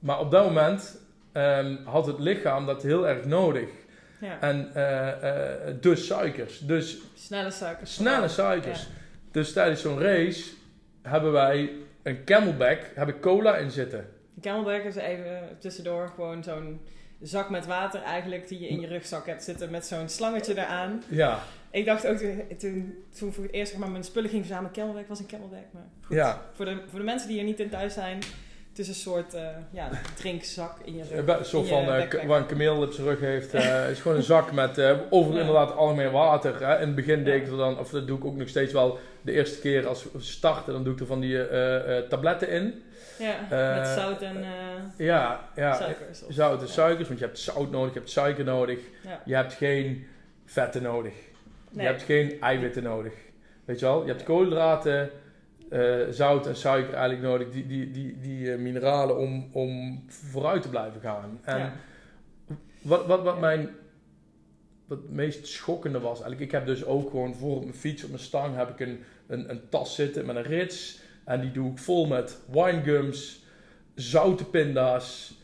Maar 0.00 0.20
op 0.20 0.30
dat 0.30 0.44
moment 0.44 1.00
ehm, 1.32 1.76
had 1.84 2.06
het 2.06 2.18
lichaam 2.18 2.66
dat 2.66 2.82
heel 2.82 3.08
erg 3.08 3.24
nodig. 3.24 3.68
Ja. 4.20 4.40
En 4.40 4.74
eh, 4.74 5.68
eh, 5.68 5.74
dus 5.80 6.06
suikers. 6.06 6.58
Dus 6.58 6.98
Snelle 7.14 7.50
suikers. 7.50 7.94
snelle 7.94 8.28
suikers. 8.28 8.82
Ja. 8.82 8.88
Dus 9.30 9.52
tijdens 9.52 9.80
zo'n 9.80 10.00
race 10.00 10.44
hebben 11.02 11.32
wij 11.32 11.72
een 12.02 12.24
camelback, 12.24 12.78
heb 12.94 13.08
ik 13.08 13.20
cola 13.20 13.56
in 13.56 13.70
zitten. 13.70 14.06
Camelback 14.40 14.82
is 14.82 14.96
even 14.96 15.56
tussendoor 15.58 16.08
gewoon 16.14 16.42
zo'n 16.44 16.80
zak 17.20 17.50
met 17.50 17.66
water 17.66 18.02
eigenlijk 18.02 18.48
die 18.48 18.60
je 18.60 18.68
in 18.68 18.80
je 18.80 18.86
rugzak 18.86 19.26
hebt 19.26 19.42
zitten 19.42 19.70
met 19.70 19.86
zo'n 19.86 20.08
slangetje 20.08 20.52
eraan. 20.52 21.02
Ja, 21.08 21.38
Ik 21.70 21.84
dacht 21.84 22.06
ook 22.06 22.16
toen, 22.16 22.42
toen, 22.58 22.94
toen 23.18 23.32
voor 23.32 23.44
het 23.44 23.52
eerst 23.52 23.70
zeg 23.70 23.80
maar, 23.80 23.90
mijn 23.90 24.04
spullen 24.04 24.30
ging 24.30 24.44
verzamelen, 24.44 24.72
Camelback 24.72 25.08
was 25.08 25.18
een 25.18 25.26
Camelback. 25.26 25.64
Maar 25.72 25.88
goed, 26.02 26.16
ja. 26.16 26.42
voor, 26.52 26.64
de, 26.64 26.82
voor 26.88 26.98
de 26.98 27.04
mensen 27.04 27.28
die 27.28 27.38
er 27.38 27.44
niet 27.44 27.60
in 27.60 27.70
thuis 27.70 27.94
zijn, 27.94 28.18
is 28.80 28.88
een 28.88 28.94
soort 28.94 29.34
eh, 29.34 29.42
ja, 29.70 29.88
drinkzak 30.16 30.76
in 30.84 30.96
je 30.96 31.02
rug. 31.10 31.38
Een 31.38 31.44
soort 31.44 31.66
in 31.68 31.76
je 31.76 31.84
van 31.84 31.86
backpack. 31.86 32.22
waar 32.22 32.40
een 32.40 32.46
kameel 32.46 32.82
op 32.82 32.92
zijn 32.92 33.06
rug 33.06 33.20
heeft. 33.20 33.52
Het 33.52 33.90
is 33.96 34.00
gewoon 34.00 34.16
een 34.16 34.22
zak 34.22 34.52
met 34.52 34.80
over 35.10 35.34
Ja. 35.34 35.40
inderdaad 35.40 35.74
algemeen 35.76 36.10
water. 36.10 36.66
Hè. 36.66 36.74
In 36.80 36.86
het 36.86 36.94
begin 36.94 37.24
deed 37.24 37.34
Ja. 37.34 37.40
ik 37.44 37.50
er 37.50 37.56
dan, 37.56 37.78
of 37.78 37.90
dat 37.90 38.06
doe 38.06 38.18
ik 38.18 38.24
ook 38.24 38.36
nog 38.36 38.48
steeds 38.48 38.72
wel 38.72 38.98
de 39.22 39.32
eerste 39.32 39.60
keer 39.60 39.86
als 39.86 40.04
we 40.12 40.20
starten, 40.20 40.72
dan 40.72 40.84
doe 40.84 40.92
ik 40.92 41.00
er 41.00 41.06
van 41.06 41.20
die 41.20 41.38
tabletten 42.08 42.48
in. 42.48 42.82
Ja, 43.18 43.76
met 43.76 43.86
zout 43.88 44.22
en 44.22 44.44
Ja, 44.96 45.40
ja. 45.56 45.74
suikers. 45.74 46.22
of- 46.24 46.32
Zout 46.34 46.60
en 46.60 46.66
ja. 46.66 46.72
suikers, 46.72 47.08
want 47.08 47.20
je 47.20 47.24
hebt 47.24 47.38
zout 47.38 47.70
nodig, 47.70 47.92
je 47.92 47.98
hebt 47.98 48.10
suiker 48.10 48.44
nodig. 48.44 48.78
Ja. 49.04 49.20
Je 49.24 49.34
hebt 49.34 49.52
geen 49.52 50.06
vetten 50.46 50.82
nodig. 50.82 51.12
Nee. 51.70 51.84
Je 51.84 51.90
hebt 51.90 52.02
geen 52.02 52.40
eiwitten 52.40 52.82
nodig. 52.82 53.12
Weet 53.64 53.80
je 53.80 53.86
wel? 53.86 54.02
Je 54.02 54.08
hebt 54.08 54.22
koolhydraten, 54.22 55.10
eh, 55.70 56.00
zout 56.10 56.46
en 56.46 56.56
suiker 56.56 56.94
eigenlijk 56.94 57.22
nodig, 57.22 57.50
die, 57.50 57.66
die, 57.66 57.90
die, 57.90 58.18
die 58.20 58.52
eh, 58.52 58.58
mineralen 58.58 59.18
om, 59.18 59.48
om 59.52 60.02
vooruit 60.06 60.62
te 60.62 60.68
blijven 60.68 61.00
gaan. 61.00 61.40
En 61.42 61.58
Ja. 61.58 61.72
wat, 62.82 63.06
wat, 63.06 63.22
wat 63.22 63.34
Ja. 63.34 63.40
mijn 63.40 63.68
wat 64.86 64.98
het 64.98 65.10
meest 65.10 65.46
schokkende 65.46 66.00
was, 66.00 66.12
eigenlijk, 66.20 66.40
ik 66.40 66.50
heb 66.50 66.66
dus 66.66 66.84
ook 66.84 67.10
gewoon 67.10 67.34
voor 67.34 67.56
op 67.56 67.62
mijn 67.62 67.74
fiets, 67.74 68.02
op 68.04 68.10
mijn 68.10 68.22
stang, 68.22 68.56
heb 68.56 68.68
ik 68.68 68.80
een, 68.80 69.00
een, 69.26 69.50
een 69.50 69.68
tas 69.68 69.94
zitten 69.94 70.26
met 70.26 70.36
een 70.36 70.42
rits. 70.42 71.00
En 71.24 71.40
die 71.40 71.50
doe 71.52 71.70
ik 71.70 71.78
vol 71.78 72.06
met 72.06 72.38
winegums, 72.52 73.44
zoute 73.94 74.44
pinda's, 74.44 75.38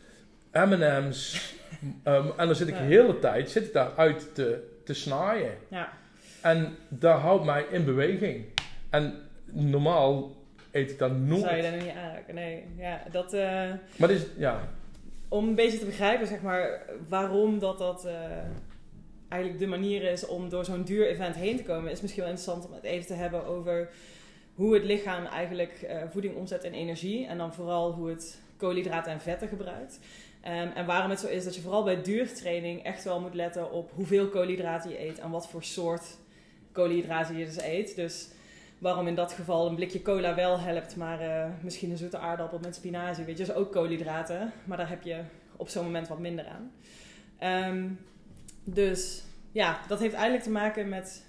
M&M's. 0.52 1.34
Ehm, 2.02 2.26
en 2.36 2.46
dan 2.46 2.56
zit 2.56 2.68
ik 2.68 2.74
de 2.74 2.80
hele 2.80 3.18
tijd 3.18 3.50
zit 3.50 3.64
ik 3.64 3.72
daaruit 3.72 4.34
te, 4.34 4.78
te 4.84 4.94
snaaien. 4.94 5.52
Ja. 5.68 5.92
En 6.40 6.76
dat 6.88 7.20
houdt 7.20 7.44
mij 7.44 7.66
in 7.70 7.84
beweging. 7.84 8.44
En 8.90 9.14
normaal 9.64 10.30
eet 10.70 10.90
ik 10.90 10.98
dat 10.98 11.16
nooit. 11.16 11.40
Zou 11.40 11.56
je 11.56 11.70
nog 11.70 11.80
niet 11.82 11.90
aanraken? 11.90 12.34
Nee. 12.34 12.64
Ja, 12.76 13.02
dat... 13.10 13.32
eh, 13.32 13.72
Maar 13.96 14.08
dit 14.08 14.16
is, 14.18 14.26
ja, 14.36 14.68
om 15.28 15.48
een 15.48 15.54
beetje 15.54 15.78
te 15.78 15.84
begrijpen, 15.84 16.26
zeg 16.26 16.42
maar, 16.42 16.82
waarom 17.08 17.58
dat 17.58 17.78
dat 17.78 18.04
eh, 18.04 18.14
eigenlijk 19.28 19.62
de 19.62 19.66
manier 19.66 20.02
is 20.02 20.26
om 20.26 20.48
door 20.48 20.64
zo'n 20.64 20.82
duur 20.82 21.06
event 21.06 21.34
heen 21.36 21.56
te 21.56 21.62
komen, 21.62 21.90
is 21.90 22.00
misschien 22.00 22.22
wel 22.22 22.32
interessant 22.32 22.66
om 22.68 22.74
het 22.74 22.82
even 22.84 23.06
te 23.06 23.14
hebben 23.14 23.44
over 23.46 23.88
hoe 24.54 24.74
het 24.74 24.84
lichaam 24.84 25.24
eigenlijk 25.24 25.82
eh, 25.82 26.02
voeding 26.10 26.36
omzet 26.36 26.64
in 26.64 26.72
energie 26.72 27.26
en 27.26 27.38
dan 27.38 27.54
vooral 27.54 27.92
hoe 27.92 28.08
het 28.08 28.40
koolhydraten 28.56 29.12
en 29.12 29.20
vetten 29.20 29.48
gebruikt. 29.48 29.98
Ehm, 30.40 30.68
en 30.74 30.86
waarom 30.86 31.10
het 31.10 31.20
zo 31.20 31.26
is 31.26 31.44
dat 31.44 31.54
je 31.54 31.60
vooral 31.60 31.84
bij 31.84 32.02
duurtraining 32.02 32.82
echt 32.84 33.04
wel 33.04 33.20
moet 33.20 33.34
letten 33.34 33.72
op 33.72 33.90
hoeveel 33.94 34.28
koolhydraten 34.28 34.90
je 34.90 35.00
eet 35.00 35.18
en 35.18 35.30
wat 35.30 35.48
voor 35.48 35.62
soort 35.64 36.02
koolhydraten 36.72 37.36
je 37.36 37.44
dus 37.44 37.60
eet. 37.62 37.96
Dus 37.96 38.28
waarom 38.78 39.06
in 39.06 39.14
dat 39.14 39.32
geval 39.32 39.66
een 39.66 39.74
blikje 39.74 40.02
cola 40.02 40.34
wel 40.34 40.60
helpt, 40.60 40.96
maar 40.96 41.20
eh, 41.20 41.50
misschien 41.60 41.90
een 41.90 41.96
zoete 41.96 42.18
aardappel 42.18 42.58
met 42.62 42.74
spinazie, 42.74 43.24
weet 43.24 43.36
je, 43.36 43.42
is 43.42 43.52
ook 43.52 43.72
koolhydraten. 43.72 44.52
Maar 44.64 44.76
daar 44.76 44.88
heb 44.88 45.02
je 45.02 45.20
op 45.56 45.68
zo'n 45.68 45.84
moment 45.84 46.08
wat 46.08 46.18
minder 46.18 46.46
aan. 46.46 46.72
Ehm, 47.38 47.88
dus 48.64 49.24
ja, 49.52 49.80
dat 49.88 49.98
heeft 49.98 50.14
eigenlijk 50.14 50.44
te 50.44 50.50
maken 50.50 50.88
met 50.88 51.24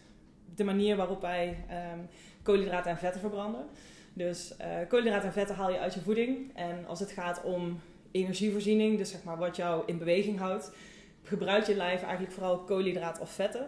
de 0.55 0.63
manier 0.63 0.95
waarop 0.95 1.21
wij 1.21 1.57
ehm, 1.69 1.99
koolhydraten 2.43 2.91
en 2.91 2.97
vetten 2.97 3.21
verbranden. 3.21 3.65
Dus 4.13 4.57
eh, 4.57 4.69
koolhydraten 4.87 5.27
en 5.27 5.33
vetten 5.33 5.55
haal 5.55 5.71
je 5.71 5.79
uit 5.79 5.93
je 5.93 6.01
voeding. 6.01 6.55
En 6.55 6.85
als 6.87 6.99
het 6.99 7.11
gaat 7.11 7.43
om 7.43 7.79
energievoorziening, 8.11 8.97
dus 8.97 9.11
zeg 9.11 9.23
maar 9.23 9.37
wat 9.37 9.55
jou 9.55 9.83
in 9.85 9.97
beweging 9.97 10.39
houdt, 10.39 10.71
gebruikt 11.23 11.67
je 11.67 11.75
lijf 11.75 12.01
eigenlijk 12.01 12.33
vooral 12.33 12.59
koolhydraten 12.59 13.21
of 13.21 13.29
vetten. 13.31 13.67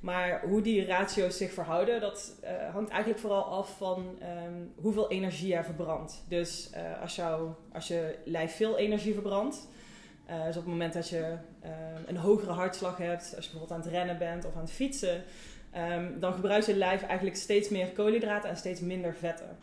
Maar 0.00 0.40
hoe 0.40 0.60
die 0.60 0.86
ratio's 0.86 1.36
zich 1.36 1.52
verhouden, 1.52 2.00
dat 2.00 2.38
eh, 2.40 2.50
hangt 2.72 2.90
eigenlijk 2.90 3.20
vooral 3.20 3.44
af 3.44 3.76
van 3.76 4.18
ehm, 4.20 4.52
hoeveel 4.74 5.10
energie 5.10 5.54
je 5.54 5.64
verbrandt. 5.64 6.24
Dus 6.28 6.70
eh, 6.70 7.00
als, 7.00 7.16
jou, 7.16 7.50
als 7.72 7.88
je 7.88 8.18
lijf 8.24 8.56
veel 8.56 8.76
energie 8.76 9.12
verbrandt, 9.12 9.68
eh, 10.26 10.44
dus 10.44 10.56
op 10.56 10.62
het 10.62 10.72
moment 10.72 10.92
dat 10.92 11.08
je 11.08 11.36
ehm, 11.60 12.02
een 12.06 12.16
hogere 12.16 12.52
hartslag 12.52 12.96
hebt, 12.96 13.32
als 13.36 13.44
je 13.44 13.50
bijvoorbeeld 13.50 13.70
aan 13.70 13.80
het 13.80 13.90
rennen 13.90 14.18
bent 14.18 14.44
of 14.44 14.54
aan 14.54 14.62
het 14.62 14.70
fietsen, 14.70 15.22
ehm, 15.70 16.18
dan 16.18 16.32
gebruikt 16.32 16.66
je 16.66 16.76
lijf 16.76 17.02
eigenlijk 17.02 17.36
steeds 17.36 17.68
meer 17.68 17.88
koolhydraten 17.88 18.50
en 18.50 18.56
steeds 18.56 18.80
minder 18.80 19.14
vetten. 19.14 19.56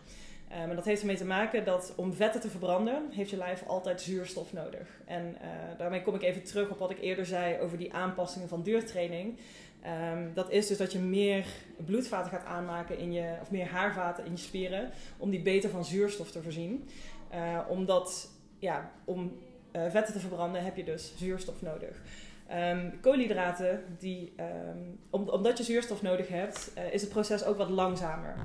Ehm, 0.49 0.69
en 0.69 0.75
dat 0.75 0.85
heeft 0.85 1.01
ermee 1.01 1.15
te 1.15 1.25
maken 1.25 1.65
dat 1.65 1.93
om 1.95 2.13
vetten 2.13 2.41
te 2.41 2.49
verbranden, 2.49 3.03
heeft 3.11 3.29
je 3.29 3.37
lijf 3.37 3.63
altijd 3.67 4.01
zuurstof 4.01 4.53
nodig. 4.53 5.01
En 5.05 5.37
daarmee 5.77 6.01
kom 6.01 6.15
ik 6.15 6.21
even 6.21 6.43
terug 6.43 6.69
op 6.69 6.79
wat 6.79 6.91
ik 6.91 7.01
eerder 7.01 7.25
zei 7.25 7.59
over 7.59 7.77
die 7.77 7.93
aanpassingen 7.93 8.47
van 8.47 8.63
duurtraining. 8.63 9.37
Ehm, 9.85 10.33
dat 10.33 10.51
is 10.51 10.67
dus 10.67 10.77
dat 10.77 10.91
je 10.91 10.99
meer 10.99 11.45
bloedvaten 11.85 12.31
gaat 12.31 12.45
aanmaken 12.45 12.97
in 12.97 13.11
je, 13.13 13.33
of 13.41 13.51
meer 13.51 13.67
haarvaten 13.67 14.25
in 14.25 14.31
je 14.31 14.37
spieren, 14.37 14.89
om 15.17 15.29
die 15.29 15.41
beter 15.41 15.69
van 15.69 15.85
zuurstof 15.85 16.31
te 16.31 16.41
voorzien. 16.41 16.89
Eh, 17.29 17.59
omdat, 17.67 18.29
ja, 18.59 18.91
om 19.03 19.37
eh, 19.71 19.81
vetten 19.89 20.13
te 20.13 20.19
verbranden 20.19 20.63
heb 20.63 20.75
je 20.75 20.83
dus 20.83 21.13
zuurstof 21.17 21.61
nodig. 21.61 22.01
Ehm, 22.47 22.89
koolhydraten, 23.01 23.83
die, 23.99 24.33
ehm, 24.35 24.77
om- 25.09 25.29
omdat 25.29 25.57
je 25.57 25.63
zuurstof 25.63 26.01
nodig 26.01 26.27
hebt, 26.27 26.71
eh, 26.73 26.93
is 26.93 27.01
het 27.01 27.09
proces 27.09 27.43
ook 27.45 27.57
wat 27.57 27.69
langzamer. 27.69 28.35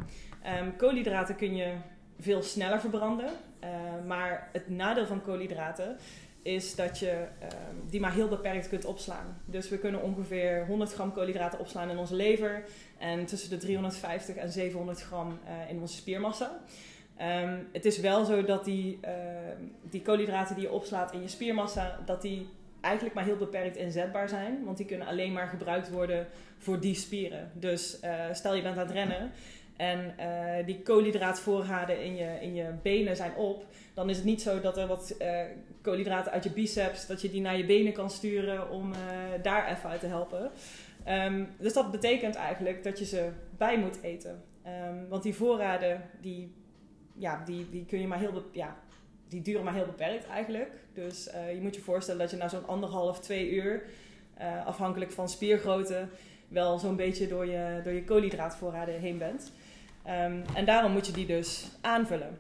Koolhydraten 0.76 1.36
kun 1.36 1.57
je 1.57 1.74
veel 2.18 2.43
sneller 2.43 2.80
verbranden, 2.80 3.30
maar 4.07 4.49
het 4.53 4.68
nadeel 4.68 5.07
van 5.07 5.22
koolhydraten 5.22 5.97
is 6.43 6.74
dat 6.74 6.99
je 6.99 7.26
ehm, 7.38 7.74
die 7.91 8.01
maar 8.01 8.12
heel 8.12 8.28
beperkt 8.28 8.68
kunt 8.68 8.84
opslaan. 8.84 9.41
Dus 9.45 9.68
we 9.68 9.78
kunnen 9.78 10.03
ongeveer 10.03 10.66
100 10.66 10.93
gram 10.93 11.12
koolhydraten 11.12 11.59
opslaan 11.59 11.91
in 11.91 11.99
onze 11.99 12.14
lever 12.14 12.64
en 12.99 13.26
tussen 13.26 13.51
de 13.51 13.57
350 13.57 14.36
en 14.36 14.51
700 14.51 15.03
gram 15.03 15.38
eh, 15.45 15.70
in 15.70 15.80
onze 15.80 15.95
spiermassa. 15.95 16.61
Ehm, 17.16 17.59
het 17.72 17.84
is 17.84 17.99
wel 17.99 18.24
zo 18.24 18.45
dat 18.45 18.64
die, 18.64 18.99
ehm, 19.01 19.62
die 19.82 20.03
koolhydraten 20.03 20.55
die 20.55 20.64
je 20.64 20.72
opslaat 20.72 21.12
in 21.12 21.22
je 21.22 21.28
spiermassa, 21.28 21.99
dat 22.05 22.22
die 22.22 22.49
eigenlijk 22.80 23.14
maar 23.14 23.24
heel 23.24 23.36
beperkt 23.36 23.76
inzetbaar 23.76 24.28
zijn. 24.28 24.64
Want 24.64 24.76
die 24.76 24.86
kunnen 24.86 25.07
alleen 25.07 25.32
maar 25.32 25.49
gebruikt 25.49 25.91
worden 25.91 26.26
voor 26.59 26.80
die 26.80 26.95
spieren. 26.95 27.51
Dus 27.55 28.01
eh, 28.01 28.24
stel 28.32 28.55
je 28.55 28.62
bent 28.62 28.76
aan 28.76 28.86
het 28.86 28.97
rennen 28.97 29.30
en 29.81 30.18
eh, 30.18 30.66
die 30.66 30.83
koolhydraatvoorraden 30.83 32.05
in 32.05 32.16
je, 32.16 32.39
in 32.41 32.55
je 32.55 32.72
benen 32.83 33.16
zijn 33.16 33.35
op. 33.35 33.66
Dan 33.95 34.11
is 34.11 34.16
het 34.16 34.24
niet 34.24 34.43
zo 34.43 34.61
dat 34.61 34.76
er 34.76 34.87
wat 34.87 35.11
eh, 35.11 35.41
koolhydraten 35.83 36.33
uit 36.33 36.45
je 36.45 36.51
biceps, 36.51 37.07
dat 37.07 37.20
je 37.20 37.31
die 37.31 37.41
naar 37.41 37.57
je 37.57 37.64
benen 37.64 37.93
kan 37.93 38.11
sturen 38.11 38.70
om 38.70 38.93
eh, 38.93 38.99
daar 39.43 39.70
even 39.70 39.91
uit 39.91 40.01
te 40.01 40.07
helpen. 40.07 40.51
Ehm, 41.05 41.45
dus 41.59 41.72
dat 41.72 41.91
betekent 41.91 42.35
eigenlijk 42.35 42.83
dat 42.83 42.99
je 42.99 43.05
ze 43.05 43.31
bij 43.57 43.78
moet 43.78 44.03
eten. 44.03 44.43
Ehm, 44.62 45.09
want 45.09 45.22
die 45.22 45.35
voorraden, 45.35 46.03
die, 46.20 46.55
ja, 47.16 47.43
die, 47.45 47.70
die 47.70 47.85
kun 47.85 48.01
je 48.01 48.07
maar 48.07 48.18
heel, 48.18 48.43
ja, 48.53 48.76
die 49.28 49.43
duren 49.43 49.64
maar 49.64 49.74
heel 49.74 49.87
beperkt 49.87 50.26
eigenlijk. 50.26 50.72
Dus 50.95 51.31
je 51.55 51.61
moet 51.61 51.74
je 51.74 51.81
voorstellen 51.81 52.20
dat 52.20 52.31
je 52.31 52.37
na 52.37 52.49
zo'n 52.49 52.66
anderhalf, 52.66 53.20
twee 53.20 53.51
uur, 53.51 53.83
afhankelijk 54.64 55.11
van 55.11 55.28
spiergrootte, 55.28 56.09
wel 56.49 56.78
zo'n 56.78 56.97
beetje 56.97 57.28
door 57.28 57.47
je, 57.47 57.81
door 57.85 57.93
je 57.93 58.05
koolhydraatvoorraden 58.05 59.01
heen 59.01 59.18
bent. 59.18 59.53
Ehm, 60.11 60.41
en 60.55 60.65
daarom 60.65 60.93
moet 60.93 61.07
je 61.07 61.13
die 61.13 61.27
dus 61.27 61.69
aanvullen. 61.81 62.39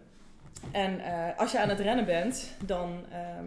En 0.70 1.00
eh, 1.00 1.38
als 1.38 1.52
je 1.52 1.58
aan 1.58 1.68
het 1.68 1.80
rennen 1.80 2.04
bent, 2.04 2.50
dan 2.64 3.04
ehm, 3.12 3.46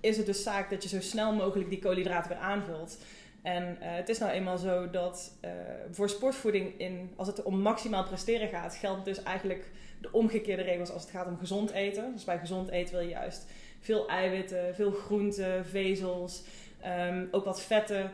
is 0.00 0.16
het 0.16 0.26
dus 0.26 0.42
zaak 0.42 0.70
dat 0.70 0.82
je 0.82 0.88
zo 0.88 1.00
snel 1.00 1.32
mogelijk 1.34 1.70
die 1.70 1.78
koolhydraten 1.78 2.30
weer 2.30 2.38
aanvult. 2.38 2.98
En 3.42 3.76
eh, 3.80 3.94
het 3.94 4.08
is 4.08 4.18
nou 4.18 4.32
eenmaal 4.32 4.58
zo 4.58 4.90
dat 4.90 5.32
eh, 5.40 5.50
voor 5.90 6.08
sportvoeding, 6.08 6.78
in, 6.78 7.12
als 7.16 7.26
het 7.26 7.42
om 7.42 7.60
maximaal 7.60 8.04
presteren 8.04 8.48
gaat, 8.48 8.74
geldt 8.74 9.04
dus 9.04 9.22
eigenlijk 9.22 9.70
de 10.00 10.12
omgekeerde 10.12 10.62
regels 10.62 10.90
als 10.90 11.02
het 11.02 11.10
gaat 11.10 11.26
om 11.26 11.38
gezond 11.38 11.70
eten. 11.70 12.12
Dus 12.12 12.24
bij 12.24 12.38
gezond 12.38 12.68
eten 12.68 12.94
wil 12.94 13.02
je 13.02 13.10
juist 13.10 13.46
veel 13.80 14.08
eiwitten, 14.08 14.74
veel 14.74 14.92
groenten, 14.92 15.66
vezels, 15.66 16.42
ehm, 16.80 17.24
ook 17.30 17.44
wat 17.44 17.62
vetten. 17.62 18.10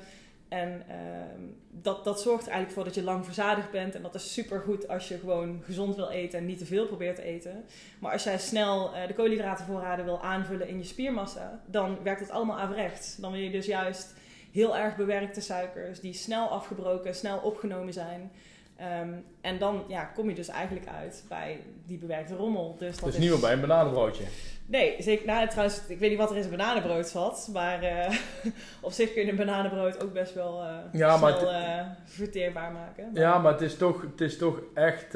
En 0.48 0.82
ehm, 0.88 1.42
dat, 1.70 2.04
dat 2.04 2.20
zorgt 2.20 2.46
er 2.46 2.52
eigenlijk 2.52 2.74
voor 2.74 2.84
dat 2.84 2.94
je 2.94 3.02
lang 3.02 3.24
verzadigd 3.24 3.70
bent. 3.70 3.94
En 3.94 4.02
dat 4.02 4.14
is 4.14 4.32
supergoed 4.32 4.88
als 4.88 5.08
je 5.08 5.18
gewoon 5.18 5.62
gezond 5.64 5.96
wil 5.96 6.08
eten 6.08 6.38
en 6.38 6.46
niet 6.46 6.58
te 6.58 6.66
veel 6.66 6.86
probeert 6.86 7.16
te 7.16 7.22
eten. 7.22 7.64
Maar 7.98 8.12
als 8.12 8.24
jij 8.24 8.38
snel 8.38 8.94
eh, 8.94 9.06
de 9.06 9.14
koolhydratenvoorraden 9.14 10.04
wil 10.04 10.22
aanvullen 10.22 10.68
in 10.68 10.78
je 10.78 10.84
spiermassa, 10.84 11.62
dan 11.66 11.98
werkt 12.02 12.20
het 12.20 12.30
allemaal 12.30 12.58
averechts. 12.58 13.16
Dan 13.16 13.32
wil 13.32 13.40
je 13.40 13.50
dus 13.50 13.66
juist 13.66 14.14
heel 14.52 14.76
erg 14.76 14.96
bewerkte 14.96 15.40
suikers 15.40 16.00
die 16.00 16.14
snel 16.14 16.48
afgebroken, 16.48 17.14
snel 17.14 17.38
opgenomen 17.38 17.92
zijn. 17.92 18.30
Ehm, 18.78 19.08
en 19.40 19.58
dan 19.58 19.84
ja, 19.88 20.04
kom 20.04 20.28
je 20.28 20.34
dus 20.34 20.48
eigenlijk 20.48 20.86
uit 20.86 21.24
bij 21.28 21.60
die 21.86 21.98
bewerkte 21.98 22.34
rommel. 22.34 22.76
Dus, 22.78 22.94
dat 22.96 23.04
dus 23.04 23.14
is 23.14 23.20
niet 23.20 23.30
meer 23.30 23.40
bij 23.40 23.52
een 23.52 23.60
bananenbroodje. 23.60 24.24
Nee, 24.66 24.94
zeker. 24.98 25.26
Nou, 25.26 25.48
trouwens, 25.48 25.80
ik 25.88 25.98
weet 25.98 26.10
niet 26.10 26.18
wat 26.18 26.30
er 26.30 26.36
in 26.36 26.42
zijn 26.42 26.56
bananenbrood 26.56 27.08
zat. 27.08 27.48
Maar 27.52 27.82
eh, 27.82 28.14
op 28.80 28.92
zich 28.92 29.12
kun 29.12 29.24
je 29.24 29.30
een 29.30 29.36
bananenbrood 29.36 30.02
ook 30.04 30.12
best 30.12 30.34
wel 30.34 30.62
Ja, 30.92 31.16
maar 31.16 31.32
snel 31.38 31.52
het- 31.52 31.64
eh, 31.64 31.86
verteerbaar 32.04 32.72
maken. 32.72 33.12
Maar- 33.12 33.22
Ja, 33.22 33.38
maar 33.38 33.52
het 33.52 33.60
is 33.60 33.76
toch, 33.76 34.02
het 34.02 34.20
is 34.20 34.38
toch 34.38 34.60
echt 34.74 35.12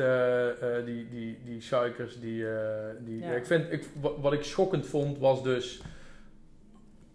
die, 0.84 1.08
die, 1.08 1.38
die 1.44 1.60
suikers 1.60 2.20
die... 2.20 2.44
die 3.00 3.18
Ja. 3.18 3.30
ik 3.32 3.46
vind, 3.46 3.72
ik, 3.72 3.84
wa- 4.00 4.20
wat 4.20 4.32
ik 4.32 4.42
schokkend 4.42 4.86
vond 4.86 5.18
was 5.18 5.42
dus... 5.42 5.82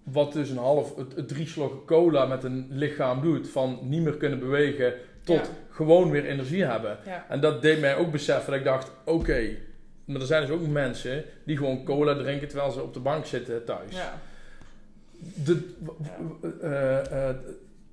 Wat 0.03 0.33
dus 0.33 0.49
een 0.49 0.57
half, 0.57 0.95
het, 0.95 1.15
het 1.15 1.27
drie 1.27 1.47
slok 1.47 1.87
cola 1.87 2.25
met 2.25 2.43
een 2.43 2.67
lichaam 2.69 3.21
doet. 3.21 3.49
Van 3.49 3.79
niet 3.81 4.01
meer 4.01 4.17
kunnen 4.17 4.39
bewegen 4.39 4.93
tot. 5.23 5.51
Gewoon 5.77 6.11
weer 6.11 6.25
energie 6.25 6.63
hebben. 6.65 6.97
Ja. 7.05 7.25
En 7.29 7.39
dat 7.39 7.61
deed 7.61 7.79
mij 7.79 7.95
ook 7.95 8.11
beseffen 8.11 8.51
dat 8.51 8.59
ik 8.59 8.65
dacht, 8.65 8.91
oké... 9.05 9.49
maar 10.05 10.21
er 10.21 10.27
zijn 10.27 10.41
dus 10.41 10.49
ook 10.51 10.67
mensen 10.67 11.23
die 11.45 11.57
gewoon 11.57 11.83
cola 11.83 12.15
drinken 12.15 12.47
terwijl 12.47 12.71
ze 12.71 12.81
op 12.81 12.93
de 12.93 12.99
bank 12.99 13.25
zitten 13.25 13.63
thuis. 13.65 13.95
Ja. 13.95 14.19
De, 15.43 15.73
eh, 16.61 16.99
eh, 16.99 17.35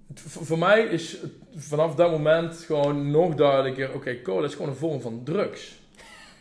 het- 0.09 0.21
voor 0.21 0.59
mij 0.59 0.81
is 0.83 1.17
vanaf 1.57 1.95
dat 1.95 2.11
moment 2.11 2.57
gewoon 2.67 3.11
nog 3.11 3.35
duidelijker: 3.35 3.95
oké, 3.95 4.23
cola 4.23 4.47
is 4.47 4.53
gewoon 4.55 4.69
een 4.69 4.77
vorm 4.77 5.01
van 5.01 5.21
drugs. 5.25 5.83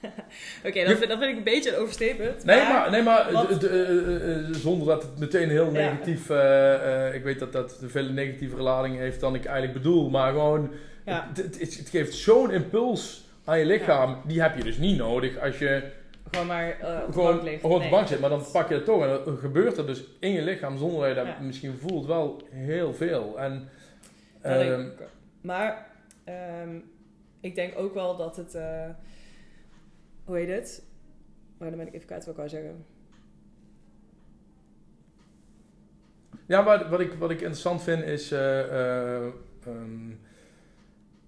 Oké, 0.68 0.84
dat, 0.86 0.98
vind- 0.98 1.10
dat 1.10 1.20
vind 1.20 1.32
ik 1.32 1.38
een 1.38 1.44
beetje 1.44 1.76
een 1.76 1.82
overstatement. 1.82 2.44
Nee, 2.46 2.58
maar, 2.64 2.92
nee, 2.92 3.02
maar 3.04 3.32
wat- 3.32 3.64
eh, 3.64 4.36
eh, 4.38 4.46
zonder 4.54 4.88
dat 4.88 5.02
het 5.02 5.20
meteen 5.20 5.50
heel 5.50 5.66
Ja. 5.66 5.72
negatief. 5.72 6.30
eh, 6.30 7.08
eh, 7.08 7.16
ik 7.16 7.24
weet 7.24 7.40
dat 7.40 7.52
dat 7.54 7.78
een 7.82 7.90
veel 7.90 8.10
negatieve 8.10 8.58
lading 8.58 8.98
heeft 8.98 9.20
dan 9.20 9.36
ik 9.36 9.46
eigenlijk 9.46 9.74
bedoel, 9.78 10.10
maar 10.10 10.32
gewoon 10.32 10.72
Ja. 11.06 11.30
het, 11.34 11.60
het, 11.60 11.78
het 11.78 11.90
geeft 11.90 12.14
zo'n 12.14 12.52
impuls 12.52 13.24
aan 13.44 13.60
je 13.60 13.66
lichaam, 13.66 14.22
die 14.26 14.42
heb 14.42 14.58
je 14.58 14.64
dus 14.64 14.78
niet 14.78 14.98
nodig 14.98 15.38
als 15.40 15.60
je 15.60 15.92
Gewoon 16.32 16.48
maar 16.48 16.80
eh, 16.80 17.00
op 17.08 17.14
de 17.14 17.90
bank 17.90 17.90
Nee, 17.90 18.08
zit. 18.08 18.20
Maar 18.20 18.30
dan 18.30 18.44
pak 18.52 18.70
je 18.70 18.74
het 18.76 18.86
toch 18.86 19.04
en 19.04 19.20
dan 19.26 19.38
gebeurt 19.38 19.78
er 19.78 19.86
dus 19.86 20.04
in 20.20 20.32
je 20.32 20.42
lichaam 20.42 20.78
zonder 20.78 21.00
dat 21.00 21.10
je 21.10 21.16
dat 21.16 21.26
Ja. 21.26 21.40
misschien 21.42 21.74
voelt 21.78 22.06
wel 22.06 22.42
heel 22.50 22.94
veel. 22.94 23.40
En 23.40 23.70
ehm, 24.42 24.82
ik. 24.82 25.08
Maar 25.42 25.88
ehm, 26.24 26.78
ik 27.40 27.56
denk 27.56 27.78
ook 27.78 27.94
wel 27.94 28.18
dat 28.18 28.36
het... 28.36 28.56
eh, 28.56 28.90
hoe 30.26 30.38
heet 30.38 30.50
het? 30.50 30.84
Oh, 31.60 31.68
dan 31.68 31.78
ben 31.78 31.88
ik 31.88 31.94
even 31.94 32.08
kwijt 32.08 32.26
wat 32.26 32.38
ik 32.38 32.50
zeggen. 32.50 32.86
Ja, 36.46 36.62
maar 36.62 36.90
wat 36.90 37.00
ik, 37.00 37.14
wat 37.14 37.30
ik 37.32 37.38
interessant 37.40 37.84
vind 37.84 38.04
is 38.04 38.32
eh, 38.32 39.26
ehm, 39.26 40.12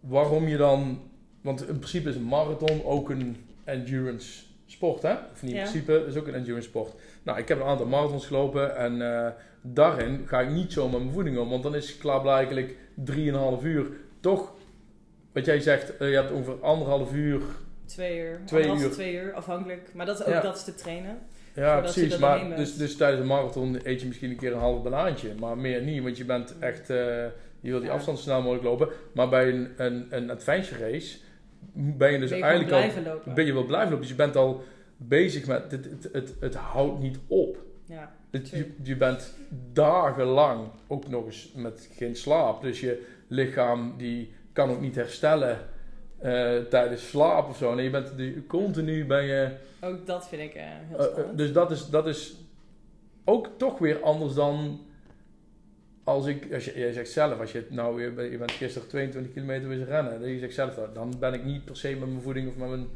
waarom 0.07 0.47
je 0.47 0.57
dan. 0.57 1.01
Want 1.41 1.67
in 1.67 1.77
principe 1.77 2.09
is 2.09 2.15
een 2.15 2.23
marathon 2.23 2.83
ook 2.85 3.09
een 3.09 3.35
endurance 3.63 4.43
sport, 4.65 5.01
hè? 5.01 5.11
Of 5.33 5.41
niet 5.41 5.51
in 5.51 5.57
Ja. 5.57 5.63
principe, 5.63 6.05
is 6.07 6.15
ook 6.15 6.27
een 6.27 6.33
endurance 6.33 6.67
sport. 6.69 6.93
Nou, 7.23 7.37
ik 7.39 7.47
heb 7.47 7.59
een 7.59 7.65
aantal 7.65 7.85
marathons 7.85 8.25
gelopen 8.25 8.75
en 8.77 9.01
eh, 9.25 9.31
daarin 9.61 10.23
ga 10.27 10.39
ik 10.41 10.49
niet 10.49 10.71
zo 10.73 10.89
met 10.89 10.99
mijn 10.99 11.11
voeding 11.13 11.37
om, 11.37 11.49
want 11.49 11.63
dan 11.63 11.75
is 11.75 11.97
klaarblijkelijk 11.97 12.75
3,5 12.95 13.63
uur 13.63 13.85
toch. 14.19 14.53
Wat 15.33 15.45
jij 15.45 15.59
zegt, 15.59 15.97
eh, 15.97 16.09
je 16.09 16.15
hebt 16.15 16.31
ongeveer 16.31 16.61
anderhalf 16.61 17.13
uur. 17.13 17.41
Twee 17.85 18.19
uur. 18.19 18.39
Twee 18.45 18.67
uur. 18.67 18.91
twee 18.91 19.13
uur, 19.15 19.33
afhankelijk. 19.33 19.89
Maar 19.93 20.05
dat 20.05 20.19
is 20.19 20.25
ook 20.25 20.33
Ja. 20.33 20.41
dat 20.41 20.55
is 20.55 20.63
te 20.63 20.75
trainen. 20.75 21.17
Ja, 21.55 21.79
precies. 21.79 22.17
Maar 22.17 22.55
dus, 22.55 22.77
dus 22.77 22.95
tijdens 22.97 23.21
een 23.21 23.27
marathon 23.27 23.79
eet 23.83 24.01
je 24.01 24.07
misschien 24.07 24.29
een 24.29 24.37
keer 24.37 24.53
een 24.53 24.59
half 24.59 24.83
banaantje, 24.83 25.29
maar 25.39 25.57
meer 25.57 25.81
niet, 25.81 26.03
want 26.03 26.17
je 26.17 26.25
bent 26.25 26.55
echt. 26.59 26.89
eh, 26.89 27.25
je 27.65 27.71
wil 27.71 27.79
die 27.79 27.89
Ja. 27.89 27.95
afstand 27.95 28.19
snel 28.19 28.41
mogelijk 28.41 28.63
lopen. 28.63 28.87
Maar 29.11 29.29
bij 29.29 29.49
een, 29.49 29.69
een, 29.77 30.07
een 30.09 30.29
adventure 30.29 30.91
race 30.91 31.17
ben 31.73 32.11
je 32.11 32.19
dus 32.19 32.29
ben 32.29 32.37
je 32.37 32.43
gewoon 32.45 32.69
eigenlijk 32.71 33.07
al. 33.07 33.13
lopen. 33.13 33.33
Ben 33.33 33.45
je 33.45 33.53
wel 33.53 33.65
blijven 33.65 33.89
lopen. 33.89 34.01
Dus 34.01 34.09
je 34.09 34.15
bent 34.23 34.35
al 34.35 34.63
bezig 34.97 35.47
met. 35.47 35.71
Het, 35.71 35.85
het, 35.85 36.09
het, 36.13 36.33
het 36.39 36.55
houdt 36.55 36.99
niet 36.99 37.19
op. 37.27 37.57
Ja. 37.85 38.11
Het, 38.31 38.49
je, 38.49 38.71
je 38.83 38.95
bent 38.95 39.33
dagenlang 39.73 40.67
ook 40.87 41.07
nog 41.07 41.25
eens 41.25 41.51
met 41.55 41.89
geen 41.97 42.15
slaap. 42.15 42.61
Dus 42.61 42.79
je 42.79 43.05
lichaam 43.27 43.93
die 43.97 44.33
kan 44.53 44.69
ook 44.69 44.81
niet 44.81 44.95
herstellen 44.95 45.59
eh, 46.19 46.57
tijdens 46.57 47.09
slaap 47.09 47.49
of 47.49 47.57
zo. 47.57 47.73
Nee, 47.75 47.83
je 47.83 47.91
bent 47.91 48.17
die, 48.17 48.45
continu 48.47 49.05
ben 49.05 49.23
je. 49.25 49.49
Ook 49.81 50.05
dat 50.05 50.27
vind 50.27 50.41
ik 50.41 50.53
eh, 50.53 50.63
heel 50.87 50.97
eh, 50.97 51.05
spannend. 51.05 51.37
dus 51.37 51.53
dat 51.53 51.71
is, 51.71 51.89
dat 51.89 52.07
is 52.07 52.35
ook 53.23 53.49
toch 53.57 53.77
weer 53.79 54.01
anders 54.01 54.33
dan. 54.33 54.84
Als 56.05 56.25
ik, 56.25 56.53
als 56.53 56.65
je, 56.65 56.79
jij 56.79 56.91
zegt 56.93 57.09
zelf, 57.09 57.39
als 57.39 57.51
je 57.51 57.57
het 57.57 57.71
nou 57.71 57.95
weer, 57.95 58.31
je 58.31 58.37
bent 58.37 58.51
gisteren 58.51 58.87
22 58.87 59.33
kilometer 59.33 59.67
weer 59.67 59.85
rennen, 59.85 60.19
dan 60.19 60.29
je 60.29 60.39
zegt 60.39 60.53
zelf, 60.53 60.79
dan 60.93 61.13
ben 61.19 61.33
ik 61.33 61.43
niet 61.43 61.65
per 61.65 61.77
se 61.77 61.89
met 61.89 62.09
mijn 62.09 62.21
voeding 62.21 62.47
of 62.47 62.55
met 62.55 62.69
mijn. 62.69 62.87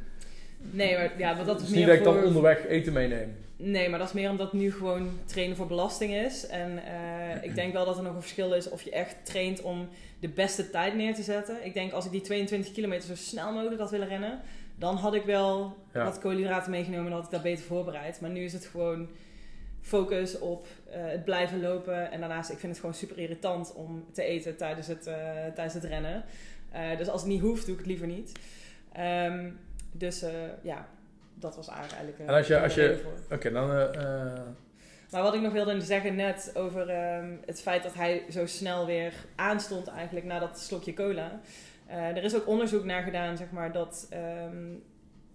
nee, 0.72 0.98
maar 0.98 1.12
ja, 1.18 1.36
want 1.36 1.48
dat 1.48 1.62
is 1.62 1.68
niet 1.68 1.76
meer 1.76 1.86
dat 1.86 1.96
ik 1.96 2.04
dan 2.04 2.24
onderweg 2.24 2.66
eten 2.68 2.94
meeneem. 2.94 3.36
Nee, 3.56 3.90
maar 3.90 4.00
dat 4.00 4.08
is 4.08 4.14
meer 4.14 4.30
omdat 4.30 4.54
nu 4.54 4.72
gewoon 4.72 5.10
trainen 5.26 5.56
voor 5.56 5.68
belasting 5.68 6.14
is. 6.14 6.48
En 6.48 6.84
eh, 6.86 7.44
ik 7.44 7.56
denk 7.56 7.74
wel 7.74 7.86
dat 7.86 7.98
er 7.98 8.04
nog 8.04 8.16
een 8.16 8.22
verschil 8.22 8.54
is 8.54 8.70
of 8.70 8.82
je 8.82 8.92
echt 8.92 9.16
traint 9.24 9.62
om 9.62 9.88
de 10.20 10.30
beste 10.30 10.70
tijd 10.70 10.96
neer 10.96 11.16
te 11.16 11.22
zetten. 11.24 11.66
Ik 11.66 11.74
denk 11.74 11.92
als 11.92 12.06
ik 12.06 12.12
die 12.12 12.22
22 12.22 12.74
kilometer 12.74 13.08
zo 13.08 13.16
snel 13.16 13.52
mogelijk 13.54 13.80
had 13.82 13.92
willen 13.92 14.08
rennen, 14.08 14.40
dan 14.76 14.96
had 14.96 15.14
ik 15.14 15.24
wel 15.24 15.78
Ja. 15.94 16.04
wat 16.04 16.20
koolhydraten 16.20 16.72
meegenomen 16.72 17.06
en 17.06 17.12
had 17.12 17.26
ik 17.26 17.32
dat 17.32 17.42
beter 17.42 17.66
voorbereid. 17.66 18.22
Maar 18.22 18.30
nu 18.30 18.44
is 18.44 18.54
het 18.54 18.66
gewoon 18.66 19.08
focus 19.90 20.40
op 20.40 20.68
eh, 20.92 21.02
het 21.06 21.24
blijven 21.26 21.62
lopen. 21.62 22.12
En 22.12 22.20
daarnaast, 22.20 22.50
ik 22.50 22.58
vind 22.60 22.72
het 22.72 22.82
gewoon 22.82 22.96
super 22.96 23.18
irritant 23.18 23.74
om 23.74 24.06
te 24.14 24.24
eten 24.24 24.58
tijdens 24.58 24.88
het, 24.88 25.08
eh, 25.08 25.16
tijdens 25.54 25.74
het 25.74 25.84
rennen. 25.84 26.24
Eh, 26.72 26.98
dus 26.98 27.08
als 27.08 27.22
het 27.22 27.30
niet 27.30 27.42
hoeft, 27.42 27.64
doe 27.64 27.72
ik 27.74 27.80
het 27.80 27.88
liever 27.88 28.08
niet. 28.08 28.32
Ehm, 28.92 29.50
dus 29.92 30.24
ja, 30.62 30.88
dat 31.34 31.56
was 31.56 31.68
eigenlijk... 31.68 32.20
En 32.20 32.28
als 32.36 32.48
je- 32.48 32.60
als 32.60 32.74
je-. 32.76 33.02
Oké, 33.32 33.52
dan. 33.52 33.68
Maar 35.12 35.22
wat 35.22 35.34
ik 35.34 35.42
nog 35.42 35.54
wilde 35.54 35.82
zeggen 35.82 36.16
net 36.16 36.52
over 36.54 36.90
ehm, 36.90 37.32
het 37.46 37.62
feit 37.62 37.84
dat 37.84 37.94
hij 37.94 38.24
zo 38.32 38.46
snel 38.46 38.86
weer 38.86 39.14
aanstond 39.36 39.88
eigenlijk 39.88 40.26
na 40.26 40.40
dat 40.40 40.60
slokje 40.60 40.94
cola. 40.94 41.40
Er 41.88 42.24
is 42.24 42.36
ook 42.36 42.48
onderzoek 42.48 42.84
naar 42.84 43.04
gedaan, 43.04 43.38
zeg 43.38 43.52
maar, 43.52 43.72
dat 43.72 44.08
ehm, 44.10 44.68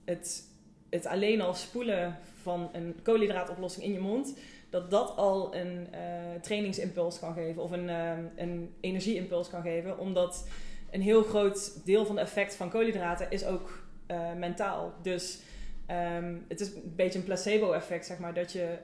het, 0.05 0.43
het 0.91 1.07
alleen 1.07 1.41
al 1.41 1.55
spoelen 1.55 2.19
van 2.43 2.71
een 2.73 2.95
koolhydraatoplossing 3.03 3.85
in 3.85 3.93
je 3.93 4.01
mond, 4.01 4.39
dat 4.71 4.91
dat 4.91 5.17
al 5.17 5.55
een 5.55 5.89
eh, 5.91 6.01
trainingsimpuls 6.41 7.19
kan 7.19 7.35
geven 7.35 7.63
of 7.63 7.71
een, 7.71 7.89
ehm, 7.89 8.25
een 8.37 8.75
energieimpuls 8.81 9.49
kan 9.49 9.63
geven. 9.63 9.99
Omdat 9.99 10.49
een 10.91 11.01
heel 11.01 11.23
groot 11.23 11.85
deel 11.85 12.07
van 12.07 12.15
de 12.15 12.21
effect 12.21 12.55
van 12.55 12.71
koolhydraten 12.71 13.31
is 13.31 13.45
ook 13.45 13.83
eh, 14.07 14.33
mentaal. 14.33 14.95
Dus 15.03 15.39
ehm, 15.87 16.35
het 16.49 16.61
is 16.61 16.69
een 16.69 16.93
beetje 16.97 17.19
een 17.19 17.25
placebo-effect, 17.25 18.07
zeg 18.07 18.19
maar, 18.19 18.35
dat 18.35 18.53
je 18.53 18.79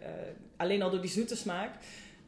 alleen 0.57 0.83
al 0.83 0.91
door 0.91 1.01
die 1.01 1.11
zoete 1.11 1.37
smaak 1.37 1.71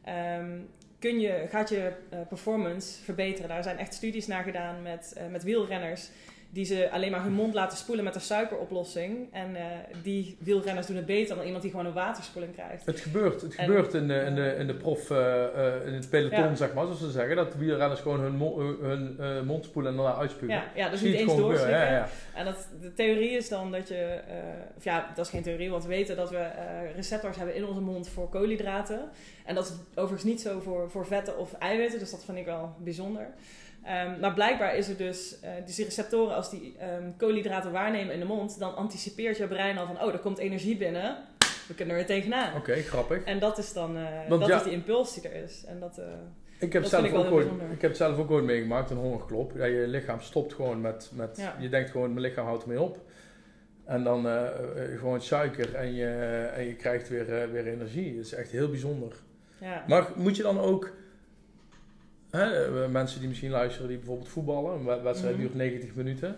ehm, 0.03 0.59
kun 0.99 1.19
je, 1.19 1.45
gaat 1.49 1.69
je 1.69 1.91
performance 2.27 3.03
verbeteren. 3.03 3.49
Daar 3.49 3.63
zijn 3.63 3.77
echt 3.77 3.93
studies 3.93 4.27
naar 4.27 4.43
gedaan 4.43 4.81
met, 4.81 5.15
met 5.31 5.43
wielrenners 5.43 6.09
die 6.53 6.65
ze 6.65 6.89
alleen 6.91 7.11
maar 7.11 7.23
hun 7.23 7.33
mond 7.33 7.53
laten 7.53 7.77
spoelen 7.77 8.03
met 8.03 8.15
een 8.15 8.21
suikeroplossing. 8.21 9.27
En 9.31 9.55
eh, 9.55 9.63
die 10.03 10.37
wielrenners 10.39 10.87
doen 10.87 10.95
het 10.95 11.05
beter 11.05 11.35
dan 11.35 11.43
iemand 11.45 11.61
die 11.61 11.71
gewoon 11.71 11.85
een 11.85 11.93
waterspoeling 11.93 12.53
krijgt. 12.53 12.85
het 12.85 12.99
gebeurt, 12.99 13.41
het 13.41 13.55
En- 13.55 13.65
gebeurt 13.65 13.93
in 13.93 14.07
de, 14.07 14.13
in 14.19 14.35
de, 14.35 14.55
in 14.59 14.67
de 14.67 14.73
prof, 14.73 15.09
eh, 15.11 15.43
eh, 15.43 15.87
in 15.87 15.93
het 15.93 16.09
peloton, 16.09 16.39
Ja. 16.39 16.55
zeg 16.55 16.73
maar, 16.73 16.83
zoals 16.83 16.99
ze 16.99 17.11
zeggen. 17.11 17.35
Dat 17.35 17.55
wielrenners 17.55 17.99
gewoon 17.99 18.19
hun, 18.19 18.35
mo- 18.35 18.59
hun 18.81 19.17
mond 19.45 19.65
spoelen 19.65 19.91
en 19.91 19.97
daarna 19.97 20.15
uitspugen. 20.15 20.55
Ja, 20.55 20.63
ja 20.75 20.89
dus 20.89 21.01
niet 21.01 21.13
eens 21.15 21.35
doorslikken. 21.35 21.77
ja, 21.79 21.91
ja. 21.91 22.07
En 22.33 22.45
dat, 22.45 22.67
de 22.81 22.93
theorie 22.93 23.29
is 23.31 23.49
dan 23.49 23.71
dat 23.71 23.87
je, 23.87 24.19
of 24.77 24.83
ja, 24.83 25.11
dat 25.15 25.25
is 25.25 25.31
geen 25.31 25.43
theorie, 25.43 25.69
want 25.69 25.83
we 25.83 25.89
weten 25.89 26.15
dat 26.15 26.29
we 26.29 26.47
receptors 26.95 27.37
hebben 27.37 27.55
in 27.55 27.65
onze 27.65 27.81
mond 27.81 28.09
voor 28.09 28.29
koolhydraten. 28.29 28.99
En 29.45 29.55
dat 29.55 29.65
is 29.65 29.71
overigens 29.95 30.23
niet 30.31 30.41
zo 30.41 30.59
voor, 30.59 30.89
voor 30.91 31.05
vetten 31.05 31.37
of 31.37 31.53
eiwitten, 31.53 31.99
dus 31.99 32.11
dat 32.11 32.23
vind 32.25 32.37
ik 32.37 32.45
wel 32.45 32.73
bijzonder. 32.77 33.27
Ehm, 33.83 34.19
maar 34.19 34.33
blijkbaar 34.33 34.75
is 34.75 34.89
er 34.89 34.97
dus, 34.97 35.39
eh, 35.39 35.49
dus 35.65 35.75
die 35.75 35.85
receptoren, 35.85 36.35
als 36.35 36.49
die 36.49 36.75
ehm, 36.79 37.11
koolhydraten 37.17 37.71
waarnemen 37.71 38.13
in 38.13 38.19
de 38.19 38.25
mond, 38.25 38.59
dan 38.59 38.75
anticipeert 38.75 39.37
je 39.37 39.47
brein 39.47 39.77
al 39.77 39.85
van, 39.85 40.01
oh, 40.01 40.13
er 40.13 40.19
komt 40.19 40.37
energie 40.37 40.77
binnen, 40.77 41.17
we 41.67 41.73
kunnen 41.75 41.95
er 41.95 42.05
weer 42.07 42.15
tegenaan. 42.15 42.55
Oké, 42.57 42.73
grappig. 42.75 43.23
En 43.23 43.39
dat 43.39 43.57
is 43.57 43.73
dan, 43.73 43.97
eh, 43.97 44.29
dat 44.29 44.45
ja- 44.47 44.55
is 44.57 44.63
die 44.63 44.71
impuls 44.71 45.13
die 45.13 45.29
er 45.29 45.43
is. 45.43 45.63
En 45.67 45.79
dat, 45.79 45.97
eh, 45.97 46.05
Ik 46.59 46.73
heb, 46.73 46.81
Dat 46.81 46.91
zelf 46.91 47.05
ik 47.05 47.13
ook 47.13 47.31
ooit, 47.31 47.47
ik 47.47 47.81
heb 47.81 47.89
het 47.89 47.97
zelf 47.97 48.17
ook 48.17 48.31
ooit 48.31 48.43
meegemaakt, 48.45 48.89
een 48.89 48.97
hongerklop. 48.97 49.51
Ja, 49.55 49.65
je 49.65 49.87
lichaam 49.87 50.21
stopt 50.21 50.53
gewoon 50.53 50.81
met, 50.81 51.11
met 51.13 51.37
Ja. 51.37 51.55
je 51.59 51.69
denkt 51.69 51.89
gewoon, 51.89 52.13
mijn 52.13 52.25
lichaam 52.25 52.45
houdt 52.45 52.63
ermee 52.63 52.81
op. 52.81 52.99
En 53.85 54.03
dan 54.03 54.27
gewoon 54.97 55.21
suiker 55.21 55.75
en 55.75 55.93
je, 55.93 56.07
en 56.55 56.65
je 56.65 56.75
krijgt 56.75 57.09
weer, 57.09 57.51
weer 57.51 57.67
energie. 57.67 58.15
Dat 58.15 58.25
is 58.25 58.33
echt 58.33 58.51
heel 58.51 58.69
bijzonder. 58.69 59.13
ja. 59.57 59.83
Maar 59.87 60.07
moet 60.15 60.35
je 60.35 60.43
dan 60.43 60.59
ook, 60.59 60.91
hè, 62.37 62.83
eh, 62.83 62.89
mensen 62.89 63.19
die 63.19 63.27
misschien 63.27 63.49
luisteren 63.51 63.87
die 63.87 63.97
bijvoorbeeld 63.97 64.29
voetballen, 64.29 64.73
een 64.73 64.85
wed- 64.85 65.01
wedstrijd 65.01 65.33
Mhm. 65.33 65.43
duurt 65.43 65.55
90 65.55 65.95
minuten. 65.95 66.35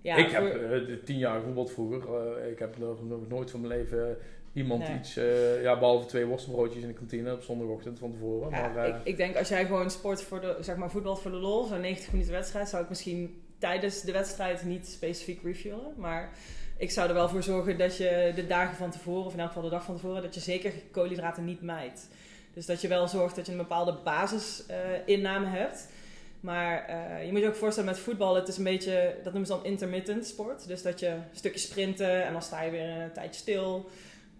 ja, 0.00 0.16
ik 0.16 0.30
voor- 0.30 0.46
heb 0.46 0.86
de 0.86 1.00
tien 1.04 1.18
jaar 1.18 1.40
voetbal 1.42 1.66
vroeger, 1.66 2.02
eh, 2.42 2.50
ik 2.50 2.58
heb 2.58 2.78
nog, 2.78 3.04
nog 3.08 3.28
nooit 3.28 3.50
van 3.50 3.60
mijn 3.60 3.78
leven 3.78 4.16
iemand 4.52 4.88
Nee. 4.88 4.98
iets, 4.98 5.14
ja 5.62 5.78
behalve 5.78 6.06
twee 6.06 6.24
worstenbroodjes 6.24 6.82
in 6.82 6.88
de 6.88 6.94
kantine 6.94 7.32
op 7.32 7.42
zondagochtend 7.42 7.98
van 7.98 8.12
tevoren. 8.12 8.50
Ja, 8.50 8.68
maar, 8.68 8.88
ik, 8.88 8.94
ik 9.04 9.16
denk 9.16 9.36
als 9.36 9.48
jij 9.48 9.66
gewoon 9.66 9.90
sport 9.90 10.22
voor 10.22 10.40
de, 10.40 10.56
zeg 10.60 10.76
maar 10.76 10.90
voetbal 10.90 11.16
voor 11.16 11.30
de 11.30 11.36
lol, 11.36 11.64
zo'n 11.64 11.80
90 11.80 12.12
minuten 12.12 12.32
wedstrijd, 12.32 12.68
zou 12.68 12.82
ik 12.82 12.88
misschien 12.88 13.42
tijdens 13.58 14.00
de 14.02 14.12
wedstrijd 14.12 14.64
niet 14.64 14.86
specifiek 14.88 15.42
refuelen. 15.42 15.92
Maar 15.96 16.30
ik 16.76 16.90
zou 16.90 17.08
er 17.08 17.14
wel 17.14 17.28
voor 17.28 17.42
zorgen 17.42 17.78
dat 17.78 17.96
je 17.96 18.32
de 18.34 18.46
dagen 18.46 18.76
van 18.76 18.90
tevoren, 18.90 19.24
of 19.26 19.32
in 19.32 19.38
elk 19.40 19.48
geval 19.48 19.62
de 19.62 19.70
dag 19.70 19.84
van 19.84 19.94
tevoren, 19.94 20.22
dat 20.22 20.34
je 20.34 20.40
zeker 20.40 20.72
koolhydraten 20.90 21.44
niet 21.44 21.62
mijt. 21.62 22.08
Dus 22.58 22.66
dat 22.66 22.80
je 22.80 22.88
wel 22.88 23.08
zorgt 23.08 23.36
dat 23.36 23.46
je 23.46 23.52
een 23.52 23.58
bepaalde 23.58 23.96
basisinname 24.04 25.46
hebt. 25.46 25.88
Maar 26.40 26.84
eh, 26.84 27.24
je 27.24 27.32
moet 27.32 27.40
je 27.40 27.46
ook 27.46 27.54
voorstellen 27.54 27.90
met 27.90 27.98
voetbal, 27.98 28.34
het 28.34 28.48
is 28.48 28.56
een 28.56 28.64
beetje, 28.64 29.14
dat 29.22 29.32
noemen 29.32 29.46
ze 29.46 29.54
dan 29.56 29.64
intermittent 29.64 30.26
sport. 30.26 30.66
Dus 30.66 30.82
dat 30.82 31.00
je 31.00 31.06
een 31.06 31.22
stukje 31.32 31.58
sprinten 31.58 32.24
en 32.24 32.32
dan 32.32 32.42
sta 32.42 32.62
je 32.62 32.70
weer 32.70 32.88
een 32.88 33.12
tijdje 33.12 33.40
stil. 33.40 33.88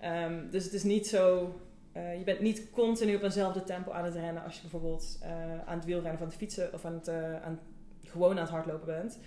Ehm, 0.01 0.51
dus 0.51 0.65
het 0.65 0.73
is 0.73 0.83
niet 0.83 1.07
zo 1.07 1.55
eh, 1.93 2.19
je 2.19 2.25
bent 2.25 2.41
niet 2.41 2.71
continu 2.71 3.15
op 3.15 3.23
eenzelfde 3.23 3.65
tempo 3.65 3.93
aan 3.93 4.05
het 4.05 4.15
rennen 4.15 4.45
als 4.45 4.55
je 4.55 4.61
bijvoorbeeld 4.61 5.19
eh, 5.23 5.31
aan 5.67 5.77
het 5.77 5.85
wielrennen 5.85 6.19
van 6.19 6.27
het 6.27 6.37
fietsen 6.37 6.73
of 6.73 6.85
aan 6.85 6.95
het, 6.95 7.09
aan, 7.43 7.61
gewoon 8.05 8.31
aan 8.31 8.43
het 8.43 8.51
hardlopen 8.51 8.87
bent. 8.87 9.19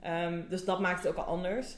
Ehm, 0.00 0.40
dus 0.48 0.64
dat 0.64 0.80
maakt 0.80 1.02
het 1.02 1.08
ook 1.08 1.18
al 1.18 1.32
anders. 1.32 1.76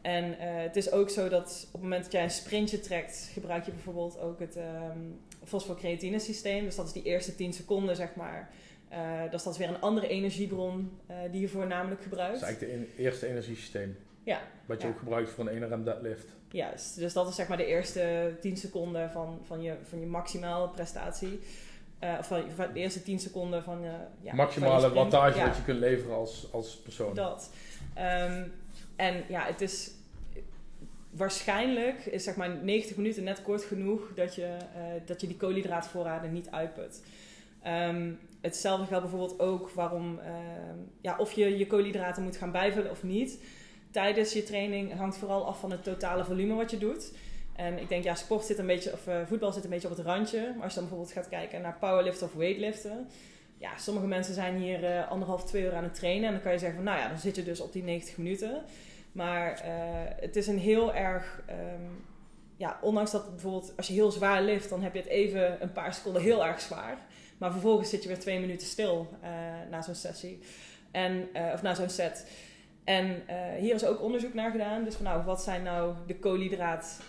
En 0.00 0.34
het 0.38 0.76
is 0.76 0.92
ook 0.92 1.10
zo 1.10 1.28
dat 1.28 1.62
op 1.66 1.72
het 1.72 1.82
moment 1.82 2.02
dat 2.02 2.12
jij 2.12 2.22
een 2.22 2.30
sprintje 2.30 2.80
trekt, 2.80 3.30
gebruik 3.32 3.64
je 3.64 3.72
bijvoorbeeld 3.72 4.18
ook 4.18 4.38
het 4.38 4.56
ehm 4.56 4.98
fosfocreatine 5.44 6.18
systeem. 6.18 6.64
Dus 6.64 6.76
dat 6.76 6.86
is 6.86 6.92
die 6.92 7.02
eerste 7.02 7.34
10 7.34 7.52
seconden, 7.52 7.96
zeg 7.96 8.14
maar. 8.14 8.50
Eh 8.88 8.98
dus 9.30 9.42
dat 9.42 9.52
is 9.52 9.58
weer 9.58 9.68
een 9.68 9.80
andere 9.80 10.08
energiebron 10.08 10.98
eh, 11.06 11.16
die 11.30 11.40
je 11.40 11.48
voornamelijk 11.48 12.00
dat 12.00 12.08
gebruikt. 12.08 12.36
is 12.36 12.42
eigenlijk 12.42 12.80
het 12.80 12.98
eerste 12.98 13.26
energiesysteem. 13.26 13.96
Ja. 14.22 14.40
Wat 14.66 14.80
je 14.80 14.86
Ja. 14.86 14.92
ook 14.92 14.98
gebruikt 14.98 15.30
voor 15.30 15.46
een 15.46 15.52
1 15.52 15.68
rem 15.68 15.84
deadlift. 15.84 16.26
Juist, 16.48 16.98
dus 16.98 17.12
dat 17.12 17.28
is 17.28 17.34
zeg 17.34 17.48
maar 17.48 17.56
de 17.56 17.66
eerste 17.66 18.34
10 18.40 18.56
seconden 18.56 19.10
van, 19.10 19.38
van, 19.42 19.62
je, 19.62 19.74
van 19.82 20.00
je 20.00 20.06
maximale 20.06 20.68
prestatie. 20.68 21.40
Uh, 22.04 22.16
of 22.18 22.26
van, 22.26 22.42
van, 22.54 22.72
de 22.72 22.80
eerste 22.80 23.02
10 23.02 23.18
seconden 23.18 23.62
van 23.62 23.84
uh, 23.84 23.92
ja, 24.20 24.34
Maximale 24.34 24.80
van 24.80 24.92
wattage 24.92 25.38
ja. 25.38 25.46
wat 25.46 25.56
je 25.56 25.62
kunt 25.62 25.78
leveren 25.78 26.16
als, 26.16 26.48
als 26.52 26.76
persoon. 26.76 27.14
Dat. 27.14 27.50
Um, 27.98 28.52
en 28.96 29.24
ja, 29.28 29.44
het 29.46 29.60
is 29.60 29.90
waarschijnlijk 31.10 32.04
is 32.06 32.24
zeg 32.24 32.36
maar 32.36 32.50
90 32.50 32.96
minuten 32.96 33.24
net 33.24 33.42
kort 33.42 33.64
genoeg 33.64 34.12
dat 34.14 34.34
je, 34.34 34.56
uh, 34.76 34.82
dat 35.04 35.20
je 35.20 35.26
die 35.26 35.36
koolhydraatvoorraden 35.36 36.32
niet 36.32 36.50
uitput. 36.50 37.02
Um, 37.66 38.18
hetzelfde 38.40 38.86
geldt 38.86 39.10
bijvoorbeeld 39.10 39.40
ook 39.40 39.70
waarom, 39.70 40.18
uh, 40.18 40.24
ja, 41.00 41.16
of 41.18 41.32
je 41.32 41.58
je 41.58 41.66
koolhydraten 41.66 42.22
moet 42.22 42.36
gaan 42.36 42.50
bijvullen 42.50 42.90
of 42.90 43.02
niet. 43.02 43.42
Tijdens 43.90 44.32
je 44.32 44.42
training 44.42 44.96
hangt 44.96 45.16
vooral 45.16 45.46
af 45.46 45.60
van 45.60 45.70
het 45.70 45.84
totale 45.84 46.24
volume 46.24 46.54
wat 46.54 46.70
je 46.70 46.78
doet. 46.78 47.12
En 47.56 47.78
ik 47.78 47.88
denk, 47.88 48.04
ja, 48.04 48.14
sport 48.14 48.44
zit 48.44 48.58
een 48.58 48.66
beetje, 48.66 48.92
of 48.92 49.06
uh, 49.06 49.26
voetbal 49.26 49.52
zit 49.52 49.64
een 49.64 49.70
beetje 49.70 49.88
op 49.90 49.96
het 49.96 50.06
randje. 50.06 50.52
Maar 50.54 50.62
als 50.62 50.74
je 50.74 50.80
dan 50.80 50.88
bijvoorbeeld 50.88 51.18
gaat 51.18 51.28
kijken 51.28 51.62
naar 51.62 51.76
powerliften 51.80 52.26
of 52.26 52.32
weightliften. 52.32 53.08
Ja, 53.58 53.78
sommige 53.78 54.06
mensen 54.06 54.34
zijn 54.34 54.56
hier 54.56 54.82
uh, 54.82 55.10
anderhalf, 55.10 55.44
twee 55.44 55.62
uur 55.62 55.74
aan 55.74 55.84
het 55.84 55.94
trainen. 55.94 56.26
En 56.26 56.32
dan 56.32 56.42
kan 56.42 56.52
je 56.52 56.58
zeggen 56.58 56.76
van, 56.76 56.86
nou 56.86 56.98
ja, 56.98 57.08
dan 57.08 57.18
zit 57.18 57.36
je 57.36 57.42
dus 57.42 57.60
op 57.60 57.72
die 57.72 57.82
90 57.82 58.16
minuten. 58.16 58.62
Maar 59.12 59.62
uh, 59.64 59.70
het 60.20 60.36
is 60.36 60.46
een 60.46 60.58
heel 60.58 60.94
erg, 60.94 61.42
um, 61.50 62.04
ja, 62.56 62.78
ondanks 62.82 63.10
dat 63.10 63.30
bijvoorbeeld 63.30 63.72
als 63.76 63.86
je 63.86 63.92
heel 63.92 64.10
zwaar 64.10 64.42
lift, 64.42 64.68
dan 64.68 64.82
heb 64.82 64.94
je 64.94 65.00
het 65.00 65.08
even 65.08 65.62
een 65.62 65.72
paar 65.72 65.94
seconden 65.94 66.22
heel 66.22 66.44
erg 66.46 66.60
zwaar. 66.60 66.98
Maar 67.38 67.52
vervolgens 67.52 67.90
zit 67.90 68.02
je 68.02 68.08
weer 68.08 68.18
twee 68.18 68.40
minuten 68.40 68.66
stil 68.66 69.08
uh, 69.22 69.28
na 69.70 69.82
zo'n 69.82 69.94
sessie. 69.94 70.38
En, 70.90 71.28
uh, 71.34 71.50
of 71.54 71.62
na 71.62 71.74
zo'n 71.74 71.88
set. 71.88 72.26
En 72.84 73.22
hier 73.58 73.74
is 73.74 73.84
ook 73.84 74.02
onderzoek 74.02 74.34
naar 74.34 74.50
gedaan. 74.50 74.84
Dus 74.84 74.94
van 74.94 75.04
nou, 75.04 75.24
wat 75.24 75.42
zijn 75.42 75.62
nou 75.62 75.94
de 76.06 76.16
koolhydraat 76.16 77.00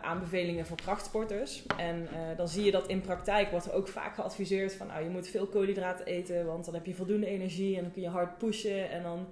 aanbevelingen 0.00 0.66
voor 0.66 0.76
krachtsporters? 0.76 1.62
En 1.76 2.08
dan 2.36 2.48
zie 2.48 2.64
je 2.64 2.70
dat 2.70 2.86
in 2.86 3.00
praktijk 3.00 3.50
wordt 3.50 3.66
er 3.66 3.72
ook 3.72 3.88
vaak 3.88 4.14
geadviseerd 4.14 4.74
van 4.74 4.86
nou, 4.86 5.02
je 5.02 5.10
moet 5.10 5.28
veel 5.28 5.46
koolhydraten 5.46 6.06
eten, 6.06 6.46
want 6.46 6.64
dan 6.64 6.74
heb 6.74 6.86
je 6.86 6.94
voldoende 6.94 7.26
energie 7.26 7.76
en 7.76 7.82
dan 7.82 7.92
kun 7.92 8.02
je 8.02 8.08
hard 8.08 8.38
pushen. 8.38 8.90
En 8.90 9.02
dan 9.02 9.26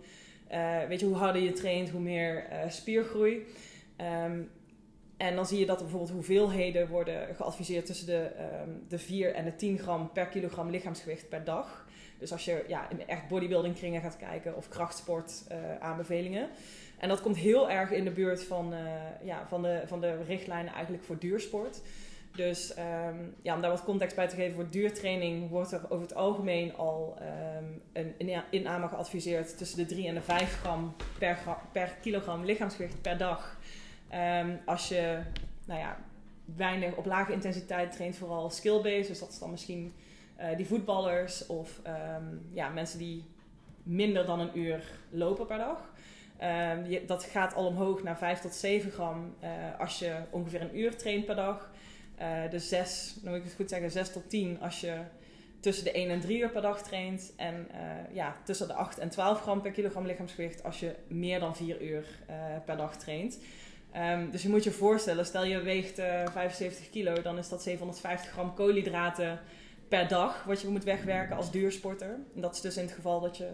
weet 0.89 1.01
je, 1.01 1.07
hoe 1.07 1.17
harder 1.17 1.43
je 1.43 1.53
traint, 1.53 1.91
hoe 1.91 2.01
meer 2.01 2.45
spiergroei. 2.69 3.47
Um, 4.25 4.51
en 5.17 5.35
dan 5.35 5.47
zie 5.47 5.59
je 5.59 5.67
dat 5.67 5.77
er 5.77 5.83
bijvoorbeeld 5.83 6.13
hoeveelheden 6.13 6.89
worden 6.89 7.35
geadviseerd 7.35 7.87
tussen 7.87 8.07
de, 8.07 8.31
um, 8.67 8.85
de 8.89 8.99
4 8.99 9.35
en 9.35 9.45
de 9.45 9.57
10 9.57 9.79
gram 9.79 10.13
per 10.13 10.27
kilogram 10.27 10.71
lichaamsgewicht 10.71 11.29
per 11.29 11.45
dag. 11.45 11.87
Dus 12.19 12.33
als 12.33 12.45
je 12.45 12.65
ja, 12.69 12.91
in 12.91 13.07
echt 13.07 13.29
bodybuilding 13.29 13.75
kringen 13.75 14.01
gaat 14.01 14.17
kijken 14.17 14.57
of 14.57 14.69
krachtsport 14.69 15.45
uh, 15.53 15.57
aanbevelingen. 15.81 16.49
En 16.99 17.09
dat 17.09 17.21
komt 17.21 17.37
heel 17.37 17.71
erg 17.71 17.91
in 17.91 18.05
de 18.05 18.11
buurt 18.11 18.45
van, 18.45 18.75
ja, 19.23 19.47
van, 19.49 19.63
de, 19.63 19.83
van 19.87 20.01
de 20.01 20.23
richtlijnen 20.23 20.73
eigenlijk 20.73 21.05
voor 21.05 21.19
duursport. 21.19 21.81
Dus 22.37 22.79
um, 22.79 23.35
ja, 23.43 23.55
om 23.55 23.61
daar 23.61 23.71
wat 23.71 23.85
context 23.85 24.17
bij 24.17 24.29
te 24.29 24.37
geven, 24.37 24.55
voor 24.55 24.71
duurtraining 24.71 25.51
wordt 25.51 25.73
er 25.73 25.81
over 25.89 26.07
het 26.07 26.15
algemeen 26.15 26.77
al 26.77 27.19
um, 27.59 27.83
een 27.93 28.43
inname 28.51 28.89
geadviseerd 28.89 29.59
tussen 29.59 29.79
de 29.79 29.87
3 29.87 30.09
en 30.09 30.15
de 30.15 30.21
5 30.21 30.61
gram 30.61 30.95
per, 31.19 31.39
per 31.73 31.95
kilogram 32.01 32.45
lichaamsgewicht 32.45 33.03
per 33.03 33.19
dag. 33.19 33.59
Um, 34.43 34.61
als 34.65 34.89
je 34.89 35.21
nou 35.65 35.81
ja, 35.81 35.97
weinig 36.45 36.95
op 36.95 37.05
lage 37.05 37.33
intensiteit 37.33 37.93
traint, 37.93 38.17
vooral 38.17 38.51
skill-based, 38.51 39.09
dus 39.09 39.19
dat 39.19 39.29
is 39.31 39.39
dan 39.39 39.51
misschien 39.51 39.93
uh, 40.41 40.57
die 40.57 40.67
voetballers 40.67 41.47
of 41.47 41.81
ja, 42.53 42.69
mensen 42.69 42.99
die 42.99 43.25
minder 43.83 44.27
dan 44.27 44.41
een 44.41 44.59
uur 44.59 44.85
lopen 45.11 45.47
per 45.47 45.59
dag. 45.59 45.93
Je, 46.89 47.03
dat 47.07 47.25
gaat 47.25 47.55
al 47.55 47.67
omhoog 47.67 48.03
naar 48.03 48.19
5 48.19 48.41
tot 48.41 48.55
7 48.55 48.91
gram 48.91 49.35
uh, 49.43 49.49
als 49.79 49.99
je 49.99 50.17
ongeveer 50.31 50.61
een 50.61 50.79
uur 50.79 50.97
traint 50.97 51.25
per 51.25 51.37
dag. 51.37 51.73
Uh, 52.21 52.51
dus 52.51 52.69
6, 52.69 53.15
nou 53.23 53.29
moet 53.29 53.39
ik 53.39 53.45
het 53.45 53.55
goed 53.55 53.69
zeggen, 53.69 53.91
6 53.91 54.13
tot 54.13 54.31
10 54.31 54.61
als 54.61 54.81
je 54.81 54.99
tussen 55.61 55.85
de 55.85 55.93
1 55.93 56.11
en 56.11 56.21
3 56.21 56.39
uur 56.39 56.51
per 56.51 56.63
dag 56.63 56.83
traint. 56.83 57.33
En 57.37 57.69
ja, 58.13 58.37
tussen 58.45 58.69
de 58.69 58.75
8 58.75 58.99
en 58.99 59.09
12 59.09 59.41
gram 59.41 59.63
per 59.63 59.71
kilogram 59.71 60.07
lichaamsgewicht 60.07 60.63
als 60.63 60.81
je 60.81 60.95
meer 61.09 61.41
dan 61.41 61.57
4 61.57 61.83
uur 61.83 62.05
per 62.65 62.77
dag 62.77 62.97
traint. 62.97 63.39
Um, 63.97 64.31
dus 64.31 64.43
je 64.43 64.49
moet 64.49 64.65
je 64.65 64.71
voorstellen, 64.71 65.27
stel 65.27 65.45
je 65.45 65.61
weegt 65.61 65.99
uh, 65.99 66.23
eh, 66.23 66.33
75 66.33 66.91
kilo, 66.91 67.23
dan 67.23 67.39
is 67.39 67.49
dat 67.49 67.63
750 67.63 68.31
gram 68.31 68.55
koolhydraten 68.55 69.41
per 69.89 70.09
dag 70.09 70.45
wat 70.45 70.61
je 70.61 70.69
moet 70.69 70.85
wegwerken 70.85 71.37
als 71.37 71.51
duursporter. 71.51 72.19
En 72.35 72.41
dat 72.41 72.55
is 72.55 72.61
dus 72.61 72.77
in 72.77 72.85
het 72.85 72.93
geval 72.93 73.21
dat 73.21 73.37
je 73.37 73.49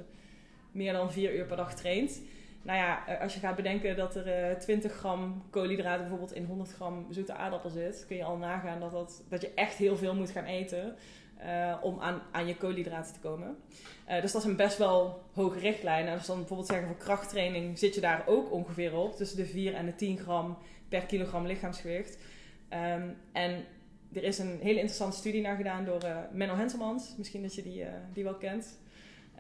meer 0.73 0.93
dan 0.93 1.13
4 1.13 1.35
uur 1.35 1.45
per 1.45 1.57
dag 1.57 1.75
traint. 1.75 2.21
Nou 2.63 2.79
ja, 2.79 3.07
eh, 3.07 3.21
als 3.21 3.35
je 3.35 3.41
gaat 3.41 3.57
bedenken 3.57 3.97
dat 3.97 4.17
er 4.17 4.27
uh, 4.27 4.51
eh, 4.51 4.59
20 4.59 4.93
gram 4.93 5.43
koolhydraten 5.51 6.01
bijvoorbeeld 6.01 6.35
in 6.35 6.45
100 6.45 6.73
gram 6.73 7.07
zoete 7.11 7.33
aardappel 7.33 7.71
zit, 7.71 8.05
kun 8.07 8.17
je 8.17 8.25
al 8.25 8.37
nagaan 8.37 8.81
dat, 8.81 8.91
dat, 8.91 9.25
dat 9.29 9.41
je 9.41 9.53
echt 9.55 9.77
heel 9.77 9.97
veel 9.97 10.15
moet 10.15 10.31
gaan 10.31 10.45
eten 10.45 10.97
uh, 11.45 11.77
om 11.83 12.01
aan, 12.01 12.23
aan 12.33 12.47
je 12.47 12.57
koolhydraten 12.57 13.13
te 13.13 13.21
komen. 13.21 13.57
Dus 14.21 14.33
dat 14.33 14.43
is 14.43 14.49
een 14.49 14.57
best 14.57 14.79
wel 14.79 15.23
hoge 15.33 15.59
richtlijn. 15.59 16.07
En 16.07 16.13
als 16.13 16.21
we 16.21 16.27
dan 16.27 16.37
bijvoorbeeld 16.37 16.69
zeggen 16.69 16.87
voor 16.89 16.97
krachttraining 16.97 17.79
zit 17.79 17.95
je 17.95 18.01
daar 18.01 18.23
ook 18.27 18.53
ongeveer 18.53 18.97
op. 18.97 19.17
Tussen 19.17 19.37
de 19.37 19.47
4 19.47 19.75
en 19.75 19.87
de 19.87 19.95
10 19.95 20.19
gram 20.19 20.59
per 20.89 21.03
kilogram 21.03 21.47
lichaamsgewicht. 21.47 22.19
Um, 22.73 23.17
en 23.33 23.65
er 24.13 24.23
is 24.23 24.39
een 24.39 24.59
hele 24.61 24.79
interessante 24.79 25.17
studie 25.17 25.43
naar 25.43 25.57
gedaan 25.57 25.85
door 25.85 26.01
Menno 26.33 26.55
Henselmans. 26.55 27.15
Misschien 27.17 27.43
dat 27.43 27.55
je 27.55 27.63
die, 27.63 27.85
die 28.13 28.25
wel 28.25 28.35
kent. 28.35 28.80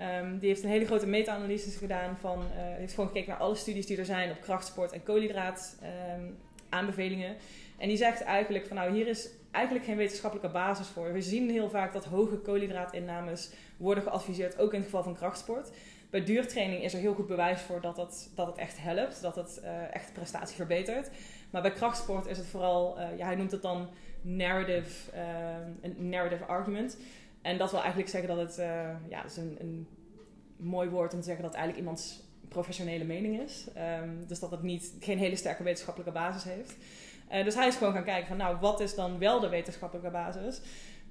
Um, 0.00 0.38
die 0.38 0.48
heeft 0.48 0.62
een 0.62 0.70
hele 0.70 0.86
grote 0.86 1.06
meta-analyse 1.06 1.70
gedaan 1.70 2.16
van... 2.20 2.42
heeft 2.52 2.94
gewoon 2.94 3.08
gekeken 3.08 3.28
naar 3.28 3.38
alle 3.40 3.54
studies 3.54 3.86
die 3.86 3.98
er 3.98 4.04
zijn 4.04 4.30
op 4.30 4.40
krachtsport 4.40 4.92
en 4.92 5.02
koolhydraat 5.02 5.76
um, 6.16 6.36
aanbevelingen. 6.68 7.36
En 7.78 7.88
die 7.88 7.96
zegt 7.96 8.22
eigenlijk 8.22 8.66
van 8.66 8.76
nou 8.76 8.92
hier 8.92 9.06
is 9.06 9.28
eigenlijk 9.50 9.84
geen 9.84 9.96
wetenschappelijke 9.96 10.52
basis 10.52 10.86
voor. 10.86 11.12
We 11.12 11.22
zien 11.22 11.50
heel 11.50 11.70
vaak 11.70 11.92
dat 11.92 12.04
hoge 12.04 12.36
koolhydraatinnames 12.36 13.50
worden 13.76 14.04
geadviseerd, 14.04 14.58
ook 14.58 14.72
in 14.72 14.78
het 14.78 14.88
geval 14.88 15.02
van 15.02 15.14
krachtsport. 15.14 15.70
Bij 16.10 16.24
duurtraining 16.24 16.82
is 16.82 16.94
er 16.94 17.00
heel 17.00 17.14
goed 17.14 17.26
bewijs 17.26 17.60
voor 17.60 17.80
dat 17.80 17.96
het, 17.96 18.30
dat 18.34 18.46
het 18.46 18.56
echt 18.56 18.76
helpt, 18.80 19.22
dat 19.22 19.36
het 19.36 19.60
uh, 19.64 19.94
echt 19.94 20.12
prestatie 20.12 20.56
verbetert. 20.56 21.10
Maar 21.50 21.62
bij 21.62 21.72
krachtsport 21.72 22.26
is 22.26 22.38
het 22.38 22.46
vooral, 22.46 22.98
uh, 22.98 23.18
ja, 23.18 23.26
hij 23.26 23.34
noemt 23.34 23.50
het 23.50 23.62
dan 23.62 23.88
narrative, 24.20 25.10
uh, 25.14 25.22
een 25.80 26.08
narrative 26.08 26.44
argument. 26.44 26.96
En 27.42 27.58
dat 27.58 27.70
wil 27.70 27.80
eigenlijk 27.80 28.10
zeggen 28.10 28.36
dat 28.36 28.38
het, 28.38 28.56
ja, 29.08 29.22
dat 29.22 29.30
is 29.30 29.36
een, 29.36 29.56
een 29.60 29.86
mooi 30.56 30.88
woord 30.88 31.14
om 31.14 31.20
te 31.20 31.26
zeggen 31.26 31.42
dat 31.42 31.52
het 31.52 31.60
eigenlijk 31.60 31.88
iemands 31.88 32.22
professionele 32.50 33.04
mening 33.04 33.40
is. 33.40 33.66
Um, 34.02 34.26
dus 34.26 34.38
dat 34.38 34.50
het 34.50 34.62
niet, 34.62 34.92
geen 35.00 35.18
hele 35.18 35.36
sterke 35.36 35.62
wetenschappelijke 35.62 36.12
basis 36.12 36.44
heeft. 36.44 36.76
Uh, 37.32 37.44
dus 37.44 37.54
hij 37.54 37.66
is 37.66 37.76
gewoon 37.76 37.92
gaan 37.92 38.04
kijken 38.04 38.28
van 38.28 38.36
nou, 38.36 38.56
wat 38.60 38.80
is 38.80 38.94
dan 38.94 39.18
wel 39.18 39.40
de 39.40 39.48
wetenschappelijke 39.48 40.10
basis? 40.10 40.60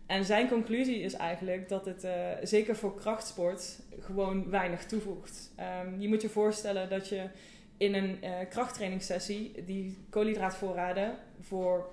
En 0.05 0.25
zijn 0.25 0.47
conclusie 0.47 1.01
is 1.01 1.13
eigenlijk 1.13 1.69
dat 1.69 1.86
het 1.86 2.03
uh, 2.03 2.11
zeker 2.43 2.75
voor 2.75 2.95
krachtsport 2.95 3.80
gewoon 3.99 4.49
weinig 4.49 4.86
toevoegt. 4.86 5.51
Um, 5.86 6.01
je 6.01 6.07
moet 6.07 6.21
je 6.21 6.30
voorstellen 6.30 6.89
dat 6.89 7.07
je 7.07 7.30
in 7.77 7.93
een 7.93 8.17
uh, 8.23 8.30
krachttrainingssessie 8.49 9.63
die 9.65 9.97
koolhydraatvoorraden 10.09 11.15
voor 11.41 11.89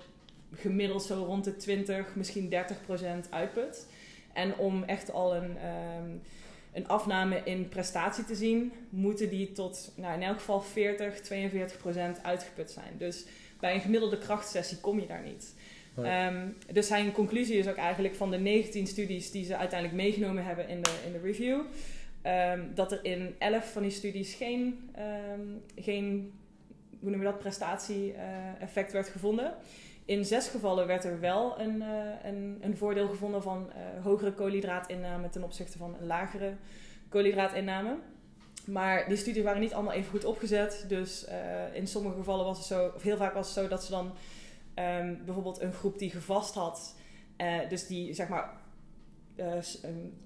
gemiddeld 0.53 1.03
zo 1.03 1.23
rond 1.23 1.43
de 1.43 1.55
20, 1.55 2.15
misschien 2.15 2.49
30 2.49 2.81
procent 2.81 3.31
uitput. 3.31 3.87
En 4.37 4.57
om 4.57 4.83
echt 4.83 5.11
al 5.11 5.35
een, 5.35 5.49
um, 5.49 6.21
een 6.73 6.87
afname 6.87 7.41
in 7.43 7.69
prestatie 7.69 8.25
te 8.25 8.35
zien, 8.35 8.71
moeten 8.89 9.29
die 9.29 9.51
tot 9.51 9.91
nou, 9.95 10.13
in 10.13 10.23
elk 10.23 10.37
geval 10.37 10.61
40, 10.61 11.21
42 11.21 11.77
procent 11.77 12.23
uitgeput 12.23 12.71
zijn. 12.71 12.93
Dus 12.97 13.25
bij 13.59 13.73
een 13.73 13.81
gemiddelde 13.81 14.17
krachtsessie 14.17 14.77
kom 14.77 14.99
je 14.99 15.07
daar 15.07 15.23
niet. 15.23 15.55
Um, 15.97 16.57
dus 16.71 16.87
zijn 16.87 17.11
conclusie 17.11 17.57
is 17.57 17.67
ook 17.67 17.75
eigenlijk 17.75 18.15
van 18.15 18.31
de 18.31 18.37
19 18.37 18.87
studies 18.87 19.31
die 19.31 19.45
ze 19.45 19.57
uiteindelijk 19.57 20.01
meegenomen 20.01 20.45
hebben 20.45 20.67
in 20.67 20.81
de, 20.81 20.91
in 21.05 21.11
de 21.11 21.19
review, 21.19 21.59
um, 22.25 22.71
dat 22.75 22.91
er 22.91 22.99
in 23.01 23.35
11 23.37 23.71
van 23.71 23.81
die 23.81 23.91
studies 23.91 24.33
geen, 24.33 24.89
geen 25.75 26.31
hoe 26.99 27.09
noem 27.09 27.19
je 27.19 27.25
dat, 27.25 27.39
prestatie-effect 27.39 28.87
uh, 28.87 28.93
werd 28.93 29.07
gevonden. 29.07 29.53
In 30.07 30.25
zes 30.25 30.47
gevallen 30.47 30.87
werd 30.87 31.03
er 31.03 31.19
wel 31.19 31.59
een, 31.59 31.75
uh, 31.75 31.87
een, 32.23 32.57
een, 32.61 32.77
voordeel 32.77 33.07
gevonden 33.07 33.41
van 33.41 33.69
uh, 33.69 34.03
hogere 34.03 34.33
koolhydraatinname 34.33 35.29
ten 35.29 35.43
opzichte 35.43 35.77
van 35.77 35.95
een 35.99 36.07
lagere 36.07 36.53
koolhydraatinname. 37.09 37.97
Maar 38.65 39.07
die 39.07 39.17
studies 39.17 39.43
waren 39.43 39.61
niet 39.61 39.73
allemaal 39.73 39.93
even 39.93 40.09
goed 40.09 40.25
opgezet. 40.25 40.85
Dus 40.87 41.27
uh, 41.27 41.75
in 41.75 41.87
sommige 41.87 42.15
gevallen 42.15 42.45
was 42.45 42.57
het 42.57 42.67
zo, 42.67 42.91
of 42.95 43.01
heel 43.01 43.17
vaak 43.17 43.33
was 43.33 43.45
het 43.45 43.55
zo 43.55 43.67
dat 43.67 43.83
ze 43.83 43.91
dan 43.91 44.05
um, 44.75 45.21
bijvoorbeeld 45.25 45.61
een 45.61 45.73
groep 45.73 45.99
die 45.99 46.09
gevast 46.09 46.55
had, 46.55 46.95
dus 47.69 47.87
die 47.87 48.13
zeg 48.13 48.27
maar, 48.27 48.49